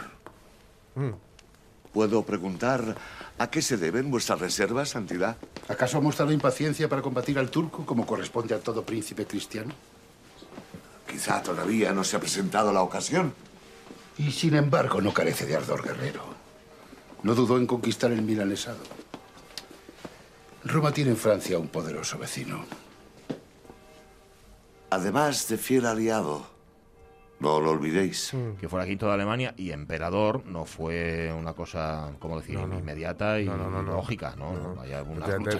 Mm. 0.94 1.27
¿Puedo 1.98 2.22
preguntar 2.22 2.94
a 3.38 3.50
qué 3.50 3.60
se 3.60 3.76
deben 3.76 4.08
vuestras 4.08 4.38
reservas, 4.38 4.90
Santidad? 4.90 5.36
¿Acaso 5.66 5.98
ha 5.98 6.00
mostrado 6.00 6.30
impaciencia 6.30 6.88
para 6.88 7.02
combatir 7.02 7.40
al 7.40 7.50
turco 7.50 7.84
como 7.84 8.06
corresponde 8.06 8.54
a 8.54 8.60
todo 8.60 8.86
príncipe 8.86 9.26
cristiano? 9.26 9.74
Quizá 11.10 11.42
todavía 11.42 11.92
no 11.92 12.04
se 12.04 12.14
ha 12.14 12.20
presentado 12.20 12.72
la 12.72 12.82
ocasión. 12.82 13.34
Y 14.16 14.30
sin 14.30 14.54
embargo 14.54 15.00
no 15.00 15.12
carece 15.12 15.44
de 15.44 15.56
ardor 15.56 15.82
guerrero. 15.82 16.22
No 17.24 17.34
dudó 17.34 17.58
en 17.58 17.66
conquistar 17.66 18.12
el 18.12 18.22
milanesado. 18.22 18.78
Roma 20.62 20.92
tiene 20.92 21.10
en 21.10 21.16
Francia 21.16 21.58
un 21.58 21.66
poderoso 21.66 22.16
vecino. 22.16 22.64
Además 24.90 25.48
de 25.48 25.58
fiel 25.58 25.84
aliado, 25.84 26.46
no 27.40 27.60
lo 27.60 27.70
olvidéis. 27.70 28.34
Mm. 28.34 28.56
Que 28.56 28.68
fuera 28.68 28.86
quinto 28.86 29.06
de 29.06 29.12
Alemania 29.12 29.54
y 29.56 29.70
emperador 29.70 30.44
no 30.46 30.64
fue 30.64 31.32
una 31.32 31.52
cosa, 31.52 32.12
como 32.18 32.40
decir, 32.40 32.58
inmediata 32.58 33.40
y 33.40 33.46
lógica, 33.46 34.34
¿no? 34.36 34.74
Vaya, 34.76 35.04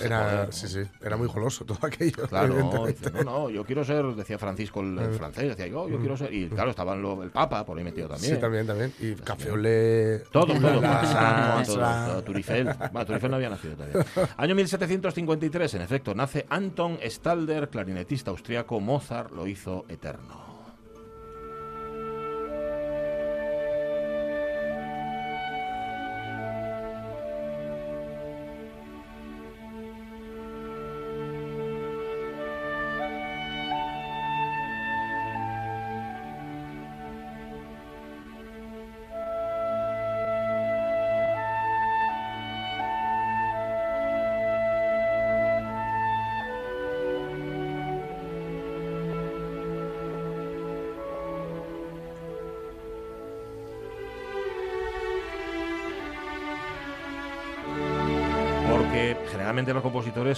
era, 0.03 0.51
sí, 0.53 0.69
sí, 0.69 0.81
era 1.01 1.17
muy 1.17 1.29
goloso 1.29 1.65
todo 1.65 1.79
aquello. 1.87 2.27
Claro, 2.29 2.55
no, 2.55 3.23
no, 3.25 3.51
yo 3.51 3.65
quiero 3.65 3.85
ser, 3.85 4.05
decía 4.15 4.39
Francisco 4.39 4.81
el, 4.81 4.95
mm. 4.95 5.15
francés, 5.15 5.49
decía 5.49 5.67
yo, 5.67 5.89
yo 5.89 5.99
mm. 5.99 6.01
quiero 6.01 6.17
ser. 6.17 6.33
Y 6.33 6.49
claro, 6.49 6.71
estaba 6.71 6.95
el 6.95 7.31
Papa 7.31 7.65
por 7.65 7.79
ahí 7.79 7.85
metido 7.85 8.09
también. 8.09 8.35
Sí, 8.35 8.41
también, 8.41 8.67
también. 8.67 8.93
Y 9.01 9.15
Café 9.15 9.51
Olé. 9.51 10.19
Todo, 10.31 10.47
todo. 10.47 10.81
La, 10.81 11.63
todo, 11.65 11.77
todo, 11.77 12.23
Turifel. 12.25 12.65
Bueno, 12.93 13.07
Turifel 13.07 13.31
no 13.31 13.37
había 13.37 13.51
nacido 13.51 13.75
todavía. 13.75 14.05
Año 14.37 14.55
1753, 14.55 15.75
en 15.75 15.83
efecto, 15.83 16.15
nace 16.15 16.47
Anton 16.49 16.99
Stalder, 17.05 17.69
clarinetista 17.69 18.31
austriaco. 18.31 18.81
Mozart 18.81 19.33
lo 19.33 19.47
hizo 19.47 19.85
eterno. 19.89 20.58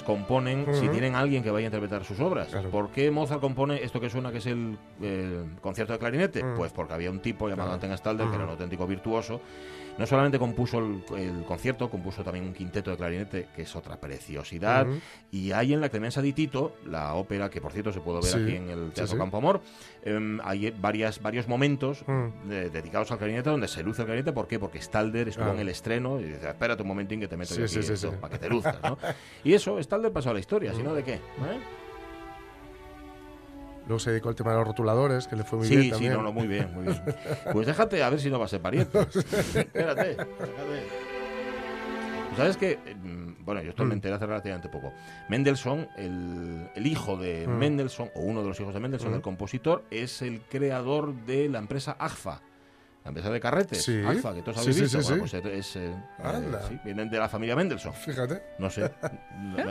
Componen 0.05 0.67
si 0.75 0.89
tienen 0.89 1.15
alguien 1.15 1.43
que 1.43 1.51
vaya 1.51 1.67
a 1.67 1.69
interpretar 1.69 2.05
sus 2.05 2.21
obras. 2.21 2.49
¿Por 2.71 2.91
qué 2.91 3.11
Mozart 3.11 3.41
compone 3.41 3.83
esto 3.83 4.01
que 4.01 4.11
suena 4.11 4.31
que 4.33 4.39
es 4.39 4.47
el, 4.47 4.79
concierto 5.61 5.93
de 5.93 5.99
clarinete? 5.99 6.45
Pues 6.57 6.73
porque 6.73 6.95
había 6.95 7.11
un 7.11 7.21
tipo 7.21 7.49
llamado 7.49 7.73
Anton 7.73 7.97
Stalder 7.97 8.29
que 8.29 8.35
era 8.35 8.45
un 8.45 8.51
auténtico 8.51 8.87
virtuoso 8.87 9.41
no 10.01 10.07
solamente 10.07 10.39
compuso 10.39 10.79
el, 10.79 11.45
concierto, 11.47 11.91
compuso 11.91 12.25
también 12.25 12.47
un 12.47 12.55
quinteto 12.55 12.91
de 12.91 12.97
clarinete, 12.97 13.49
que 13.55 13.63
es 13.63 13.77
otra 13.77 14.01
preciosidad. 14.01 14.87
Y 15.31 15.53
hay 15.53 15.75
en 15.75 15.83
la 15.83 15.91
Clemenza 15.91 16.23
di 16.23 16.33
Tito, 16.33 16.75
la 16.87 17.13
ópera, 17.13 17.51
que 17.51 17.61
por 17.61 17.71
cierto 17.71 17.93
se 17.93 18.01
puede 18.01 18.21
ver 18.23 18.43
aquí 18.43 18.57
en 18.57 18.71
el 18.71 18.93
Teatro 18.93 19.19
Campo 19.19 19.37
Amor, 19.37 19.61
em, 20.03 20.41
hay 20.43 20.71
varias, 20.71 21.21
varios 21.21 21.49
momentos 21.49 22.03
dedicados 22.49 23.13
al 23.13 23.19
clarinete 23.19 23.51
donde 23.51 23.69
se 23.69 23.83
luce 23.83 24.01
el 24.01 24.07
clarinete. 24.07 24.33
¿Por 24.33 24.49
qué? 24.49 24.59
Porque 24.59 24.81
Stalder 24.81 25.29
estuvo 25.29 25.51
en 25.51 25.59
el 25.59 25.69
estreno 25.69 26.19
y 26.19 26.25
dice, 26.25 26.49
espérate 26.49 26.81
un 26.81 26.89
momentín 26.89 27.21
que 27.21 27.29
te 27.29 27.37
meto 27.37 27.53
aquí 27.53 27.63
para 28.23 28.33
que 28.33 28.39
te 28.39 28.49
luzcas. 28.49 28.83
¿no? 28.83 28.97
y 29.45 29.53
eso, 29.53 29.79
Stalder 29.83 30.11
pasó 30.11 30.31
a 30.31 30.33
la 30.33 30.41
historia, 30.41 30.73
si 30.73 30.83
no, 30.83 30.95
¿de 30.95 31.05
qué? 31.05 31.15
¿Eh? 31.17 31.80
Luego 33.91 33.99
se 33.99 34.13
dedicó 34.13 34.29
al 34.29 34.37
tema 34.37 34.53
de 34.53 34.59
los 34.59 34.69
rotuladores, 34.69 35.27
que 35.27 35.35
le 35.35 35.43
fue 35.43 35.59
muy 35.59 35.69
bien. 35.69 35.83
Sí, 35.83 35.93
sí, 35.99 36.09
no, 36.09 36.23
no, 36.23 36.33
muy 36.33 36.47
bien, 36.47 36.73
muy 36.73 36.85
bien. 36.85 37.03
Pues 37.53 37.67
déjate 37.67 38.01
a 38.05 38.09
ver 38.09 38.21
si 38.21 38.31
no 38.31 38.39
va 38.39 38.45
a 38.45 38.49
ser 38.49 38.63
pariente. 38.63 39.01
Espérate, 39.57 40.17
¿Sabes 42.37 42.57
que 42.57 42.77
mm, 42.77 43.45
Bueno, 43.45 43.63
yo 43.63 43.71
esto 43.71 43.83
me 43.83 43.89
mm. 43.89 43.93
enteré 43.95 44.15
hace 44.15 44.27
relativamente 44.27 44.69
poco. 44.69 44.93
Mendelssohn, 45.29 45.89
el, 45.97 46.87
hijo 46.87 47.17
de 47.17 47.49
mm. 47.49 47.51
Mendelssohn, 47.51 48.13
o 48.15 48.21
uno 48.21 48.43
de 48.43 48.49
los 48.51 48.61
hijos 48.61 48.73
de 48.73 48.79
Mendelssohn, 48.79 49.13
el 49.13 49.23
compositor, 49.23 49.83
es 49.91 50.23
el 50.23 50.41
creador 50.43 51.13
de 51.27 51.49
la 51.49 51.59
empresa 51.59 51.97
AGFA 51.99 52.43
la 53.05 53.09
empresa 53.09 53.31
de 53.31 53.41
carretes, 53.41 53.89
Alfa, 54.07 54.35
que 54.35 54.43
todos 54.43 54.59
habéis 54.59 54.81
visto. 54.81 55.19
pues 55.19 55.33
es, 55.33 55.77
eh, 55.77 55.91
eh, 56.23 56.79
vienen 56.85 57.09
de 57.09 57.19
la 57.19 57.31
familia 57.31 57.57
Mendelssohn. 57.57 57.95
Fíjate. 57.95 58.43
No 58.59 58.69
sé. 58.69 58.91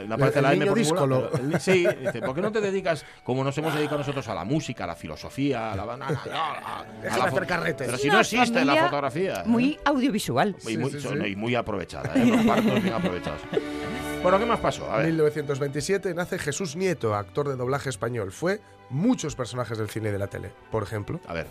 No 0.08 0.16
aparece 0.16 0.42
la 0.42 0.54
M 0.54 0.66
por 0.66 1.60
Sí, 1.60 1.86
dice, 2.00 2.22
¿por 2.22 2.34
qué 2.34 2.42
no 2.42 2.52
te 2.52 2.60
dedicas, 2.60 3.06
como 3.24 3.44
nos 3.44 3.56
hemos 3.60 3.76
dedicado 3.76 4.00
nosotros, 4.00 4.28
a 4.30 4.34
la 4.34 4.46
música, 4.46 4.86
a 4.86 4.88
la 4.88 4.96
filosofía, 4.96 5.74
a 5.74 5.76
la... 5.76 5.86
banana 5.86 6.22
a, 6.34 6.86
hacer 7.26 7.46
carretes. 7.46 7.86
Pero 7.86 7.98
si 8.00 8.08
no 8.08 8.20
existe 8.20 8.66
la 8.66 8.86
fotografía. 8.86 9.44
Muy 9.46 9.80
audiovisual. 9.86 10.56
Y 10.68 10.78
muy, 10.78 10.92
y 11.28 11.36
muy 11.36 11.56
aprovechada, 11.56 12.14
¿eh? 12.16 12.26
los 12.26 12.46
partos 12.46 12.82
bien 12.82 12.94
aprovechados. 12.94 13.42
Bueno, 14.22 14.38
¿qué 14.38 14.46
más 14.46 14.60
pasó? 14.60 15.00
En 15.00 15.06
1927 15.16 16.14
nace 16.14 16.38
Jesús 16.38 16.76
Nieto, 16.76 17.16
actor 17.16 17.48
de 17.48 17.56
doblaje 17.56 17.90
español. 17.90 18.34
Fue 18.34 18.60
muchos 18.90 19.34
personajes 19.34 19.78
del 19.78 19.90
cine 19.90 20.10
y 20.10 20.12
de 20.12 20.20
la 20.20 20.28
tele, 20.28 20.52
por 20.72 20.84
ejemplo. 20.84 21.22
A 21.26 21.32
ver. 21.32 21.48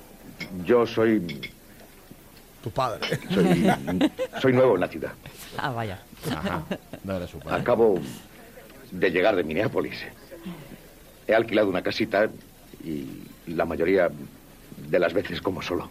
Yo 0.66 0.86
soy 0.86 1.18
tu 2.62 2.70
padre. 2.70 3.00
Soy, 4.40 4.52
nuevo 4.52 4.74
en 4.74 4.80
la 4.80 4.88
ciudad. 4.88 5.12
Ah, 5.56 5.70
vaya. 5.70 6.00
No 7.04 7.16
era 7.16 7.26
su 7.26 7.38
padre. 7.38 7.60
Acabo 7.60 8.00
de 8.90 9.10
llegar 9.10 9.36
de 9.36 9.44
Minneapolis. 9.44 9.98
He 11.26 11.34
alquilado 11.34 11.68
una 11.68 11.82
casita 11.82 12.28
y 12.84 13.06
la 13.46 13.64
mayoría 13.64 14.10
de 14.88 14.98
las 14.98 15.12
veces 15.12 15.40
como 15.40 15.62
solo. 15.62 15.90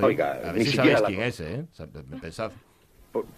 Oiga, 0.00 0.32
a 0.32 0.52
ver 0.52 0.56
ni 0.56 0.64
si 0.64 0.72
siquiera 0.72 1.00
quién 1.02 1.22
es, 1.22 1.40
¿eh? 1.40 1.64
Pensad. 2.20 2.52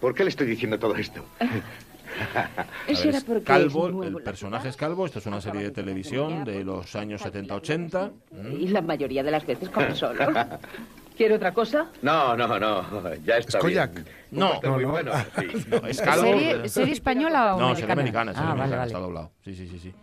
¿Por, 0.00 0.14
qué 0.14 0.24
le 0.24 0.30
estoy 0.30 0.48
diciendo 0.48 0.78
todo 0.78 0.96
esto? 0.96 1.24
Eso 2.88 3.08
era 3.08 3.20
porque 3.20 3.44
Calvo, 3.44 4.02
el 4.02 4.16
personaje 4.22 4.68
es 4.68 4.76
Calvo, 4.76 5.06
esto 5.06 5.18
es 5.18 5.26
una 5.26 5.40
serie 5.40 5.62
de 5.62 5.70
televisión 5.70 6.44
de 6.44 6.64
los 6.64 6.96
años 6.96 7.22
70-80. 7.22 8.12
Y 8.58 8.68
la 8.68 8.82
mayoría 8.82 9.22
de 9.22 9.30
las 9.30 9.46
veces 9.46 9.68
como 9.68 9.94
solo. 9.94 10.24
¿Quiere 11.18 11.34
otra 11.34 11.52
cosa? 11.52 11.88
No, 12.00 12.36
no, 12.36 12.58
no. 12.60 13.14
Ya 13.24 13.38
está. 13.38 13.58
¿Es 13.58 13.90
No, 14.30 14.60
no, 14.62 14.72
muy 14.74 14.84
bueno. 14.84 15.10
¿Es 15.88 16.00
calvo? 16.00 16.22
¿Serie, 16.22 16.68
¿Serie, 16.68 16.92
española 16.92 17.56
o 17.56 17.58
no, 17.58 17.66
americana? 17.66 17.68
No, 17.68 17.74
serie 17.74 17.92
americana. 17.92 18.32
Serie 18.32 18.48
ah, 18.48 18.52
americana, 18.52 18.70
vale, 18.70 18.76
vale. 18.76 18.86
está 18.86 18.98
doblado. 19.00 19.32
Sí, 19.44 19.54
sí, 19.56 19.66
sí. 19.66 19.78
sí. 19.80 19.94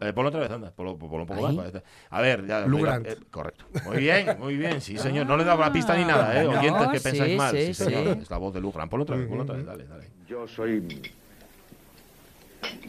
Eh, 0.00 0.12
ponlo 0.12 0.28
otra 0.28 0.40
vez, 0.40 0.50
anda. 0.52 0.70
Ponlo, 0.70 0.96
ponlo 0.96 1.22
un 1.22 1.26
poco 1.26 1.52
más. 1.52 1.72
A 2.10 2.20
ver, 2.20 2.46
ya. 2.46 2.60
Lugrant. 2.66 3.04
Eh, 3.04 3.16
correcto. 3.32 3.64
Muy 3.84 3.96
bien, 3.98 4.36
muy 4.38 4.56
bien. 4.56 4.80
Sí, 4.80 4.96
señor. 4.96 5.26
No 5.26 5.36
le 5.36 5.42
he 5.42 5.46
dado 5.46 5.60
la 5.60 5.72
pista 5.72 5.96
ni 5.96 6.04
nada, 6.04 6.40
¿eh? 6.40 6.46
Oyentes 6.56 6.88
que 6.88 7.00
pensáis 7.00 7.36
mal. 7.36 7.50
Sí, 7.50 7.74
sí, 7.74 7.84
señor. 7.84 8.18
Es 8.18 8.30
la 8.30 8.38
voz 8.38 8.54
de 8.54 8.60
Lugrant. 8.60 8.88
Ponlo 8.88 9.02
otra 9.02 9.16
vez, 9.16 9.26
ponlo 9.26 9.42
otra 9.42 9.56
vez. 9.56 9.66
Dale, 9.66 9.84
dale. 9.86 10.08
Yo 10.28 10.46
soy 10.46 10.86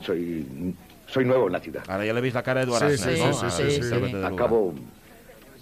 Soy, 0.01 0.75
soy 1.07 1.25
nuevo 1.25 1.47
en 1.47 1.53
la 1.53 1.59
ciudad. 1.59 1.83
Ahora 1.87 2.05
ya 2.05 2.13
le 2.13 2.21
veis 2.21 2.35
la 2.35 2.43
cara 2.43 2.59
a 2.59 2.63
Eduardo 2.63 2.89
sí, 2.91 2.97
sí, 2.97 3.19
¿no? 3.19 3.33
sí, 3.33 3.47
sí, 3.49 3.81
sí, 3.81 4.15
Acabo 4.23 4.75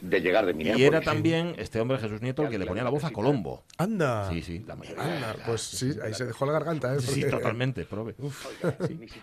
de 0.02 0.22
llegar 0.22 0.46
de 0.46 0.54
Minneapolis. 0.54 0.86
Y 0.86 0.88
era 0.88 1.02
también 1.02 1.56
este 1.58 1.80
hombre 1.80 1.98
Jesús 1.98 2.22
Nieto 2.22 2.44
el 2.44 2.50
que 2.50 2.58
le 2.58 2.66
ponía 2.66 2.84
la 2.84 2.90
voz 2.90 3.04
a 3.04 3.12
Colombo. 3.12 3.64
Anda. 3.78 4.30
Sí, 4.30 4.42
sí, 4.42 4.64
la 4.68 4.76
mayoría. 4.76 5.04
Anda, 5.04 5.36
pues 5.46 5.62
sí, 5.62 5.92
ahí 6.04 6.14
se 6.14 6.26
dejó 6.26 6.46
la 6.46 6.54
garganta, 6.54 6.96
¿eh? 6.96 7.00
Sí, 7.00 7.24
totalmente, 7.30 7.86
prove. 7.86 8.16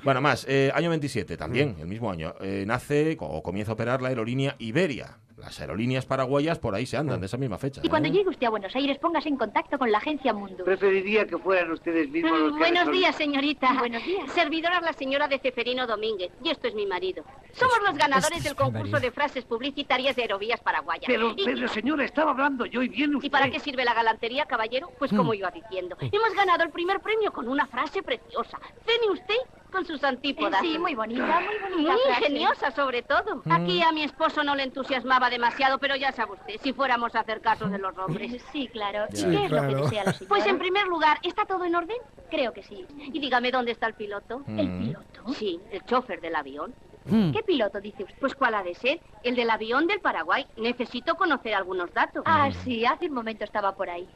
Bueno, 0.03 0.21
más, 0.21 0.47
eh, 0.49 0.71
año 0.75 0.91
27, 0.91 1.37
también, 1.37 1.77
el 1.81 1.87
mismo 1.87 2.11
año, 2.11 2.35
eh, 2.41 2.65
nace 2.67 3.17
o 3.21 3.43
comienza 3.43 3.73
a 3.73 3.75
operar 3.75 4.03
la 4.03 4.09
aerolínea 4.09 4.57
Iberia. 4.59 5.19
Las 5.37 5.61
aerolíneas 5.61 6.07
paraguayas 6.07 6.59
por 6.59 6.75
ahí 6.75 6.87
se 6.87 6.97
andan, 6.97 7.21
de 7.21 7.27
esa 7.27 7.37
misma 7.37 7.59
fecha. 7.59 7.83
Y 7.85 7.91
cuando 7.91 8.09
llegue 8.09 8.31
usted 8.31 8.47
a 8.47 8.51
Buenos 8.51 8.75
Aires, 8.75 8.97
póngase 8.99 9.29
en 9.29 9.37
contacto 9.37 9.79
con 9.79 9.93
la 9.93 9.99
agencia 9.99 10.33
Mundo. 10.33 10.65
Preferiría 10.65 11.27
que 11.27 11.37
fueran 11.37 11.71
ustedes 11.73 12.09
mismos 12.09 12.39
los 12.39 12.53
que... 12.53 12.59
Buenos 12.59 12.91
días, 12.91 13.15
señorita. 13.17 13.75
Buenos 13.79 14.03
días. 14.03 14.31
Servidora 14.33 14.81
la 14.81 14.95
señora 14.95 15.29
de 15.29 15.39
Ceferino 15.39 15.87
Domínguez, 15.87 16.33
y 16.43 16.49
esto 16.49 16.69
es 16.69 16.75
mi 16.75 16.87
marido. 16.87 17.23
Somos 17.53 17.79
los 17.85 17.99
ganadores 17.99 18.43
del 18.45 18.57
concurso 18.57 18.99
de 18.99 19.11
frases 19.11 19.45
publicitarias 19.45 20.17
de 20.17 20.23
Aerovías 20.23 20.61
Paraguayas. 20.61 21.05
Pero, 21.07 21.35
pero, 21.45 21.69
señora, 21.69 22.05
estaba 22.05 22.31
hablando 22.31 22.65
yo 22.65 22.83
y 22.83 22.89
viene 22.89 23.17
usted... 23.17 23.27
¿Y 23.27 23.31
para 23.31 23.51
qué 23.51 23.61
sirve 23.61 23.85
la 23.85 23.93
galantería, 23.93 24.47
caballero? 24.47 24.91
Pues 24.99 25.13
como 25.13 25.35
iba 25.35 25.51
diciendo, 25.51 25.97
hemos 26.01 26.35
ganado 26.35 26.65
el 26.65 26.71
primer 26.71 27.01
premio 27.01 27.31
con 27.31 27.47
una 27.47 27.67
frase 27.67 28.03
preciosa. 28.03 28.59
¿Cene 28.87 29.11
usted 29.13 29.37
con 29.71 29.85
sus 29.85 30.03
antípodas. 30.05 30.61
Sí, 30.61 30.79
muy 30.79 30.95
bonita, 30.95 31.41
muy 31.41 31.71
bonita. 31.71 31.93
Muy 31.93 32.01
ingeniosa, 32.09 32.71
sobre 32.71 33.03
todo. 33.03 33.43
Aquí 33.51 33.83
a 33.83 33.93
mi 33.93 34.03
esposo 34.03 34.43
no 34.43 34.55
le 34.55 34.63
entusiasmaba 34.63 35.26
demasiado, 35.31 35.79
pero 35.79 35.97
ya 35.97 36.13
sabe 36.13 36.33
usted, 36.33 36.55
si 36.63 36.73
fuéramos 36.73 37.15
a 37.15 37.21
hacer 37.21 37.41
caso 37.41 37.69
de 37.69 37.79
los 37.79 37.97
hombres. 37.99 38.43
Sí, 38.53 38.69
claro. 38.69 39.07
Sí, 39.13 39.27
¿Qué 39.29 39.45
es 39.45 39.51
lo 39.51 39.61
que 39.69 39.75
desea 39.75 40.05
la 40.05 40.13
señora? 40.13 40.29
Pues 40.29 40.47
en 40.47 40.59
primer 40.59 40.87
lugar, 40.87 41.19
¿está 41.23 41.45
todo 41.45 41.65
en 41.65 41.75
orden? 41.75 41.97
Creo 42.31 42.53
que 42.53 42.63
sí. 42.63 42.87
Y 42.99 43.19
dígame, 43.19 43.51
¿dónde 43.51 43.73
está 43.73 43.87
el 43.87 43.95
piloto? 43.95 44.43
¿El 44.47 44.79
piloto? 44.79 45.35
Sí, 45.35 45.61
el 45.71 45.85
chofer 45.85 46.21
del 46.21 46.37
avión. 46.37 46.75
¿Qué 47.05 47.43
piloto 47.47 47.81
dice 47.81 48.05
usted? 48.05 48.19
Pues 48.19 48.35
¿cuál 48.35 48.55
ha 48.55 48.63
de 48.63 48.75
ser? 48.75 49.01
El 49.23 49.37
del 49.37 49.51
avión 49.51 49.87
del 49.87 50.01
Paraguay. 50.01 50.47
Necesito 50.57 51.15
conocer 51.15 51.55
algunos 51.55 51.93
datos. 51.93 52.23
Ah, 52.27 52.51
sí, 52.65 52.85
hace 52.85 53.07
un 53.07 53.15
momento 53.15 53.45
estaba 53.45 53.75
por 53.75 53.89
ahí. 53.91 54.09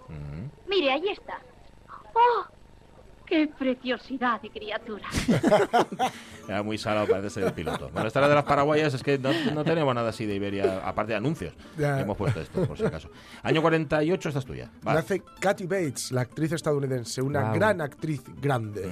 Mire, 0.66 0.92
ahí 0.92 1.08
está. 1.08 1.38
¡Oh! 2.14 2.46
¡Qué 3.26 3.46
preciosidad 3.46 4.40
de 4.40 4.50
criatura! 4.50 5.08
Era 6.50 6.64
muy 6.64 6.78
salado, 6.78 7.06
parece 7.06 7.30
ser 7.30 7.44
el 7.44 7.52
piloto. 7.52 7.90
Bueno, 7.92 8.08
esta 8.08 8.18
era 8.18 8.28
de 8.28 8.34
las 8.34 8.42
paraguayas, 8.42 8.92
es 8.92 9.04
que 9.04 9.18
no, 9.18 9.30
no 9.54 9.62
tenemos 9.62 9.94
nada 9.94 10.08
así 10.08 10.26
de 10.26 10.34
Iberia, 10.34 10.80
aparte 10.84 11.12
de 11.12 11.16
anuncios. 11.18 11.54
Ya. 11.78 12.00
Hemos 12.00 12.16
puesto 12.16 12.40
esto, 12.40 12.66
por 12.66 12.76
si 12.76 12.84
acaso. 12.84 13.08
Año 13.44 13.62
48, 13.62 14.28
esta 14.30 14.40
es 14.40 14.44
tuya. 14.44 14.68
Vale. 14.82 14.98
Nace 15.00 15.22
Kathy 15.38 15.66
Bates, 15.68 16.10
la 16.10 16.22
actriz 16.22 16.50
estadounidense, 16.50 17.22
una 17.22 17.40
Guau. 17.42 17.54
gran 17.54 17.80
actriz 17.80 18.22
grande. 18.40 18.90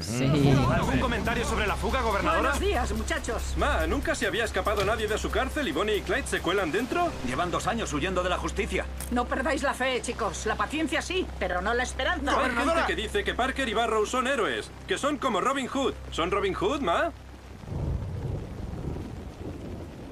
¿Algún 0.73 1.01
comentario 1.01 1.45
sobre 1.45 1.67
la 1.67 1.75
fuga, 1.75 2.01
gobernadora? 2.01 2.43
Buenos 2.43 2.61
días, 2.61 2.93
muchachos. 2.93 3.55
Ma, 3.57 3.89
¿nunca 3.89 4.15
se 4.15 4.29
había 4.29 4.45
escapado 4.45 4.85
nadie 4.85 5.09
de 5.09 5.19
su 5.19 5.29
cárcel 5.29 5.67
y 5.67 5.73
Bonnie 5.73 5.97
y 5.97 6.03
Clyde 6.03 6.29
se 6.29 6.39
cuelan 6.39 6.71
dentro? 6.71 7.09
Llevan 7.27 7.51
dos 7.51 7.67
años 7.67 7.93
huyendo 7.93 8.23
de 8.23 8.31
la 8.31 8.39
justicia. 8.39 8.87
No 9.11 9.25
perdáis 9.25 9.65
la 9.65 9.75
fe, 9.75 10.01
chicos. 10.01 10.47
La 10.47 10.55
paciencia 10.55 11.03
sí, 11.03 11.27
pero 11.41 11.61
no 11.61 11.75
la 11.75 11.83
esperanza. 11.83 12.41
Hay 12.41 12.51
gente 12.53 12.83
que 12.87 12.95
dice 12.95 13.25
que 13.25 13.35
Parker 13.35 13.69
y 13.69 13.75
Barrow 13.75 14.07
son 14.07 14.29
héroes, 14.29 14.71
que 14.87 14.97
son 14.97 15.19
como 15.19 15.41
Robin 15.41 15.67
Hood. 15.67 15.95
¿Son 16.13 16.31
Robin 16.31 16.55
Hood, 16.55 16.83
Ma? 16.83 17.11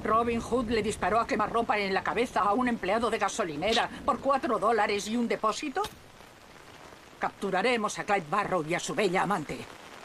Robin 0.07 0.41
Hood 0.41 0.71
le 0.71 0.83
disparó 0.83 1.19
a 1.19 1.27
quemarropa 1.27 1.79
en 1.79 1.93
la 1.93 2.05
cabeza 2.05 2.41
a 2.41 2.53
un 2.53 2.69
empleado 2.69 3.11
de 3.11 3.19
gasolinera 3.19 3.91
por 4.05 4.21
cuatro 4.21 4.59
dólares 4.59 5.09
y 5.09 5.17
un 5.17 5.27
depósito. 5.27 5.83
Capturaremos 7.19 7.99
a 7.99 8.05
Clyde 8.05 8.27
Barrow 8.31 8.65
y 8.67 8.75
a 8.75 8.81
su 8.81 8.95
bella 8.95 9.23
amante. 9.23 9.59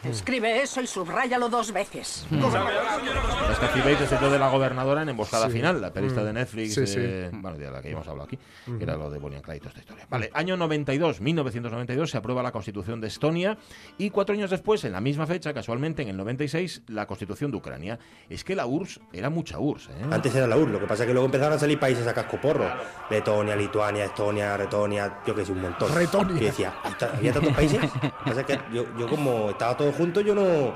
Escribe 0.04 0.62
eso 0.62 0.82
y 0.82 0.88
subráyalo 0.88 1.48
dos 1.50 1.72
veces. 1.72 2.26
Es 2.32 3.60
que 3.60 3.66
aquí 3.66 3.82
veis 3.82 4.00
es 4.02 4.12
el 4.12 4.32
de 4.32 4.40
la 4.40 4.50
gobernadora 4.50 5.02
en 5.04 5.10
Emboscada 5.10 5.48
Sí. 5.48 5.54
Final, 5.54 5.82
la 5.82 5.92
pelista 5.94 6.22
Mm. 6.22 6.26
de 6.26 6.34
Netflix, 6.34 6.74
Sí, 6.74 6.88
sí. 6.88 6.96
eh, 7.00 7.30
bueno, 7.34 7.58
de 7.58 7.70
la 7.70 7.82
que 7.82 7.90
ya 7.90 7.94
hemos 7.96 8.08
hablado 8.08 8.26
aquí, 8.28 8.38
que 8.78 8.84
era 8.84 8.96
lo 8.96 9.10
de 9.12 9.20
Bonnie 9.20 9.36
and 9.38 9.46
Clyde 9.46 9.58
y 9.58 9.60
toda 9.60 9.70
esta 9.70 9.80
historia. 9.82 10.08
Vale, 10.10 10.30
año 10.34 10.58
92, 10.58 11.22
1992, 11.22 12.10
se 12.10 12.18
aprueba 12.18 12.42
la 12.42 12.52
Constitución 12.52 13.00
de 13.02 13.08
Estonia 13.08 13.58
y 13.98 14.10
cuatro 14.10 14.34
años 14.34 14.50
después, 14.50 14.84
en 14.86 14.92
la 14.94 15.02
misma 15.02 15.28
fecha, 15.28 15.54
casualmente 15.54 16.02
en 16.02 16.10
el 16.10 16.18
96, 16.18 16.82
la 16.88 17.06
Constitución 17.06 17.52
de 17.52 17.58
Ucrania. 17.58 18.00
Es 18.30 18.44
que 18.44 18.56
la 18.56 18.66
URSS 18.66 19.02
era 19.14 19.30
mucha 19.30 19.60
URSS, 19.60 19.90
¿eh? 19.90 20.06
Antes 20.12 20.34
era 20.36 20.48
la 20.48 20.58
URSS, 20.58 20.72
lo 20.72 20.80
que 20.80 20.88
pasa 20.88 21.04
es 21.04 21.08
que 21.08 21.14
luego 21.14 21.26
empezaron 21.26 21.54
a 21.54 21.60
salir 21.60 21.80
países 21.80 22.08
a 22.08 22.14
cascoporro. 22.14 22.66
Letonia, 23.10 23.56
Lituania, 23.56 24.06
Estonia, 24.06 24.56
Retonia, 24.58 25.20
yo 25.28 25.36
que 25.36 25.46
sé, 25.46 25.52
un 25.52 25.62
montón. 25.62 25.94
Retonia. 25.94 26.42
Y 26.42 26.46
decía, 26.46 26.74
"¿Hasta- 26.84 27.12
¿había 27.16 27.34
tantos 27.34 27.54
países? 27.54 27.80
Lo 27.94 28.02
que 28.02 28.10
pasa 28.26 28.42
es 28.42 28.48
que 28.48 28.60
yo, 28.74 28.86
yo 28.98 29.08
como 29.08 29.50
estaba 29.52 29.76
todo 29.76 29.91
junto, 29.92 30.22
yo 30.22 30.36
no, 30.36 30.74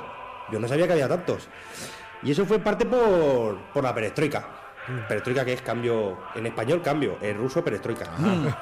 yo 0.51 0.59
no 0.59 0.67
sabía 0.67 0.87
que 0.87 0.93
había 0.93 1.07
tantos. 1.07 1.47
Y 2.23 2.31
eso 2.31 2.45
fue 2.45 2.59
parte 2.59 2.85
por, 2.85 3.57
por 3.73 3.83
la 3.83 3.93
perestroika. 3.93 4.64
Perestroika 5.07 5.43
que 5.45 5.53
es 5.53 5.61
cambio, 5.61 6.17
en 6.35 6.45
español 6.45 6.81
cambio, 6.81 7.17
en 7.21 7.37
ruso 7.37 7.63
perestroika, 7.63 8.11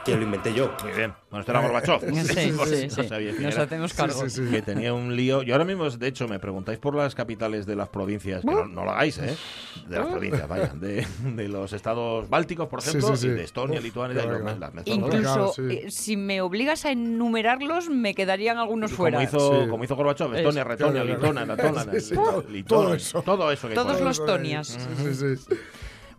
que 0.05 0.15
lo 0.15 0.21
inventé 0.23 0.53
yo. 0.53 0.73
Muy 0.83 0.93
bien. 0.93 1.13
Bueno, 1.29 1.41
esto 1.41 1.51
era 1.51 1.61
Gorbachev. 1.61 1.99
Sí, 1.99 2.53
Pues 2.57 2.69
sí, 2.69 2.87
no 2.87 3.03
sí. 3.03 3.09
sabía 3.09 3.31
quién 3.31 3.43
Nos 3.43 3.55
era. 3.55 3.63
hacemos 3.63 3.93
cargo. 3.93 4.21
Sí, 4.23 4.29
sí, 4.29 4.45
sí. 4.45 4.51
Que 4.51 4.61
tenía 4.61 4.93
un 4.93 5.15
lío. 5.15 5.41
Yo 5.43 5.53
ahora 5.53 5.65
mismo, 5.65 5.89
de 5.89 6.07
hecho, 6.07 6.27
me 6.27 6.39
preguntáis 6.39 6.79
por 6.79 6.95
las 6.95 7.13
capitales 7.15 7.65
de 7.65 7.75
las 7.75 7.89
provincias, 7.89 8.41
que 8.41 8.47
no, 8.51 8.65
no 8.65 8.85
lo 8.85 8.91
hagáis, 8.91 9.17
¿eh? 9.17 9.35
De 9.87 9.97
las 9.99 10.07
provincias, 10.07 10.47
vaya. 10.47 10.67
De, 10.73 11.05
de 11.35 11.47
los 11.49 11.73
estados 11.73 12.29
bálticos, 12.29 12.67
por 12.67 12.79
ejemplo, 12.79 13.15
sí, 13.15 13.23
sí. 13.23 13.27
y 13.27 13.31
de 13.31 13.43
Estonia, 13.43 13.79
Uf, 13.79 13.83
Lituania, 13.83 14.23
y. 14.85 14.91
Incluso 14.91 15.21
Claro, 15.21 15.53
sí. 15.53 15.61
eh, 15.69 15.91
si 15.91 16.15
me 16.17 16.41
obligas 16.41 16.85
a 16.85 16.91
enumerarlos, 16.91 17.89
me 17.89 18.13
quedarían 18.15 18.57
algunos 18.57 18.91
Como 18.91 18.97
fuera. 18.97 19.23
hizo, 19.23 19.63
Sí. 19.63 19.69
como 19.69 19.83
hizo 19.83 19.95
Gorbachev, 19.95 20.33
Estonia, 20.35 20.61
Es- 20.61 20.67
Retonia, 20.67 21.03
Litona, 21.03 21.45
claro. 21.45 21.73
Latona, 21.73 21.91
Sí, 21.99 21.99
sí, 22.01 22.15
Lit- 22.15 22.23
todo- 22.23 22.43
Litona, 22.49 22.81
todo 22.85 22.93
eso. 22.95 23.21
todo 23.23 23.51
eso 23.51 23.67
que 23.69 23.75
Todos 23.75 24.01
los 24.01 24.25
tonias. 24.25 24.77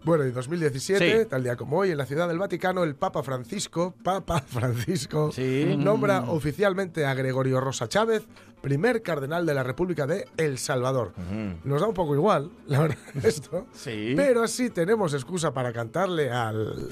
Bueno, 0.04 0.24
y 0.26 0.30
2017, 0.32 1.22
Sí. 1.22 1.26
tal 1.28 1.42
día 1.42 1.56
como 1.56 1.78
hoy, 1.78 1.90
en 1.90 1.96
la 1.98 2.04
Ciudad 2.06 2.28
del 2.28 2.38
Vaticano, 2.38 2.84
el 2.84 2.94
Papa 2.94 3.22
Francisco, 3.22 3.94
Papa 4.02 4.40
Francisco, 4.46 5.32
Sí. 5.32 5.74
nombra 5.78 6.24
oficialmente 6.28 7.06
a 7.06 7.14
Gregorio 7.14 7.60
Rosa 7.60 7.88
Chávez 7.88 8.24
primer 8.60 9.02
cardenal 9.02 9.44
de 9.44 9.52
la 9.54 9.62
República 9.62 10.06
de 10.06 10.26
El 10.38 10.56
Salvador. 10.58 11.12
Nos 11.64 11.80
da 11.82 11.86
un 11.88 11.92
poco 11.94 12.14
igual, 12.14 12.50
la 12.66 12.80
verdad, 12.80 12.96
esto. 13.22 13.66
Sí. 13.72 14.14
Pero 14.16 14.42
así 14.42 14.70
tenemos 14.70 15.12
excusa 15.14 15.52
para 15.52 15.72
cantarle 15.72 16.30
al... 16.30 16.88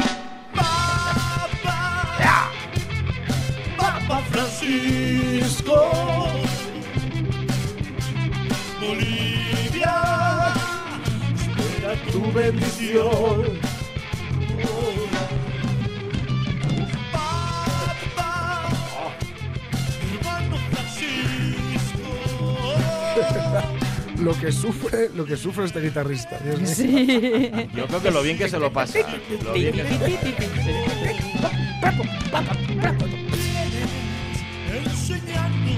Papa 3.78 4.22
Francisco. 4.30 5.80
Tu 12.12 12.32
bendición. 12.32 13.42
Papa, 17.12 18.70
hermano 20.20 20.56
Francisco. 20.70 22.08
Lo 24.22 24.32
que 24.38 24.52
sufre, 24.52 25.08
lo 25.14 25.24
que 25.24 25.36
sufre 25.36 25.64
este 25.64 25.80
guitarrista. 25.80 26.38
Dios 26.38 26.60
mío. 26.60 26.68
Sí. 26.74 27.50
Yo 27.74 27.86
creo 27.86 28.02
que 28.02 28.10
lo 28.10 28.22
bien 28.22 28.38
que 28.38 28.48
se 28.48 28.58
lo 28.58 28.72
pasa. 28.72 28.98
Lo 29.44 29.52
bien 29.52 29.72
que 29.74 29.82
se 29.84 29.98
lo 29.98 29.98
pasa. 29.98 30.52
Enseñando 34.74 35.70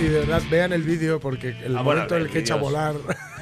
Y 0.00 0.02
de 0.04 0.18
verdad, 0.20 0.42
vean 0.50 0.72
el 0.72 0.82
vídeo 0.82 1.20
porque 1.20 1.50
el 1.64 1.76
Ah, 1.76 1.82
bueno, 1.82 2.00
momento 2.00 2.16
en 2.16 2.22
el 2.22 2.30
que 2.30 2.38
echa 2.40 2.54
a 2.54 2.58
volar 2.58 2.94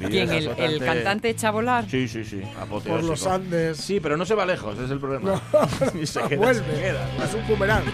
El 0.00 0.10
¿Quién? 0.10 0.30
El, 0.30 0.48
el 0.58 0.78
cantante 0.84 1.30
echa 1.30 1.48
a 1.48 1.50
volar? 1.52 1.88
Sí, 1.88 2.06
sí, 2.06 2.24
sí. 2.24 2.42
por 2.68 3.02
los 3.02 3.26
Andes. 3.26 3.78
Sí, 3.78 3.98
pero 4.00 4.16
no 4.16 4.26
se 4.26 4.34
va 4.34 4.44
lejos, 4.44 4.78
es 4.78 4.90
el 4.90 4.98
problema. 5.00 5.32
No, 5.32 6.00
Y 6.00 6.06
se 6.06 6.20
queda, 6.22 6.36
vuelve. 6.36 6.74
se 6.74 6.80
queda. 6.82 7.08
Es 7.24 7.34
un 7.34 7.46
boomerang. 7.48 7.84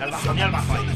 Al 0.00 0.10
bajo, 0.10 0.34
ni 0.34 0.40
al 0.42 0.50
bajo 0.50 0.72
ahí. 0.74 0.86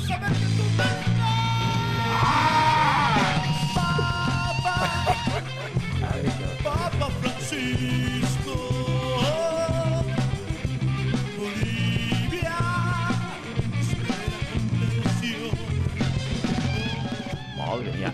Papa 6.63 7.09
Francisco. 7.21 8.06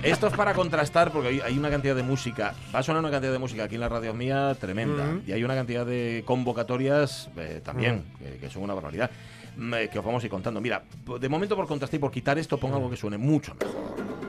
Esto 0.02 0.26
es 0.26 0.32
para 0.34 0.52
contrastar 0.54 1.12
porque 1.12 1.28
hay, 1.28 1.40
hay 1.40 1.58
una 1.58 1.70
cantidad 1.70 1.94
de 1.94 2.02
música. 2.02 2.54
Va 2.74 2.80
a 2.80 2.82
sonar 2.82 3.00
una 3.00 3.10
cantidad 3.10 3.32
de 3.32 3.38
música 3.38 3.64
aquí 3.64 3.76
en 3.76 3.80
la 3.80 3.88
radio 3.88 4.12
mía 4.14 4.56
tremenda. 4.60 5.04
Ujú. 5.04 5.22
Y 5.26 5.32
hay 5.32 5.44
una 5.44 5.54
cantidad 5.54 5.86
de 5.86 6.22
convocatorias 6.26 7.30
eh, 7.36 7.60
también, 7.64 8.04
que, 8.18 8.38
que 8.38 8.50
son 8.50 8.62
una 8.62 8.74
barbaridad. 8.74 9.10
mm, 9.56 9.74
eh, 9.74 9.88
que 9.92 9.98
os 9.98 10.04
vamos 10.04 10.22
a 10.22 10.26
ir 10.26 10.30
contando. 10.30 10.60
Mira, 10.60 10.82
de 11.20 11.28
momento 11.28 11.54
por 11.56 11.66
contrastar 11.66 11.98
y 11.98 12.00
por 12.00 12.10
quitar 12.10 12.38
esto, 12.38 12.58
pongo 12.58 12.76
algo 12.76 12.90
que 12.90 12.96
suene 12.96 13.18
mucho 13.18 13.54
mejor. 13.54 14.21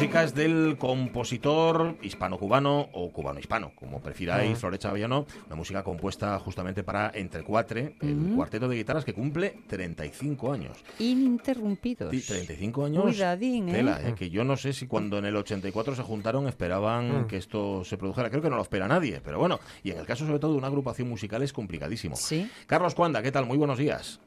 Música 0.00 0.22
es 0.22 0.34
del 0.34 0.78
compositor 0.78 1.94
hispano-cubano 2.00 2.88
o 2.94 3.12
cubano-hispano, 3.12 3.72
como 3.74 4.00
prefiráis, 4.00 4.56
uh 4.56 4.60
Florecha 4.60 4.88
Avellano, 4.88 5.26
una 5.46 5.56
música 5.56 5.82
compuesta 5.82 6.38
justamente 6.38 6.82
para 6.82 7.12
Entre 7.14 7.42
Cuatre, 7.42 7.96
el 8.00 8.32
cuarteto 8.34 8.66
de 8.66 8.76
guitarras 8.76 9.04
que 9.04 9.12
cumple 9.12 9.58
35 9.66 10.52
años. 10.54 10.78
Ininterrumpidos. 10.98 12.12
Sí, 12.12 12.22
35 12.22 12.84
años. 12.86 13.02
Cuidadín, 13.02 13.68
¿eh? 13.68 13.72
Tela, 13.72 14.00
¿eh? 14.00 14.14
que 14.16 14.30
yo 14.30 14.42
no 14.42 14.56
sé 14.56 14.72
si 14.72 14.86
cuando 14.86 15.18
en 15.18 15.26
el 15.26 15.36
84 15.36 15.94
se 15.94 16.02
juntaron 16.02 16.48
esperaban 16.48 17.26
que 17.26 17.36
esto 17.36 17.84
se 17.84 17.98
produjera. 17.98 18.30
Creo 18.30 18.40
que 18.40 18.48
no 18.48 18.56
lo 18.56 18.62
espera 18.62 18.88
nadie, 18.88 19.20
pero 19.22 19.38
bueno, 19.38 19.60
y 19.84 19.90
en 19.90 19.98
el 19.98 20.06
caso 20.06 20.24
sobre 20.24 20.38
todo 20.38 20.52
de 20.52 20.58
una 20.58 20.68
agrupación 20.68 21.10
musical 21.10 21.42
es 21.42 21.52
complicadísimo. 21.52 22.16
Sí. 22.16 22.50
Carlos 22.66 22.94
Cuanda, 22.94 23.22
¿qué 23.22 23.32
tal? 23.32 23.44
Muy 23.44 23.58
buenos 23.58 23.76
días. 23.76 24.18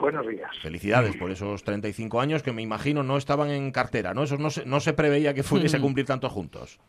Buenos 0.00 0.26
días. 0.26 0.50
Felicidades 0.62 1.14
por 1.16 1.30
esos 1.30 1.62
35 1.62 2.20
años 2.22 2.42
que 2.42 2.52
me 2.52 2.62
imagino 2.62 3.02
no 3.02 3.18
estaban 3.18 3.50
en 3.50 3.70
cartera, 3.70 4.14
¿no? 4.14 4.22
Eso 4.22 4.38
no 4.38 4.48
se, 4.48 4.64
no 4.64 4.80
se 4.80 4.94
preveía 4.94 5.34
que 5.34 5.42
fuese 5.42 5.76
a 5.76 5.80
cumplir 5.80 6.06
tanto 6.06 6.30
juntos. 6.30 6.80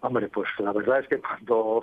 Hombre, 0.00 0.28
pues 0.28 0.48
la 0.58 0.72
verdad 0.72 1.00
es 1.00 1.08
que 1.08 1.18
cuando 1.18 1.82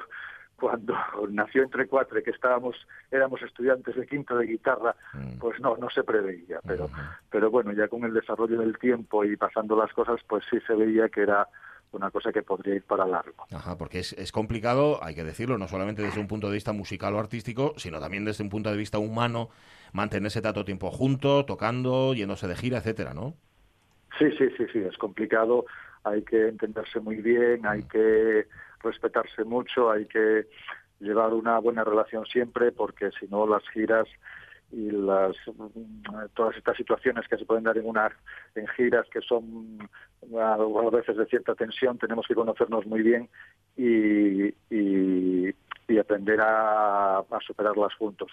cuando 0.56 0.96
nació 1.30 1.64
entre 1.64 1.86
cuatro 1.86 2.24
que 2.24 2.32
estábamos 2.32 2.76
éramos 3.12 3.42
estudiantes 3.42 3.94
de 3.94 4.08
quinto 4.08 4.38
de 4.38 4.46
guitarra 4.46 4.96
pues 5.38 5.60
no 5.60 5.76
no 5.76 5.90
se 5.90 6.02
preveía 6.02 6.62
pero 6.66 6.90
pero 7.30 7.52
bueno 7.52 7.74
ya 7.74 7.90
con 7.90 8.06
el 8.06 8.14
desarrollo 8.14 8.58
del 8.60 8.78
tiempo 8.78 9.26
y 9.26 9.36
pasando 9.36 9.76
las 9.76 9.92
cosas 9.92 10.22
pues 10.26 10.46
sí 10.50 10.58
se 10.66 10.74
veía 10.74 11.10
que 11.10 11.24
era 11.24 11.46
una 11.92 12.10
cosa 12.12 12.32
que 12.32 12.44
podría 12.44 12.76
ir 12.76 12.84
para 12.84 13.06
largo. 13.06 13.46
Ajá, 13.52 13.78
porque 13.78 14.00
es, 14.00 14.14
es 14.14 14.32
complicado, 14.32 15.04
hay 15.04 15.16
que 15.16 15.24
decirlo, 15.24 15.58
no 15.58 15.68
solamente 15.68 16.02
desde 16.02 16.20
un 16.20 16.28
punto 16.28 16.48
de 16.48 16.54
vista 16.54 16.74
musical 16.74 17.16
o 17.16 17.20
artístico, 17.20 17.74
sino 17.78 18.00
también 18.00 18.26
desde 18.26 18.44
un 18.44 18.50
punto 18.50 18.70
de 18.70 18.78
vista 18.78 18.98
humano, 19.00 19.50
mantenerse 19.96 20.42
tanto 20.42 20.66
tiempo 20.66 20.92
juntos, 20.92 21.46
tocando, 21.46 22.14
yéndose 22.14 22.48
de 22.48 22.56
gira, 22.56 22.80
etcétera, 22.80 23.14
¿no? 23.14 23.34
Sí, 24.20 24.30
sí, 24.38 24.50
sí, 24.58 24.66
sí, 24.72 24.80
es 24.80 24.98
complicado, 24.98 25.66
hay 26.04 26.22
que 26.24 26.50
entenderse 26.50 27.00
muy 27.00 27.18
bien, 27.18 27.66
hay 27.66 27.84
que 27.84 28.46
respetarse 28.84 29.44
mucho, 29.46 29.90
hay 29.90 30.06
que 30.06 30.48
llevar 31.00 31.34
una 31.34 31.60
buena 31.60 31.84
relación 31.84 32.26
siempre, 32.26 32.72
porque 32.72 33.10
si 33.20 33.28
no 33.28 33.48
las 33.48 33.64
giras 33.70 34.08
y 34.72 34.92
las 34.92 35.36
todas 36.34 36.58
estas 36.58 36.76
situaciones 36.76 37.28
que 37.28 37.38
se 37.38 37.46
pueden 37.46 37.64
dar 37.64 37.78
en 37.78 37.86
una 37.86 38.12
en 38.56 38.68
giras 38.70 39.06
que 39.12 39.22
son 39.22 39.78
a, 40.38 40.58
veces 40.92 41.18
de 41.18 41.26
cierta 41.28 41.54
tensión 41.54 42.00
tenemos 42.00 42.26
que 42.28 42.34
conocernos 42.34 42.86
muy 42.88 43.04
bien 43.04 43.30
y, 43.78 44.48
y, 44.72 45.54
y 45.88 45.98
aprender 46.00 46.40
a, 46.42 47.20
a, 47.20 47.40
superarlas 47.46 47.94
juntos. 47.96 48.32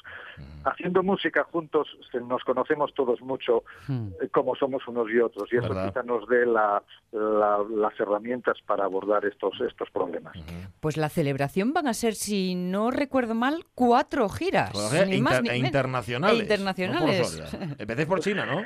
Haciendo 0.65 1.03
música 1.03 1.45
juntos 1.45 1.89
nos 2.29 2.43
conocemos 2.45 2.95
todos 2.95 3.21
mucho 3.21 3.65
eh, 3.89 4.29
como 4.31 4.55
somos 4.55 4.87
unos 4.89 5.11
y 5.11 5.19
otros 5.19 5.53
y 5.53 5.57
eso 5.57 5.69
quizá 5.69 6.03
nos 6.03 6.27
dé 6.29 6.47
la, 6.47 6.83
la, 7.13 7.59
las 7.69 7.99
herramientas 8.01 8.59
para 8.67 8.85
abordar 8.85 9.25
estos, 9.25 9.61
estos 9.61 9.91
problemas. 9.91 10.37
Pues 10.81 10.97
la 10.97 11.09
celebración 11.09 11.73
van 11.73 11.87
a 11.87 11.95
ser, 11.95 12.15
si 12.15 12.55
no 12.55 12.91
recuerdo 12.91 13.35
mal, 13.35 13.65
cuatro 13.75 14.29
giras. 14.29 14.73
Ni 15.07 15.21
más, 15.21 15.39
inter, 15.39 15.43
ni 15.43 15.49
e 15.49 15.53
menos. 15.53 15.67
internacionales. 15.67 16.39
E 16.39 16.43
internacionales. 16.43 17.53
No 17.59 17.77
Empecéis 17.79 18.09
por 18.09 18.21
China, 18.21 18.47
¿no? 18.47 18.65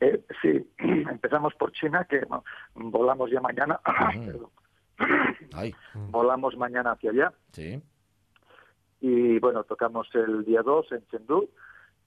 Eh, 0.00 0.20
sí, 0.42 0.66
empezamos 0.78 1.54
por 1.54 1.72
China, 1.72 2.06
que 2.08 2.20
no, 2.28 2.44
volamos 2.74 3.30
ya 3.30 3.40
mañana. 3.40 3.80
Ay. 5.54 5.74
Volamos 6.10 6.56
mañana 6.56 6.92
hacia 6.92 7.10
allá. 7.10 7.32
Sí. 7.52 7.80
Y 9.00 9.38
bueno, 9.38 9.64
tocamos 9.64 10.08
el 10.14 10.44
día 10.44 10.62
2 10.62 10.92
en 10.92 11.06
Chengdu, 11.08 11.48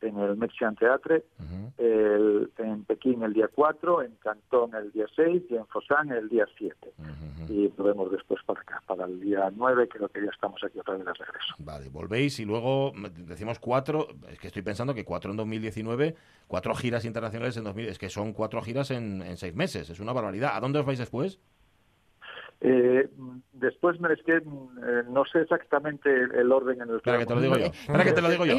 en 0.01 0.17
el 0.17 0.35
Mexican 0.37 0.75
Theatre, 0.75 1.23
Uh 1.39 1.43
-huh. 1.43 1.73
el, 1.77 2.51
en 2.57 2.83
Pekín 2.85 3.21
el 3.23 3.33
día 3.33 3.47
4, 3.53 4.01
en 4.03 4.15
Cantón 4.15 4.73
el 4.73 4.91
día 4.91 5.05
6 5.15 5.43
y 5.49 5.55
en 5.55 5.67
Fosán 5.67 6.11
el 6.11 6.27
día 6.29 6.45
7. 6.57 6.75
Uh 6.97 7.03
-huh. 7.03 7.49
Y 7.49 7.67
volvemos 7.67 8.11
después 8.11 8.41
para 8.45 8.61
acá, 8.61 8.81
para 8.85 9.05
el 9.05 9.19
día 9.19 9.51
9, 9.55 9.87
creo 9.87 10.07
que 10.09 10.23
ya 10.23 10.29
estamos 10.31 10.63
aquí 10.63 10.79
otra 10.79 10.95
vez 10.95 11.05
de 11.05 11.13
regreso. 11.13 11.55
Vale, 11.59 11.89
volvéis 11.89 12.39
y 12.39 12.45
luego 12.45 12.91
decimos 13.17 13.59
cuatro, 13.59 14.07
es 14.29 14.39
que 14.39 14.47
estoy 14.47 14.61
pensando 14.61 14.93
que 14.93 15.03
cuatro 15.05 15.31
en 15.31 15.37
2019, 15.37 16.15
cuatro 16.47 16.73
giras 16.75 17.05
internacionales 17.05 17.57
en 17.57 17.63
2000, 17.65 17.87
es 17.89 17.97
que 17.99 18.09
son 18.09 18.33
cuatro 18.33 18.61
giras 18.61 18.91
en, 18.91 19.21
en 19.21 19.37
seis 19.37 19.53
meses, 19.55 19.89
es 19.89 19.99
una 19.99 20.13
barbaridad. 20.13 20.51
¿A 20.55 20.59
dónde 20.59 20.79
os 20.79 20.85
vais 20.85 20.99
después? 20.99 21.39
Eh, 22.61 23.07
después 23.53 23.97
es 24.11 24.23
que 24.23 24.35
eh, 24.35 24.41
no 25.09 25.23
sé 25.25 25.41
exactamente 25.41 26.09
el 26.11 26.51
orden 26.51 26.81
en 26.81 26.89
el 26.89 27.01
que... 27.01 27.09
Espera 27.09 27.17
que 27.19 27.25
te 27.25 27.35
lo 27.35 27.41
digo 27.41 27.57
yo. 27.57 27.65
Espera 27.67 28.03
que 28.03 28.11
te 28.11 28.21
lo 28.21 28.29
digo 28.29 28.45
yo. 28.45 28.55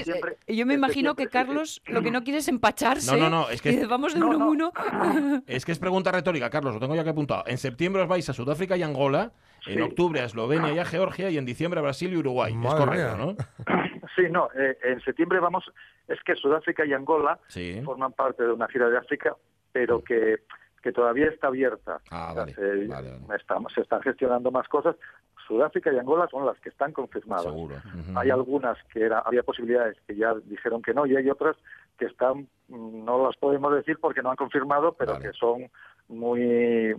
Yo 0.48 0.66
me 0.66 0.74
imagino 0.74 1.14
que 1.14 1.26
Carlos 1.26 1.82
lo 1.86 2.00
que 2.00 2.10
no 2.10 2.22
quiere 2.22 2.38
es 2.38 2.48
empacharse. 2.48 3.14
No, 3.14 3.18
no, 3.18 3.30
no. 3.30 3.50
Es 3.50 3.60
que... 3.60 3.72
Y 3.72 3.84
vamos 3.84 4.14
de 4.14 4.22
uno 4.22 4.48
uno. 4.48 4.72
Es 5.46 5.64
que 5.64 5.72
es 5.72 5.78
pregunta 5.78 6.10
retórica, 6.12 6.48
Carlos, 6.48 6.74
lo 6.74 6.80
tengo 6.80 6.94
ya 6.94 7.04
que 7.04 7.10
apuntado. 7.10 7.44
En 7.46 7.58
septiembre 7.58 8.02
os 8.02 8.08
vais 8.08 8.28
a 8.28 8.32
Sudáfrica 8.32 8.76
y 8.76 8.82
Angola, 8.82 9.32
en 9.66 9.82
octubre 9.82 10.20
a 10.20 10.24
Eslovenia 10.24 10.72
y 10.72 10.78
a 10.78 10.84
Georgia 10.84 11.28
y 11.30 11.36
en 11.36 11.44
diciembre 11.44 11.80
a 11.80 11.82
Brasil 11.82 12.12
y 12.12 12.16
Uruguay. 12.16 12.54
Madre 12.54 12.68
es 12.68 12.84
correcto, 12.84 13.16
mía. 13.16 13.26
¿no? 13.26 14.06
Sí, 14.16 14.22
no, 14.30 14.48
eh, 14.56 14.76
en 14.82 15.00
septiembre 15.00 15.40
vamos, 15.40 15.70
es 16.08 16.18
que 16.24 16.34
Sudáfrica 16.36 16.84
y 16.84 16.92
Angola 16.92 17.38
Sí. 17.48 17.80
forman 17.84 18.12
parte 18.12 18.42
de 18.44 18.52
una 18.52 18.66
gira 18.68 18.88
de 18.88 18.98
África, 18.98 19.36
pero 19.72 20.02
que, 20.02 20.36
que 20.82 20.92
todavía 20.92 21.26
está 21.28 21.48
abierta. 21.48 22.00
Ah, 22.10 22.28
O 22.30 22.34
sea, 22.34 22.42
vale, 22.44 22.54
se, 22.54 22.86
vale, 22.86 23.10
estamos- 23.38 23.72
se 23.72 23.82
están 23.82 24.00
gestionando 24.02 24.50
más 24.50 24.66
cosas. 24.68 24.96
Sudáfrica 25.46 25.92
y 25.92 25.98
Angola 25.98 26.28
son 26.30 26.46
las 26.46 26.58
que 26.60 26.68
están 26.68 26.92
confirmadas. 26.92 27.44
Seguro. 27.44 27.74
Hay 28.16 28.30
algunas 28.30 28.78
que 28.92 29.02
era, 29.02 29.18
había 29.18 29.42
posibilidades 29.42 29.96
que 30.06 30.14
ya 30.14 30.34
dijeron 30.44 30.80
que 30.80 30.94
no 30.94 31.06
y 31.06 31.16
hay 31.16 31.28
otras 31.28 31.56
que 31.98 32.06
están, 32.06 32.48
mm, 32.68 33.04
no 33.04 33.26
las 33.26 33.36
podemos 33.36 33.74
decir 33.74 33.98
porque 34.00 34.22
no 34.22 34.30
han 34.30 34.36
confirmado, 34.36 34.92
pero 34.92 35.14
Vale. 35.14 35.26
que 35.26 35.32
son 35.36 35.68
muy, 36.08 36.94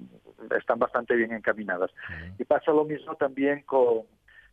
están 0.58 0.80
bastante 0.80 1.16
bien 1.16 1.32
encaminadas. 1.34 1.92
Y 2.38 2.44
pasa 2.46 2.72
lo 2.72 2.86
mismo 2.86 3.16
también 3.16 3.64
con, 3.64 4.02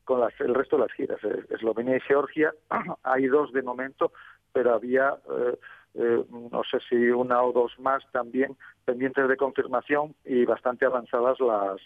con 0.04 0.20
las- 0.20 0.38
el 0.40 0.54
resto 0.54 0.76
de 0.76 0.82
las 0.82 0.92
giras. 0.92 1.18
Eh, 1.24 1.44
Eslovenia 1.50 1.96
y 1.96 2.00
Georgia, 2.00 2.52
hay 3.02 3.26
dos 3.26 3.52
de 3.52 3.62
momento, 3.62 4.12
pero 4.52 4.74
había, 4.74 5.14
eh, 5.30 5.58
eh, 5.94 6.24
no 6.30 6.62
sé 6.70 6.78
si 6.88 6.96
una 7.10 7.42
o 7.42 7.52
dos 7.52 7.78
más 7.78 8.02
también 8.12 8.56
pendientes 8.84 9.28
de 9.28 9.36
confirmación 9.36 10.14
y 10.24 10.44
bastante 10.44 10.84
avanzadas 10.86 11.38
las 11.40 11.80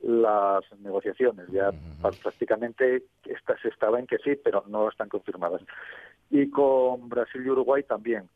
las 0.00 0.64
negociaciones. 0.80 1.48
Ya 1.50 1.70
pr- 2.02 2.16
prácticamente 2.22 3.04
esta, 3.24 3.56
se 3.58 3.68
estaba 3.68 3.98
en 3.98 4.06
que 4.06 4.18
sí, 4.18 4.36
pero 4.36 4.64
no 4.66 4.88
están 4.88 5.08
confirmadas. 5.08 5.62
Y 6.30 6.50
con 6.50 7.08
Brasil 7.08 7.42
y 7.44 7.48
Uruguay 7.50 7.82
también. 7.84 8.28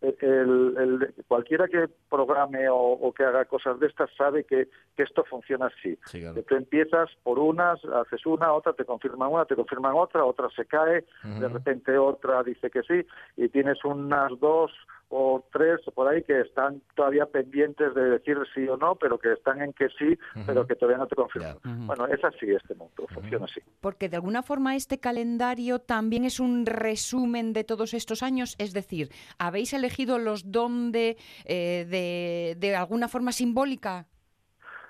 El- 0.00 0.16
el- 0.20 0.74
el- 0.78 1.14
cualquiera 1.26 1.66
que 1.66 1.88
programe 2.08 2.68
o, 2.68 2.76
o 2.76 3.12
que 3.12 3.24
haga 3.24 3.44
cosas 3.46 3.80
de 3.80 3.88
estas 3.88 4.08
sabe 4.16 4.44
que, 4.44 4.68
que 4.96 5.02
esto 5.02 5.24
funciona 5.24 5.66
así. 5.66 5.98
Sí, 6.06 6.20
claro. 6.20 6.36
Que 6.36 6.42
tú 6.42 6.54
empiezas 6.54 7.10
por 7.24 7.38
unas, 7.40 7.84
haces 7.84 8.24
una, 8.24 8.52
otra, 8.52 8.72
te 8.74 8.84
confirman 8.84 9.30
una, 9.32 9.44
te 9.44 9.56
confirman 9.56 9.94
otra, 9.96 10.24
otra 10.24 10.48
se 10.50 10.66
cae, 10.66 11.04
de 11.24 11.48
repente 11.48 11.98
otra 11.98 12.42
dice 12.44 12.70
que 12.70 12.82
sí, 12.82 13.04
y 13.36 13.48
tienes 13.48 13.84
unas 13.84 14.38
dos 14.38 14.70
o 15.10 15.42
tres 15.52 15.80
o 15.86 15.90
por 15.90 16.06
ahí 16.08 16.22
que 16.22 16.40
están 16.40 16.82
todavía 16.94 17.24
pendientes 17.26 17.94
de 17.94 18.02
decir 18.10 18.36
sí 18.54 18.68
o 18.68 18.76
no, 18.76 18.94
pero 18.96 19.18
que 19.18 19.32
están 19.32 19.62
en 19.62 19.72
que 19.72 19.88
sí, 19.98 20.18
pero 20.46 20.66
que 20.66 20.74
todavía 20.74 20.98
no 20.98 21.06
te 21.06 21.16
confirman. 21.16 21.56
Bueno, 21.86 22.06
es 22.06 22.22
así 22.22 22.50
este 22.50 22.74
mundo, 22.74 23.06
funciona 23.12 23.46
así. 23.46 23.60
Porque 23.80 24.08
de 24.08 24.16
alguna 24.16 24.42
forma 24.42 24.76
este 24.76 24.98
calendario 25.00 25.78
también 25.78 26.24
es 26.24 26.40
un 26.40 26.66
resumen 26.66 27.52
de 27.54 27.64
todos 27.64 27.94
estos 27.94 28.22
años. 28.22 28.54
Es 28.58 28.72
decir, 28.74 29.08
¿habéis 29.38 29.72
elegido 29.72 30.18
los 30.18 30.52
dónde 30.52 31.16
eh, 31.46 31.86
de, 31.88 32.56
de 32.58 32.76
alguna 32.76 33.08
forma 33.08 33.32
simbólica? 33.32 34.06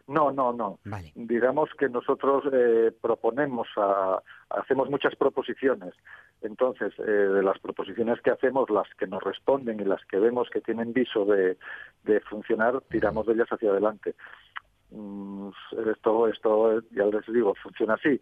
No, 0.09 0.33
no, 0.33 0.53
no. 0.55 0.79
Vale. 0.85 1.13
Digamos 1.15 1.69
que 1.79 1.89
nosotros 1.89 2.43
eh, 2.53 2.93
proponemos, 3.01 3.69
a- 3.77 4.23
hacemos 4.51 4.91
muchas 4.91 5.15
proposiciones. 5.17 5.95
Entonces, 6.43 6.93
eh, 6.99 7.03
de 7.03 7.43
las 7.43 7.59
proposiciones 7.59 8.21
que 8.21 8.31
hacemos, 8.31 8.71
las 8.71 8.89
que 8.95 9.07
nos 9.07 9.23
responden 9.23 9.81
y 9.81 9.85
las 9.85 10.05
que 10.07 10.19
vemos 10.19 10.49
que 10.51 10.61
tienen 10.61 10.93
viso 10.93 11.25
de, 11.25 11.57
de 12.05 12.21
funcionar, 12.21 12.81
tiramos 12.91 13.27
de 13.27 13.35
ellas 13.35 13.49
hacia 13.51 13.71
adelante. 13.71 14.15
Mm, 14.91 15.51
Esto, 15.91 16.29
esto, 16.29 16.81
ya 16.91 17.05
les 17.05 17.27
digo, 17.27 17.55
funciona 17.63 17.95
así. 17.95 18.21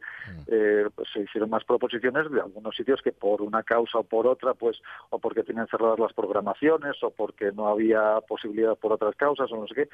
Eh, 0.49 0.89
pues 0.95 1.09
se 1.13 1.21
hicieron 1.21 1.51
más 1.51 1.65
proposiciones 1.65 2.31
de 2.31 2.41
algunos 2.41 2.75
sitios 2.75 3.01
que 3.03 3.13
por 3.13 3.41
una 3.43 3.63
causa 3.63 3.99
o 3.99 4.03
por 4.03 4.27
otra, 4.27 4.55
pues, 4.55 4.81
o 5.11 5.19
porque 5.19 5.45
tenían 5.45 5.69
cerradas 5.69 5.99
las 5.99 6.13
programaciones, 6.13 7.03
o 7.03 7.11
porque 7.11 7.53
no 7.53 7.69
había 7.69 8.21
posibilidad 8.29 8.77
por 8.77 8.93
otras 8.93 9.15
causas, 9.15 9.51
o 9.53 9.57
no 9.57 9.67
sé 9.69 9.75
qué, 9.75 9.89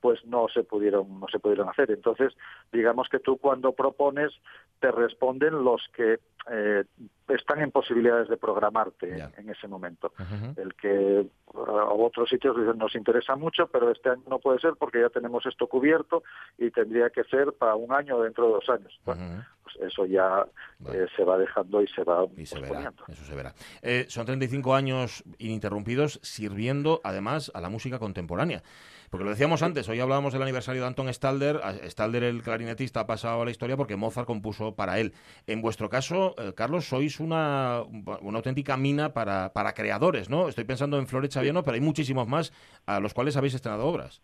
pues 0.00 0.24
no 0.26 0.48
se 0.48 0.64
pudieron, 0.64 1.18
no 1.18 1.26
se 1.28 1.38
pudieron 1.38 1.68
hacer. 1.68 1.90
Entonces, 1.90 2.34
digamos 2.72 3.08
que 3.08 3.20
tú 3.20 3.38
cuando 3.38 3.72
propones 3.72 4.32
te 4.80 4.90
responden 4.90 5.64
los 5.64 5.82
que 5.94 6.18
eh, 6.50 6.84
están 7.28 7.60
en 7.60 7.70
posibilidades 7.70 8.28
de 8.28 8.36
programarte 8.36 9.30
en 9.36 9.50
ese 9.50 9.68
momento. 9.68 10.12
El 10.56 10.74
que 10.74 11.26
a 11.54 11.92
otros 11.92 12.28
sitios 12.28 12.56
dicen 12.56 12.78
nos 12.78 12.94
interesa 12.94 13.36
mucho, 13.36 13.66
pero 13.68 13.90
este 13.90 14.10
año 14.10 14.22
no 14.28 14.38
puede 14.38 14.58
ser 14.58 14.74
porque 14.78 15.00
ya 15.00 15.08
tenemos 15.08 15.44
esto 15.46 15.66
cubierto 15.66 16.22
y 16.56 16.70
tendría 16.70 17.10
que 17.10 17.24
ser 17.24 17.52
para 17.52 17.74
un 17.74 17.92
año 17.92 18.16
o 18.16 18.22
dentro 18.22 18.46
de 18.46 18.52
dos 18.52 18.68
años. 18.68 19.00
Bueno, 19.04 19.44
pues 19.62 19.76
eso 19.90 20.06
ya 20.06 20.46
eh, 20.92 21.06
se 21.16 21.24
va 21.24 21.38
dejando 21.38 21.82
y 21.82 21.88
se 21.88 22.02
va 22.02 22.24
y 22.36 22.46
se 22.46 22.60
verá, 22.60 22.92
eso 23.08 23.24
se 23.24 23.34
verá. 23.34 23.54
Eh, 23.82 24.06
son 24.08 24.26
35 24.26 24.74
años 24.74 25.24
ininterrumpidos 25.38 26.20
sirviendo 26.22 27.00
además 27.04 27.50
a 27.54 27.60
la 27.60 27.68
música 27.68 27.98
contemporánea. 27.98 28.62
Porque 29.10 29.24
lo 29.24 29.30
decíamos 29.30 29.62
antes, 29.62 29.88
hoy 29.88 30.00
hablábamos 30.00 30.32
del 30.32 30.42
aniversario 30.42 30.82
de 30.82 30.88
Anton 30.88 31.12
Stalder. 31.12 31.60
Stalder, 31.88 32.24
el 32.24 32.42
clarinetista, 32.42 33.00
ha 33.00 33.06
pasado 33.06 33.42
a 33.42 33.44
la 33.44 33.50
historia 33.50 33.76
porque 33.76 33.96
Mozart 33.96 34.26
compuso 34.26 34.74
para 34.74 34.98
él. 34.98 35.14
En 35.46 35.62
vuestro 35.62 35.88
caso, 35.88 36.34
eh, 36.38 36.52
Carlos, 36.54 36.86
sois 36.86 37.18
una, 37.20 37.82
una 38.20 38.38
auténtica 38.38 38.76
mina 38.76 39.14
para, 39.14 39.52
para 39.52 39.72
creadores, 39.72 40.28
¿no? 40.28 40.48
Estoy 40.48 40.64
pensando 40.64 40.98
en 40.98 41.06
Flores 41.06 41.30
Chaviano, 41.30 41.62
pero 41.62 41.76
hay 41.76 41.80
muchísimos 41.80 42.28
más 42.28 42.52
a 42.86 43.00
los 43.00 43.14
cuales 43.14 43.36
habéis 43.36 43.54
estrenado 43.54 43.86
obras. 43.86 44.20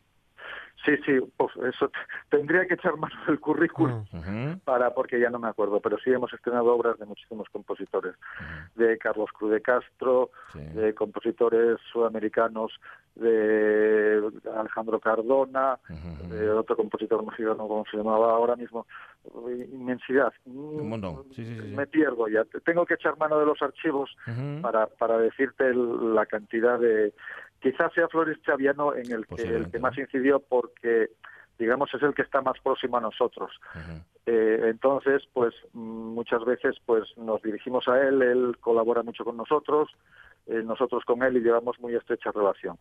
Sí, 0.85 0.93
sí, 1.07 1.19
pues 1.37 1.51
eso 1.75 1.91
tendría 2.29 2.67
que 2.67 2.75
echar 2.75 2.97
mano 2.97 3.15
del 3.27 3.41
currículum 3.41 4.05
para 4.65 4.93
porque 4.93 5.19
ya 5.19 5.31
no 5.31 5.39
me 5.39 5.49
acuerdo, 5.49 5.81
pero 5.81 5.97
sí 5.99 6.11
hemos 6.11 6.33
estrenado 6.33 6.75
obras 6.75 6.99
de 6.99 7.07
muchísimos 7.07 7.49
compositores, 7.51 8.15
de 8.75 8.99
Carlos 8.99 9.31
Cruz 9.33 9.53
de 9.53 9.63
Castro, 9.63 10.31
de 10.55 10.95
compositores 10.95 11.79
sudamericanos, 11.93 12.73
de 13.15 14.21
Alejandro 14.57 14.99
Cardona, 15.01 15.79
de 16.29 16.51
otro 16.51 16.77
compositor 16.77 17.25
mexicano, 17.25 17.69
como 17.69 17.85
se 17.91 17.97
llamaba 17.97 18.33
ahora 18.33 18.57
mismo, 18.57 18.87
inmensidad. 19.73 20.33
Un 20.45 20.89
montón. 20.89 21.25
Sí, 21.35 21.45
sí, 21.45 21.75
me 21.75 21.87
pierdo 21.87 22.29
ya. 22.29 22.45
Tengo 22.65 22.85
que 22.85 22.95
echar 22.95 23.17
mano 23.19 23.39
de 23.39 23.47
los 23.47 23.63
archivos 23.63 24.15
para, 24.61 24.87
para 24.87 25.19
decirte 25.19 25.73
la 25.75 26.27
cantidad 26.27 26.79
de 26.79 27.15
Quizás 27.65 27.95
sea 27.95 28.09
Flores 28.09 28.37
Chaviano 28.43 28.95
en 28.95 29.11
el 29.11 29.27
que, 29.27 29.43
el 29.43 29.71
que 29.71 29.79
más 29.79 29.97
incidió 29.97 30.39
porque 30.39 31.09
digamos 31.59 31.89
es 31.95 32.03
el 32.03 32.13
que 32.13 32.21
está 32.21 32.43
más 32.43 32.61
próximo 32.63 32.99
a 32.99 33.01
nosotros. 33.01 33.59
Eh, 34.27 34.61
entonces, 34.65 35.23
pues 35.33 35.55
muchas 35.73 36.45
veces 36.45 36.77
pues 36.85 37.05
nos 37.17 37.41
dirigimos 37.41 37.89
a 37.89 38.03
él, 38.03 38.21
él 38.21 38.59
colabora 38.61 39.03
mucho 39.03 39.25
con 39.25 39.39
nosotros, 39.39 39.89
eh, 40.47 40.63
nosotros 40.63 41.07
con 41.07 41.23
él 41.23 41.39
y 41.39 41.41
llevamos 41.41 41.81
muy 41.81 41.95
estrecha 41.95 42.33
relación. 42.33 42.77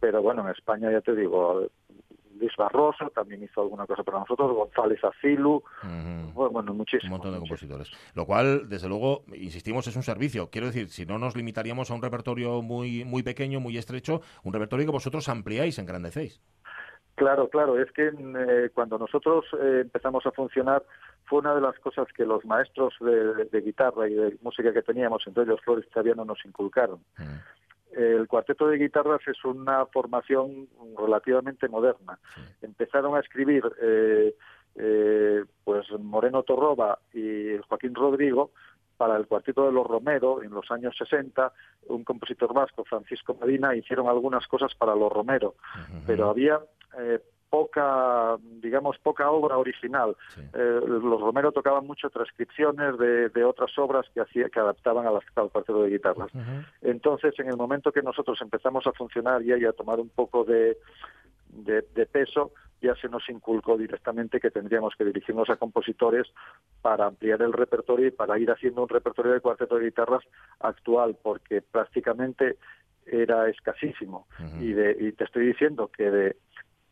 Pero 0.00 0.20
bueno, 0.20 0.42
en 0.42 0.50
España 0.50 0.92
ya 0.92 1.00
te 1.00 1.16
digo, 1.16 1.66
Luis 2.38 2.52
Barroso 2.56 3.10
también 3.10 3.42
hizo 3.42 3.62
alguna 3.62 3.86
cosa 3.86 4.02
para 4.02 4.20
nosotros, 4.20 4.52
González 4.52 5.02
Acilu, 5.04 5.62
bueno, 6.34 6.74
muchísimo. 6.74 7.14
Un 7.14 7.18
montón 7.18 7.32
de 7.32 7.38
compositores. 7.38 7.90
Lo 8.14 8.26
cual, 8.26 8.68
desde 8.68 8.88
luego, 8.88 9.24
insistimos, 9.34 9.86
es 9.86 9.96
un 9.96 10.02
servicio. 10.02 10.50
Quiero 10.50 10.66
decir, 10.66 10.88
si 10.88 11.06
no 11.06 11.18
nos 11.18 11.36
limitaríamos 11.36 11.90
a 11.90 11.94
un 11.94 12.02
repertorio 12.02 12.62
muy, 12.62 13.04
muy 13.04 13.22
pequeño, 13.22 13.60
muy 13.60 13.78
estrecho, 13.78 14.20
un 14.44 14.52
repertorio 14.52 14.86
que 14.86 14.92
vosotros 14.92 15.28
ampliáis, 15.28 15.78
engrandecéis. 15.78 16.40
Claro, 17.16 17.48
claro, 17.48 17.80
es 17.80 17.90
que 17.92 18.08
eh, 18.08 18.70
cuando 18.74 18.98
nosotros 18.98 19.46
eh, 19.58 19.80
empezamos 19.82 20.26
a 20.26 20.32
funcionar 20.32 20.84
fue 21.24 21.38
una 21.38 21.54
de 21.54 21.62
las 21.62 21.78
cosas 21.78 22.06
que 22.14 22.26
los 22.26 22.44
maestros 22.44 22.94
de, 23.00 23.60
guitarra 23.62 24.06
y 24.06 24.14
de 24.14 24.36
música 24.42 24.72
que 24.72 24.82
teníamos, 24.82 25.26
entre 25.26 25.44
ellos 25.44 25.60
Flores 25.64 25.88
Chaviano, 25.92 26.26
nos 26.26 26.44
inculcaron 26.44 27.00
el 27.96 28.28
cuarteto 28.28 28.68
de 28.68 28.78
guitarras 28.78 29.20
es 29.26 29.42
una 29.44 29.86
formación 29.86 30.68
relativamente 30.98 31.68
moderna. 31.68 32.18
Empezaron 32.60 33.16
a 33.16 33.20
escribir 33.20 33.64
eh, 33.80 34.34
eh, 34.74 35.44
pues 35.64 35.86
Moreno 35.98 36.42
Torroba 36.42 36.98
y 37.14 37.56
Joaquín 37.66 37.94
Rodrigo 37.94 38.50
para 38.98 39.16
el 39.16 39.26
cuarteto 39.26 39.66
de 39.66 39.72
los 39.72 39.86
Romero 39.86 40.42
en 40.42 40.50
los 40.50 40.70
años 40.70 40.94
60, 40.98 41.52
un 41.88 42.04
compositor 42.04 42.52
vasco, 42.52 42.84
Francisco 42.84 43.36
Medina, 43.40 43.74
hicieron 43.74 44.08
algunas 44.08 44.46
cosas 44.46 44.74
para 44.74 44.94
los 44.94 45.12
Romero, 45.12 45.54
pero 46.06 46.30
había 46.30 46.60
eh, 46.98 47.20
poca, 47.56 48.36
digamos, 48.60 48.98
poca 48.98 49.30
obra 49.30 49.56
original. 49.56 50.14
Eh, 50.52 50.80
los 50.86 51.20
Romero 51.22 51.52
tocaban 51.52 51.86
mucho 51.86 52.10
transcripciones 52.10 52.98
de, 52.98 53.44
otras 53.44 53.70
obras 53.78 54.04
que 54.12 54.20
hacía, 54.20 54.50
que 54.50 54.60
adaptaban 54.60 55.06
a 55.06 55.10
las, 55.10 55.24
al 55.36 55.48
cuarteto 55.50 55.82
de 55.82 55.88
guitarras. 55.88 56.30
Entonces, 56.82 57.32
en 57.38 57.48
el 57.48 57.56
momento 57.56 57.92
que 57.92 58.02
nosotros 58.02 58.38
empezamos 58.42 58.86
a 58.86 58.92
funcionar 58.92 59.42
y 59.42 59.64
a 59.64 59.72
tomar 59.72 59.98
un 60.00 60.10
poco 60.10 60.44
de, 60.44 60.76
de, 61.48 62.06
peso, 62.06 62.52
ya 62.82 62.94
se 62.96 63.08
nos 63.08 63.26
inculcó 63.30 63.78
directamente 63.78 64.38
que 64.38 64.50
tendríamos 64.50 64.94
que 64.98 65.06
dirigirnos 65.06 65.48
a 65.48 65.56
compositores 65.56 66.26
para 66.82 67.06
ampliar 67.06 67.40
el 67.40 67.54
repertorio 67.54 68.08
y 68.08 68.10
para 68.10 68.38
ir 68.38 68.50
haciendo 68.50 68.82
un 68.82 68.90
repertorio 68.90 69.32
de 69.32 69.40
cuarteto 69.40 69.76
de 69.76 69.86
guitarras 69.86 70.24
actual, 70.60 71.16
porque 71.22 71.62
prácticamente 71.62 72.58
era 73.06 73.48
escasísimo. 73.48 74.26
y, 74.60 74.72
de, 74.74 74.94
y 75.00 75.12
te 75.12 75.24
estoy 75.24 75.46
diciendo 75.46 75.90
que 75.96 76.10
de 76.10 76.36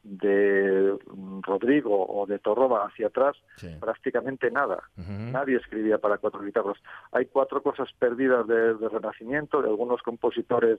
de 0.04 0.96
Rodrigo 1.42 2.06
o 2.06 2.26
de 2.26 2.38
Torroba 2.38 2.86
hacia 2.86 3.06
atrás, 3.06 3.36
prácticamente 3.80 4.50
nada. 4.50 4.82
Nadie 4.96 5.56
escribía 5.56 5.98
para 5.98 6.18
cuatro 6.18 6.42
guitarras. 6.42 6.76
Hay 7.12 7.26
cuatro 7.26 7.62
cosas 7.62 7.88
perdidas 7.98 8.46
de, 8.46 8.74
Renacimiento, 8.88 9.62
de 9.62 9.68
algunos 9.68 10.02
compositores 10.02 10.78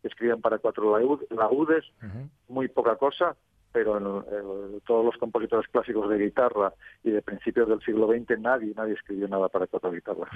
que 0.00 0.08
escribían 0.08 0.40
para 0.40 0.58
cuatro 0.58 0.98
laúdes, 1.30 1.84
muy 2.48 2.68
poca 2.68 2.96
cosa, 2.96 3.36
pero 3.72 4.24
todos 4.84 5.04
los 5.04 5.16
compositores 5.16 5.68
clásicos 5.70 6.08
de 6.10 6.18
guitarra 6.18 6.72
y 7.02 7.10
de 7.10 7.22
principios 7.22 7.68
del 7.68 7.80
siglo 7.80 8.06
XX 8.06 8.38
nadie 8.38 8.72
nadie 8.76 8.94
escribió 8.94 9.28
nada 9.28 9.48
para 9.48 9.66
cuatro 9.66 9.90
guitarras. 9.90 10.30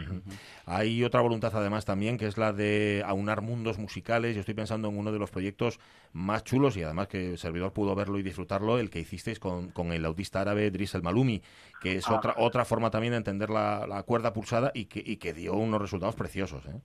Hay 0.67 1.05
otra 1.05 1.21
voluntad 1.21 1.53
además 1.55 1.85
también 1.85 2.17
que 2.17 2.27
es 2.27 2.39
la 2.39 2.53
de 2.53 3.03
aunar 3.07 3.43
mundos 3.43 3.79
musicales. 3.79 4.35
Yo 4.35 4.41
estoy 4.41 4.55
pensando 4.55 4.89
en 4.89 4.99
uno 4.99 5.13
de 5.13 5.19
los 5.19 5.31
proyectos 5.31 5.79
más 6.13 6.45
chulos 6.45 6.77
y 6.77 6.83
además 6.83 7.09
que 7.09 7.33
el 7.33 7.39
servidor 7.39 7.73
pudo 7.73 7.95
verlo 7.95 8.19
y 8.19 8.23
disfrutarlo, 8.23 8.79
el 8.79 8.91
que 8.91 9.01
hicisteis 9.01 9.39
con, 9.39 9.71
con 9.71 9.93
el 9.93 10.05
autista 10.05 10.41
árabe 10.41 10.71
Driss 10.71 10.95
El 10.95 11.03
Malumi, 11.03 11.43
que 11.83 11.97
es 11.97 12.09
ah. 12.09 12.17
otra 12.17 12.35
otra 12.39 12.65
forma 12.65 12.91
también 12.91 13.13
de 13.13 13.19
entender 13.19 13.51
la, 13.51 14.03
cuerda 14.07 14.33
pulsada 14.33 14.71
y 14.75 14.87
que, 14.87 15.03
y 15.05 15.17
que 15.17 15.33
dio 15.33 15.55
unos 15.55 15.81
resultados 15.81 16.15
preciosos. 16.15 16.65
¿eh? 16.67 16.81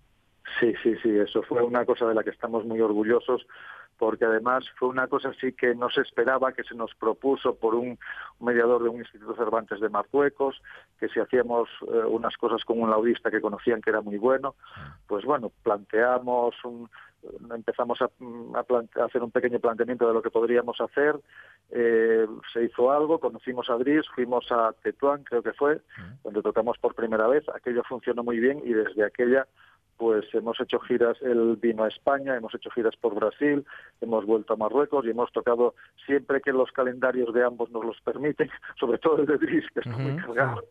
Sí, 0.59 0.73
sí, 0.83 0.95
sí, 1.01 1.09
eso 1.17 1.43
fue 1.43 1.61
una 1.63 1.85
cosa 1.85 2.05
de 2.07 2.15
la 2.15 2.23
que 2.23 2.29
estamos 2.29 2.65
muy 2.65 2.81
orgullosos 2.81 3.45
porque 4.01 4.25
además 4.25 4.65
fue 4.79 4.89
una 4.89 5.05
cosa 5.05 5.29
así 5.29 5.53
que 5.53 5.75
no 5.75 5.91
se 5.91 6.01
esperaba, 6.01 6.53
que 6.53 6.63
se 6.63 6.73
nos 6.73 6.95
propuso 6.95 7.53
por 7.53 7.75
un 7.75 7.99
mediador 8.39 8.81
de 8.81 8.89
un 8.89 8.97
Instituto 8.97 9.35
Cervantes 9.35 9.79
de 9.79 9.89
Marruecos, 9.89 10.59
que 10.99 11.07
si 11.09 11.19
hacíamos 11.19 11.69
eh, 11.83 11.99
unas 12.09 12.35
cosas 12.37 12.65
con 12.65 12.81
un 12.81 12.89
laudista 12.89 13.29
que 13.29 13.39
conocían 13.39 13.79
que 13.79 13.91
era 13.91 14.01
muy 14.01 14.17
bueno, 14.17 14.55
pues 15.05 15.23
bueno, 15.23 15.51
planteamos 15.61 16.55
un, 16.65 16.89
empezamos 17.53 18.01
a, 18.01 18.09
hacer 19.05 19.21
un 19.21 19.29
pequeño 19.29 19.59
planteamiento 19.59 20.07
de 20.07 20.15
lo 20.15 20.23
que 20.23 20.31
podríamos 20.31 20.81
hacer, 20.81 21.19
eh, 21.69 22.25
se 22.51 22.63
hizo 22.63 22.91
algo, 22.91 23.19
conocimos 23.19 23.69
a 23.69 23.75
Dries, 23.75 24.09
fuimos 24.15 24.51
a 24.51 24.73
Tetuán, 24.81 25.23
creo 25.25 25.43
que 25.43 25.53
fue, 25.53 25.79
donde 26.23 26.41
tocamos 26.41 26.79
por 26.79 26.95
primera 26.95 27.27
vez, 27.27 27.47
aquello 27.53 27.83
funcionó 27.83 28.23
muy 28.23 28.39
bien 28.39 28.63
y 28.65 28.73
desde 28.73 29.05
aquella 29.05 29.45
pues 30.01 30.25
hemos 30.33 30.59
hecho 30.59 30.79
giras, 30.79 31.15
él 31.21 31.59
vino 31.61 31.83
a 31.83 31.87
España, 31.87 32.35
hemos 32.35 32.55
hecho 32.55 32.71
giras 32.71 32.95
por 32.95 33.13
Brasil, 33.13 33.63
hemos 34.01 34.25
vuelto 34.25 34.53
a 34.53 34.57
Marruecos 34.57 35.05
y 35.05 35.11
hemos 35.11 35.31
tocado 35.31 35.75
siempre 36.07 36.41
que 36.41 36.51
los 36.51 36.71
calendarios 36.71 37.31
de 37.35 37.43
ambos 37.43 37.69
nos 37.69 37.85
los 37.85 38.01
permiten, 38.01 38.49
sobre 38.79 38.97
todo 38.97 39.19
el 39.19 39.27
de 39.27 39.37
Dries, 39.37 39.69
que 39.71 39.81
está 39.81 39.95
muy 39.95 40.19
cargado. 40.19 40.63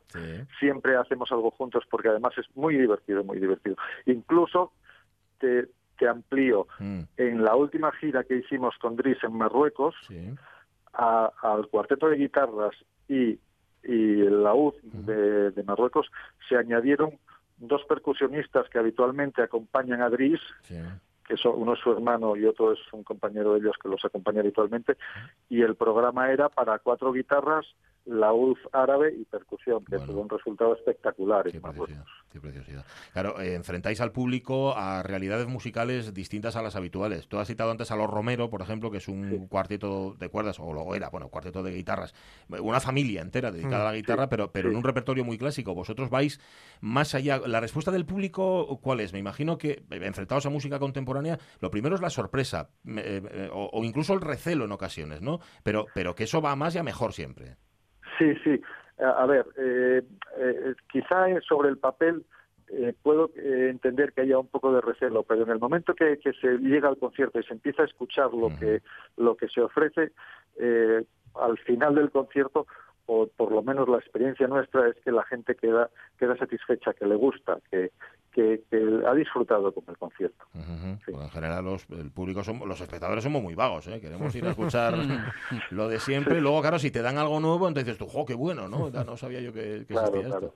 Siempre 0.59 0.97
hacemos 0.97 1.31
algo 1.31 1.53
juntos 1.53 1.85
porque 1.89 2.09
además 2.09 2.33
es 2.39 2.47
muy 2.57 2.77
divertido, 2.77 3.23
muy 3.23 3.39
divertido. 3.39 3.77
Incluso 4.07 4.73
te, 5.39 5.69
te 5.97 6.09
amplío, 6.09 6.67
mm. 6.81 7.01
en 7.17 7.45
la 7.45 7.55
última 7.55 7.93
gira 7.93 8.25
que 8.25 8.35
hicimos 8.35 8.75
con 8.79 8.97
Dries 8.97 9.23
en 9.23 9.35
Marruecos, 9.35 9.95
al 10.93 11.69
cuarteto 11.69 12.09
de 12.09 12.17
guitarras 12.17 12.75
y, 13.07 13.39
y 13.85 14.17
laúd 14.29 14.75
de, 14.83 15.53
de 15.53 15.63
Marruecos 15.63 16.11
se 16.49 16.57
añadieron 16.57 17.13
dos 17.61 17.85
percusionistas 17.85 18.69
que 18.69 18.79
habitualmente 18.79 19.43
acompañan 19.43 20.03
a 20.03 20.09
Dries, 20.09 20.41
que 21.27 21.37
son, 21.37 21.53
uno 21.57 21.75
es 21.75 21.81
su 21.81 21.93
hermano 21.93 22.35
y 22.35 22.45
otro 22.45 22.73
es 22.73 22.81
un 22.93 23.05
compañero 23.05 23.53
de 23.53 23.61
ellos 23.61 23.77
que 23.81 23.89
los 23.89 24.05
acompaña 24.05 24.41
habitualmente, 24.41 24.97
y 25.49 25.63
el 25.63 25.77
programa 25.77 26.33
era 26.33 26.49
para 26.49 26.79
cuatro 26.79 27.13
guitarras, 27.13 27.67
la 28.11 28.33
UF 28.33 28.59
árabe 28.73 29.15
y 29.17 29.25
percusión, 29.25 29.85
que 29.85 29.99
tuvo 29.99 30.21
un 30.21 30.29
resultado 30.29 30.75
espectacular. 30.75 31.45
Qué, 31.51 32.41
preciosidad, 32.41 32.85
Claro, 33.13 33.41
eh, 33.41 33.55
enfrentáis 33.55 34.01
al 34.01 34.11
público 34.11 34.77
a 34.77 35.03
realidades 35.03 35.47
musicales 35.47 36.13
distintas 36.13 36.57
a 36.57 36.63
las 36.63 36.75
habituales. 36.75 37.29
Tú 37.29 37.39
has 37.39 37.47
citado 37.47 37.71
antes 37.71 37.91
a 37.91 37.97
los 37.97 38.11
Romero, 38.11 38.51
por 38.51 38.63
ejemplo, 38.63 38.91
que 38.91 38.99
es 38.99 39.09
un 39.09 39.47
cuarteto 39.47 40.17
de 40.19 40.29
cuerdas, 40.29 40.59
o 40.59 40.73
lo 40.73 40.95
era, 40.95 41.09
bueno, 41.09 41.29
cuarteto 41.29 41.63
de 41.63 41.73
guitarras, 41.73 42.15
una 42.49 42.81
familia 42.81 43.23
entera 43.23 43.53
dedicada 43.53 43.83
a 43.83 43.93
la 43.93 43.93
mm, 43.93 44.01
guitarra, 44.01 44.29
pero, 44.29 44.51
pero 44.51 44.71
en 44.71 44.77
un 44.77 44.85
repertorio 44.85 45.25
muy 45.25 45.39
clásico. 45.39 45.75
Vosotros 45.75 46.11
vais 46.11 46.41
más 46.81 47.15
allá. 47.15 47.39
¿La 47.47 47.61
respuesta 47.61 47.93
del 47.93 48.07
público 48.07 48.81
cuál 48.83 49.01
es? 49.01 49.13
Me 49.13 49.21
imagino 49.21 49.57
que, 49.57 49.85
eh, 49.91 50.01
enfrentados 50.03 50.47
a 50.47 50.51
música 50.51 50.81
contemporánea, 50.81 51.39
lo 51.61 51.71
primero 51.71 51.95
es 51.95 52.01
la 52.01 52.11
sorpresa, 52.11 52.71
eh, 52.87 53.51
o, 53.53 53.71
o, 53.73 53.85
incluso 53.85 54.15
el 54.15 54.21
recelo 54.21 54.65
en 54.65 54.73
ocasiones, 54.73 55.21
¿no? 55.21 55.39
Pero, 55.63 55.87
pero 55.95 56.15
que 56.15 56.25
eso 56.25 56.41
va 56.41 56.57
más 56.57 56.75
y 56.75 56.79
a 56.79 56.83
mejor 56.83 57.13
siempre. 57.13 57.57
Sí, 58.21 58.35
sí. 58.45 58.61
A, 58.99 59.25
ver, 59.25 59.47
eh, 59.57 60.03
eh, 60.37 60.75
quizá 60.93 61.25
sobre 61.49 61.71
el 61.71 61.79
papel 61.79 62.23
eh, 62.69 62.93
puedo 63.03 63.31
entender 63.35 64.13
que 64.13 64.21
haya 64.21 64.39
un 64.39 64.47
poco 64.47 64.75
de 64.75 64.83
recelo, 64.83 65.23
pero 65.23 65.45
en 65.45 65.51
el 65.51 65.59
momento 65.59 65.95
que, 65.95 66.19
se 66.19 66.59
llega 66.59 66.91
al 66.91 66.99
concierto 66.99 67.41
y 67.41 67.45
se 67.45 67.55
empieza 67.55 67.83
a 67.83 67.87
escuchar 67.87 68.35
lo 68.35 68.51
que 68.59 68.83
lo 69.17 69.37
que 69.37 69.49
se 69.49 69.63
ofrece, 69.63 70.13
al 71.35 71.59
final 71.61 71.95
del 71.95 72.11
concierto 72.11 72.67
o 73.07 73.27
por 73.27 73.53
lo 73.53 73.63
menos 73.63 73.89
la 73.89 73.97
experiencia 73.97 74.47
nuestra 74.47 74.89
es 74.89 74.97
que 75.03 75.13
la 75.13 75.25
gente 75.25 75.55
queda 75.55 75.89
queda 76.19 76.37
satisfecha, 76.37 76.93
que 76.93 77.07
le 77.07 77.15
gusta, 77.15 77.59
que, 77.71 77.93
que, 78.33 78.63
ha 79.07 79.15
disfrutado 79.15 79.73
con 79.73 79.85
el 79.89 79.97
concierto. 79.97 80.45
Pues 80.53 81.25
en 81.25 81.31
general 81.31 81.65
los, 81.65 81.87
el 81.91 82.11
público 82.11 82.45
somos, 82.45 82.67
los 82.67 82.81
espectadores 82.81 83.25
somos 83.25 83.43
muy 83.43 83.55
vagos, 83.55 83.87
¿eh? 83.89 84.01
queremos 84.01 84.35
ir 84.35 84.47
a 84.47 84.51
escuchar 84.51 84.95
lo 85.71 85.89
de 85.89 86.01
siempre. 86.01 86.39
Y 86.39 86.41
luego, 86.41 86.61
claro, 86.61 86.79
si 86.79 86.91
te 86.91 87.03
dan 87.03 87.19
algo 87.19 87.41
nuevo, 87.41 87.69
entonces 87.69 87.97
tú, 87.99 88.07
¡jo, 88.07 88.25
qué 88.25 88.35
bueno! 88.35 88.69
No, 88.69 88.91
no 88.91 89.17
sabía 89.17 89.41
yo 89.41 89.53
que, 89.53 89.77
existía 89.77 90.29
esto. 90.29 90.55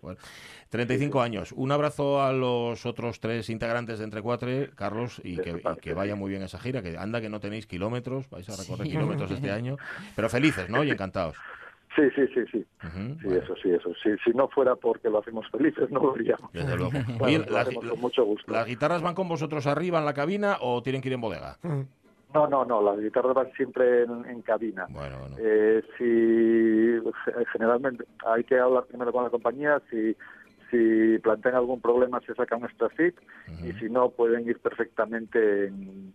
35 0.71 1.21
años. 1.21 1.53
Un 1.53 1.73
abrazo 1.73 2.23
a 2.23 2.33
los 2.33 2.87
otros 2.87 3.21
tres 3.21 3.49
integrantes 3.51 3.99
de 3.99 4.05
Entre 4.05 4.23
Cuatro, 4.23 4.49
Carlos, 4.75 5.21
y 5.25 5.37
que, 5.37 5.63
que, 5.81 5.95
vaya 5.95 6.17
muy 6.17 6.31
bien 6.31 6.43
esa 6.43 6.59
gira, 6.59 6.83
que 6.83 6.97
anda 6.97 7.21
que 7.21 7.29
no 7.29 7.41
tenéis 7.41 7.67
kilómetros, 7.67 8.29
vais 8.31 8.49
a 8.49 8.57
recorrer 8.57 8.89
kilómetros 8.89 9.31
este 9.31 9.51
año, 9.51 9.77
pero 10.17 10.29
felices, 10.29 10.69
¿no? 10.69 10.85
Y 10.85 10.91
encantados. 10.91 11.37
Sí, 11.95 12.03
sí, 12.15 12.27
sí, 12.35 12.41
sí. 12.51 12.67
sí, 13.23 13.29
eso, 13.29 13.55
sí, 13.63 13.71
eso. 13.71 13.93
Si, 14.03 14.11
si 14.25 14.31
no 14.37 14.49
fuera 14.49 14.75
porque 14.75 15.09
lo 15.09 15.19
hacemos 15.19 15.49
felices, 15.51 15.89
no 15.91 16.01
lo 16.01 16.15
haríamos. 16.15 16.53
Desde 16.53 16.77
luego. 16.77 16.93
con 17.91 18.01
mucho 18.01 18.25
gusto. 18.25 18.53
¿Las 18.53 18.67
guitarras 18.67 19.03
van 19.03 19.15
con 19.15 19.29
vosotros 19.29 19.67
arriba 19.67 19.99
en 19.99 20.05
la 20.05 20.15
cabina 20.15 20.57
o 20.61 20.83
tienen 20.83 21.01
que 21.01 21.09
ir 21.09 21.15
en 21.15 21.21
bodega? 21.21 21.57
No, 22.33 22.49
no, 22.49 22.65
no, 22.65 22.83
las 22.83 22.99
guitarras 22.99 23.35
van 23.35 23.53
siempre 23.53 24.03
en, 24.03 24.43
cabina. 24.43 24.87
Bueno, 24.91 25.21
bueno. 25.21 25.37
Eh, 25.39 25.83
si, 25.97 27.33
generalmente 27.53 28.05
hay 28.27 28.43
que 28.43 28.59
hablar 28.59 28.85
primero 28.87 29.13
con 29.13 29.23
la 29.25 29.31
compañía, 29.31 29.81
si 29.89 30.17
si 30.71 31.19
plantean 31.21 31.55
algún 31.55 31.81
problema 31.81 32.21
se 32.27 32.35
saca 32.35 32.57
un 32.57 32.65
extra 32.65 32.89
fit 32.91 33.15
y 33.63 33.73
si 33.75 33.89
no 33.89 34.11
pueden 34.11 34.49
ir 34.49 34.59
perfectamente 34.59 35.67
en, 35.67 36.15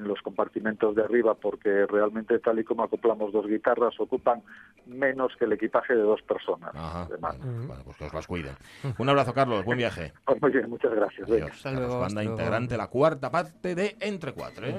en 0.00 0.08
los 0.08 0.20
compartimentos 0.22 0.94
de 0.94 1.02
arriba 1.02 1.34
porque 1.34 1.86
realmente 1.86 2.38
tal 2.38 2.58
y 2.58 2.64
como 2.64 2.82
acoplamos 2.82 3.32
dos 3.32 3.46
guitarras 3.46 3.98
ocupan 4.00 4.42
menos 4.86 5.32
que 5.38 5.44
el 5.44 5.52
equipaje 5.52 5.94
de 5.94 6.02
dos 6.02 6.22
personas. 6.22 6.72
Bueno, 7.20 7.82
pues 7.84 7.96
que 7.96 8.04
os 8.04 8.14
las 8.14 8.26
cuiden. 8.26 8.54
Un 8.98 9.08
abrazo, 9.08 9.32
Carlos. 9.32 9.64
Buen 9.64 9.78
viaje. 9.78 10.12
Pues 10.30 10.40
muy 10.42 10.52
bien, 10.52 10.70
muchas 10.70 10.94
gracias. 10.94 11.28
Adiós. 11.28 11.62
banda 12.00 12.22
integrante, 12.22 12.76
la 12.76 12.86
cuarta 12.86 13.30
parte 13.30 13.74
de 13.74 13.96
Entre 14.00 14.32
Cuatro. 14.32 14.66
¿eh? 14.66 14.76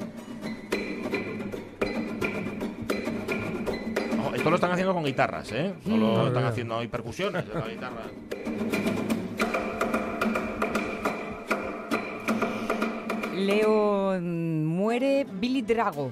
esto 4.34 4.49
lo 4.49 4.55
están 4.55 4.72
haciendo 4.72 4.93
con 4.93 5.03
guitarras, 5.03 5.51
¿eh? 5.51 5.74
No 5.86 5.97
lo 5.97 6.28
están 6.28 6.45
haciendo, 6.45 6.78
hay 6.78 6.88
percusiones 6.88 7.47
de 7.47 7.53
la 7.53 7.67
guitarra. 7.67 8.01
Leo 13.36 13.69
mm, 13.69 13.91
Billy 15.26 15.61
Drago. 15.61 16.11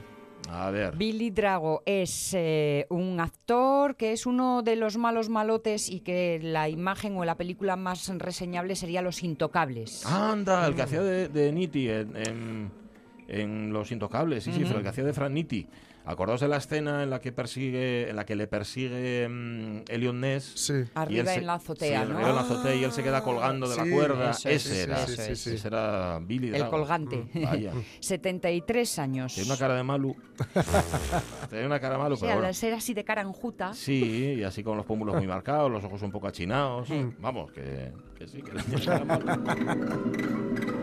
A 0.49 0.71
ver. 0.71 0.95
Billy 0.95 1.29
Drago 1.29 1.83
es 1.85 2.33
eh, 2.33 2.87
un 2.89 3.19
actor 3.19 3.95
que 3.95 4.13
es 4.13 4.25
uno 4.25 4.63
de 4.63 4.75
los 4.75 4.97
malos 4.97 5.29
malotes 5.29 5.89
y 5.89 5.99
que 5.99 6.39
la 6.41 6.69
imagen 6.69 7.17
o 7.17 7.25
la 7.25 7.35
película 7.35 7.75
más 7.75 8.07
reseñable 8.17 8.75
sería 8.75 9.01
Los 9.01 9.21
Intocables. 9.21 10.05
Anda, 10.05 10.65
el 10.67 10.75
que 10.75 10.81
hacía 10.81 11.03
de, 11.03 11.27
de 11.27 11.51
Nitti 11.51 11.89
en, 11.89 13.73
Los 13.73 13.91
Intocables, 13.91 14.43
sí, 14.43 14.51
sí, 14.53 14.63
el 14.63 14.81
que 14.81 14.87
hacía 14.87 15.03
de 15.03 15.13
Frank 15.13 15.31
Nitti. 15.31 15.67
Acordaos 16.09 16.41
de 16.41 16.47
la 16.47 16.57
escena 16.57 17.03
en 17.03 17.11
la 17.11 17.21
que 17.21 17.31
persigue, 17.31 18.09
en 18.09 18.15
la 18.15 18.25
que 18.25 18.35
le 18.35 18.47
persigue 18.47 19.27
um, 19.27 19.83
Elion 19.87 20.19
Ness. 20.19 20.53
Sí. 20.55 20.73
Arriba 20.95 21.35
en 21.35 21.45
la 21.45 21.53
azotea, 21.53 22.03
¿no? 22.03 22.15
Arriba 22.15 22.29
en 22.29 22.35
la 22.35 22.41
azotea 22.41 22.73
y 22.73 22.83
él 22.83 22.91
se 22.91 23.03
queda 23.03 23.21
colgando 23.21 23.69
de 23.69 23.77
la 23.77 23.85
cuerda. 23.87 24.31
ese 24.31 24.81
era, 24.81 25.03
ese 25.03 25.67
era 25.67 26.17
Billy 26.17 26.49
El 26.55 26.67
colgante. 26.67 27.27
Mm, 27.31 27.43
vaya. 27.43 27.73
73 27.99 28.97
años. 28.97 29.35
Tiene 29.35 29.51
una 29.51 29.59
cara 29.59 29.75
de 29.75 29.83
malu. 29.83 30.15
Tiene 31.51 31.67
una 31.67 31.79
cara 31.79 31.93
de 31.93 32.01
malu, 32.01 32.15
sí, 32.15 32.25
pero 32.27 32.43
al 32.43 32.55
ser 32.55 32.73
así 32.73 32.95
de 32.95 33.03
cara 33.03 33.21
enjuta. 33.21 33.75
Sí, 33.75 34.37
y 34.39 34.43
así 34.43 34.63
con 34.63 34.77
los 34.77 34.87
pómulos 34.87 35.15
muy 35.15 35.27
marcados, 35.27 35.69
los 35.69 35.83
ojos 35.83 36.01
un 36.01 36.09
poco 36.09 36.25
achinados. 36.25 36.89
Vamos, 37.19 37.51
que, 37.51 37.91
que 38.17 38.27
sí, 38.27 38.41
que 38.41 38.51
tiene 38.63 38.83
cara 38.83 39.05
malu. 39.05 40.78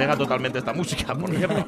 Pega 0.00 0.16
totalmente 0.16 0.58
esta 0.58 0.72
música, 0.72 1.14
por 1.14 1.30
cierto. 1.36 1.66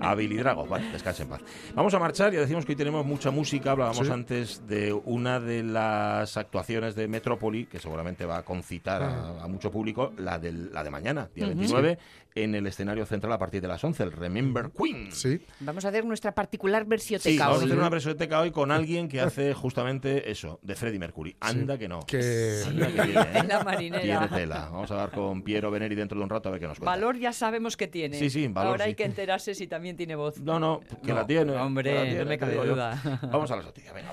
A 0.00 0.14
Billy 0.14 0.36
Drago. 0.36 0.66
Vale, 0.66 0.90
descanse 0.92 1.22
en 1.22 1.28
paz. 1.28 1.40
Vamos 1.74 1.92
a 1.94 1.98
marchar. 1.98 2.32
Ya 2.32 2.40
decimos 2.40 2.64
que 2.64 2.72
hoy 2.72 2.76
tenemos 2.76 3.04
mucha 3.04 3.30
música. 3.30 3.72
Hablábamos 3.72 4.08
antes 4.10 4.66
de 4.66 4.92
una 4.92 5.40
de 5.40 5.62
las 5.62 6.36
actuaciones 6.36 6.94
de 6.94 7.08
Metrópoli, 7.08 7.66
que 7.66 7.78
seguramente 7.78 8.24
va 8.24 8.38
a 8.38 8.42
concitar 8.44 9.02
a, 9.02 9.46
mucho 9.48 9.70
público, 9.70 10.12
la, 10.18 10.38
del, 10.38 10.72
la 10.72 10.84
de 10.84 10.90
mañana, 10.90 11.28
día 11.34 11.46
29, 11.46 11.98
en 12.36 12.54
el 12.54 12.66
escenario 12.66 13.04
central 13.06 13.32
a 13.32 13.38
partir 13.38 13.60
de 13.60 13.68
las 13.68 13.82
11, 13.82 14.02
el 14.02 14.12
Remember 14.12 14.70
Queen. 14.70 15.10
Sí. 15.10 15.40
Vamos 15.60 15.84
a 15.84 15.88
hacer 15.88 16.04
nuestra 16.04 16.34
particular 16.34 16.84
versioteca 16.84 17.30
sí, 17.30 17.38
vamos 17.38 17.62
a 17.62 17.64
hacer 17.64 17.78
una 17.78 17.88
versioteca 17.88 18.40
hoy 18.40 18.50
con 18.50 18.70
alguien 18.70 19.08
que 19.08 19.20
hace 19.20 19.54
justamente 19.54 20.30
eso, 20.30 20.60
de 20.62 20.74
Freddie 20.76 20.98
Mercury. 20.98 21.36
Anda 21.40 21.78
que 21.78 21.88
no. 21.88 22.00
Que... 22.00 22.62
Anda 22.66 22.86
que 22.88 23.02
viene, 23.02 23.20
¿eh? 23.38 23.44
La 23.48 23.64
marinera. 23.64 24.28
tela. 24.28 24.68
Vamos 24.70 24.90
a 24.90 24.94
hablar 24.94 25.10
con 25.10 25.42
Piero 25.42 25.70
Veneri 25.70 25.94
dentro 25.94 26.18
de 26.18 26.24
un 26.24 26.30
rato 26.30 26.48
a 26.50 26.52
ver 26.52 26.60
qué 26.60 26.66
nos 26.66 26.78
cuenta. 26.78 26.90
Valor 26.90 27.18
ya 27.18 27.32
sabemos 27.32 27.76
que 27.76 27.88
tiene. 27.88 28.18
Sí, 28.18 28.30
sí, 28.30 28.46
valor, 28.48 28.72
Ahora 28.72 28.84
hay 28.84 28.94
que 28.94 29.04
enterarse 29.04 29.54
si 29.54 29.66
también 29.66 29.96
tiene 29.96 30.14
voz. 30.14 30.38
No, 30.40 30.60
no, 30.60 30.80
que 31.04 31.12
la 31.12 31.26
tiene. 31.26 31.52
Hombre, 31.56 32.18
no 32.18 32.26
me 32.26 32.38
cabe 32.38 32.54
duda. 32.54 33.00
Vamos 33.32 33.50
a 33.50 33.56
la 33.56 33.62
noticias, 33.62 33.94
venga, 33.94 34.12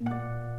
va. 0.00 0.53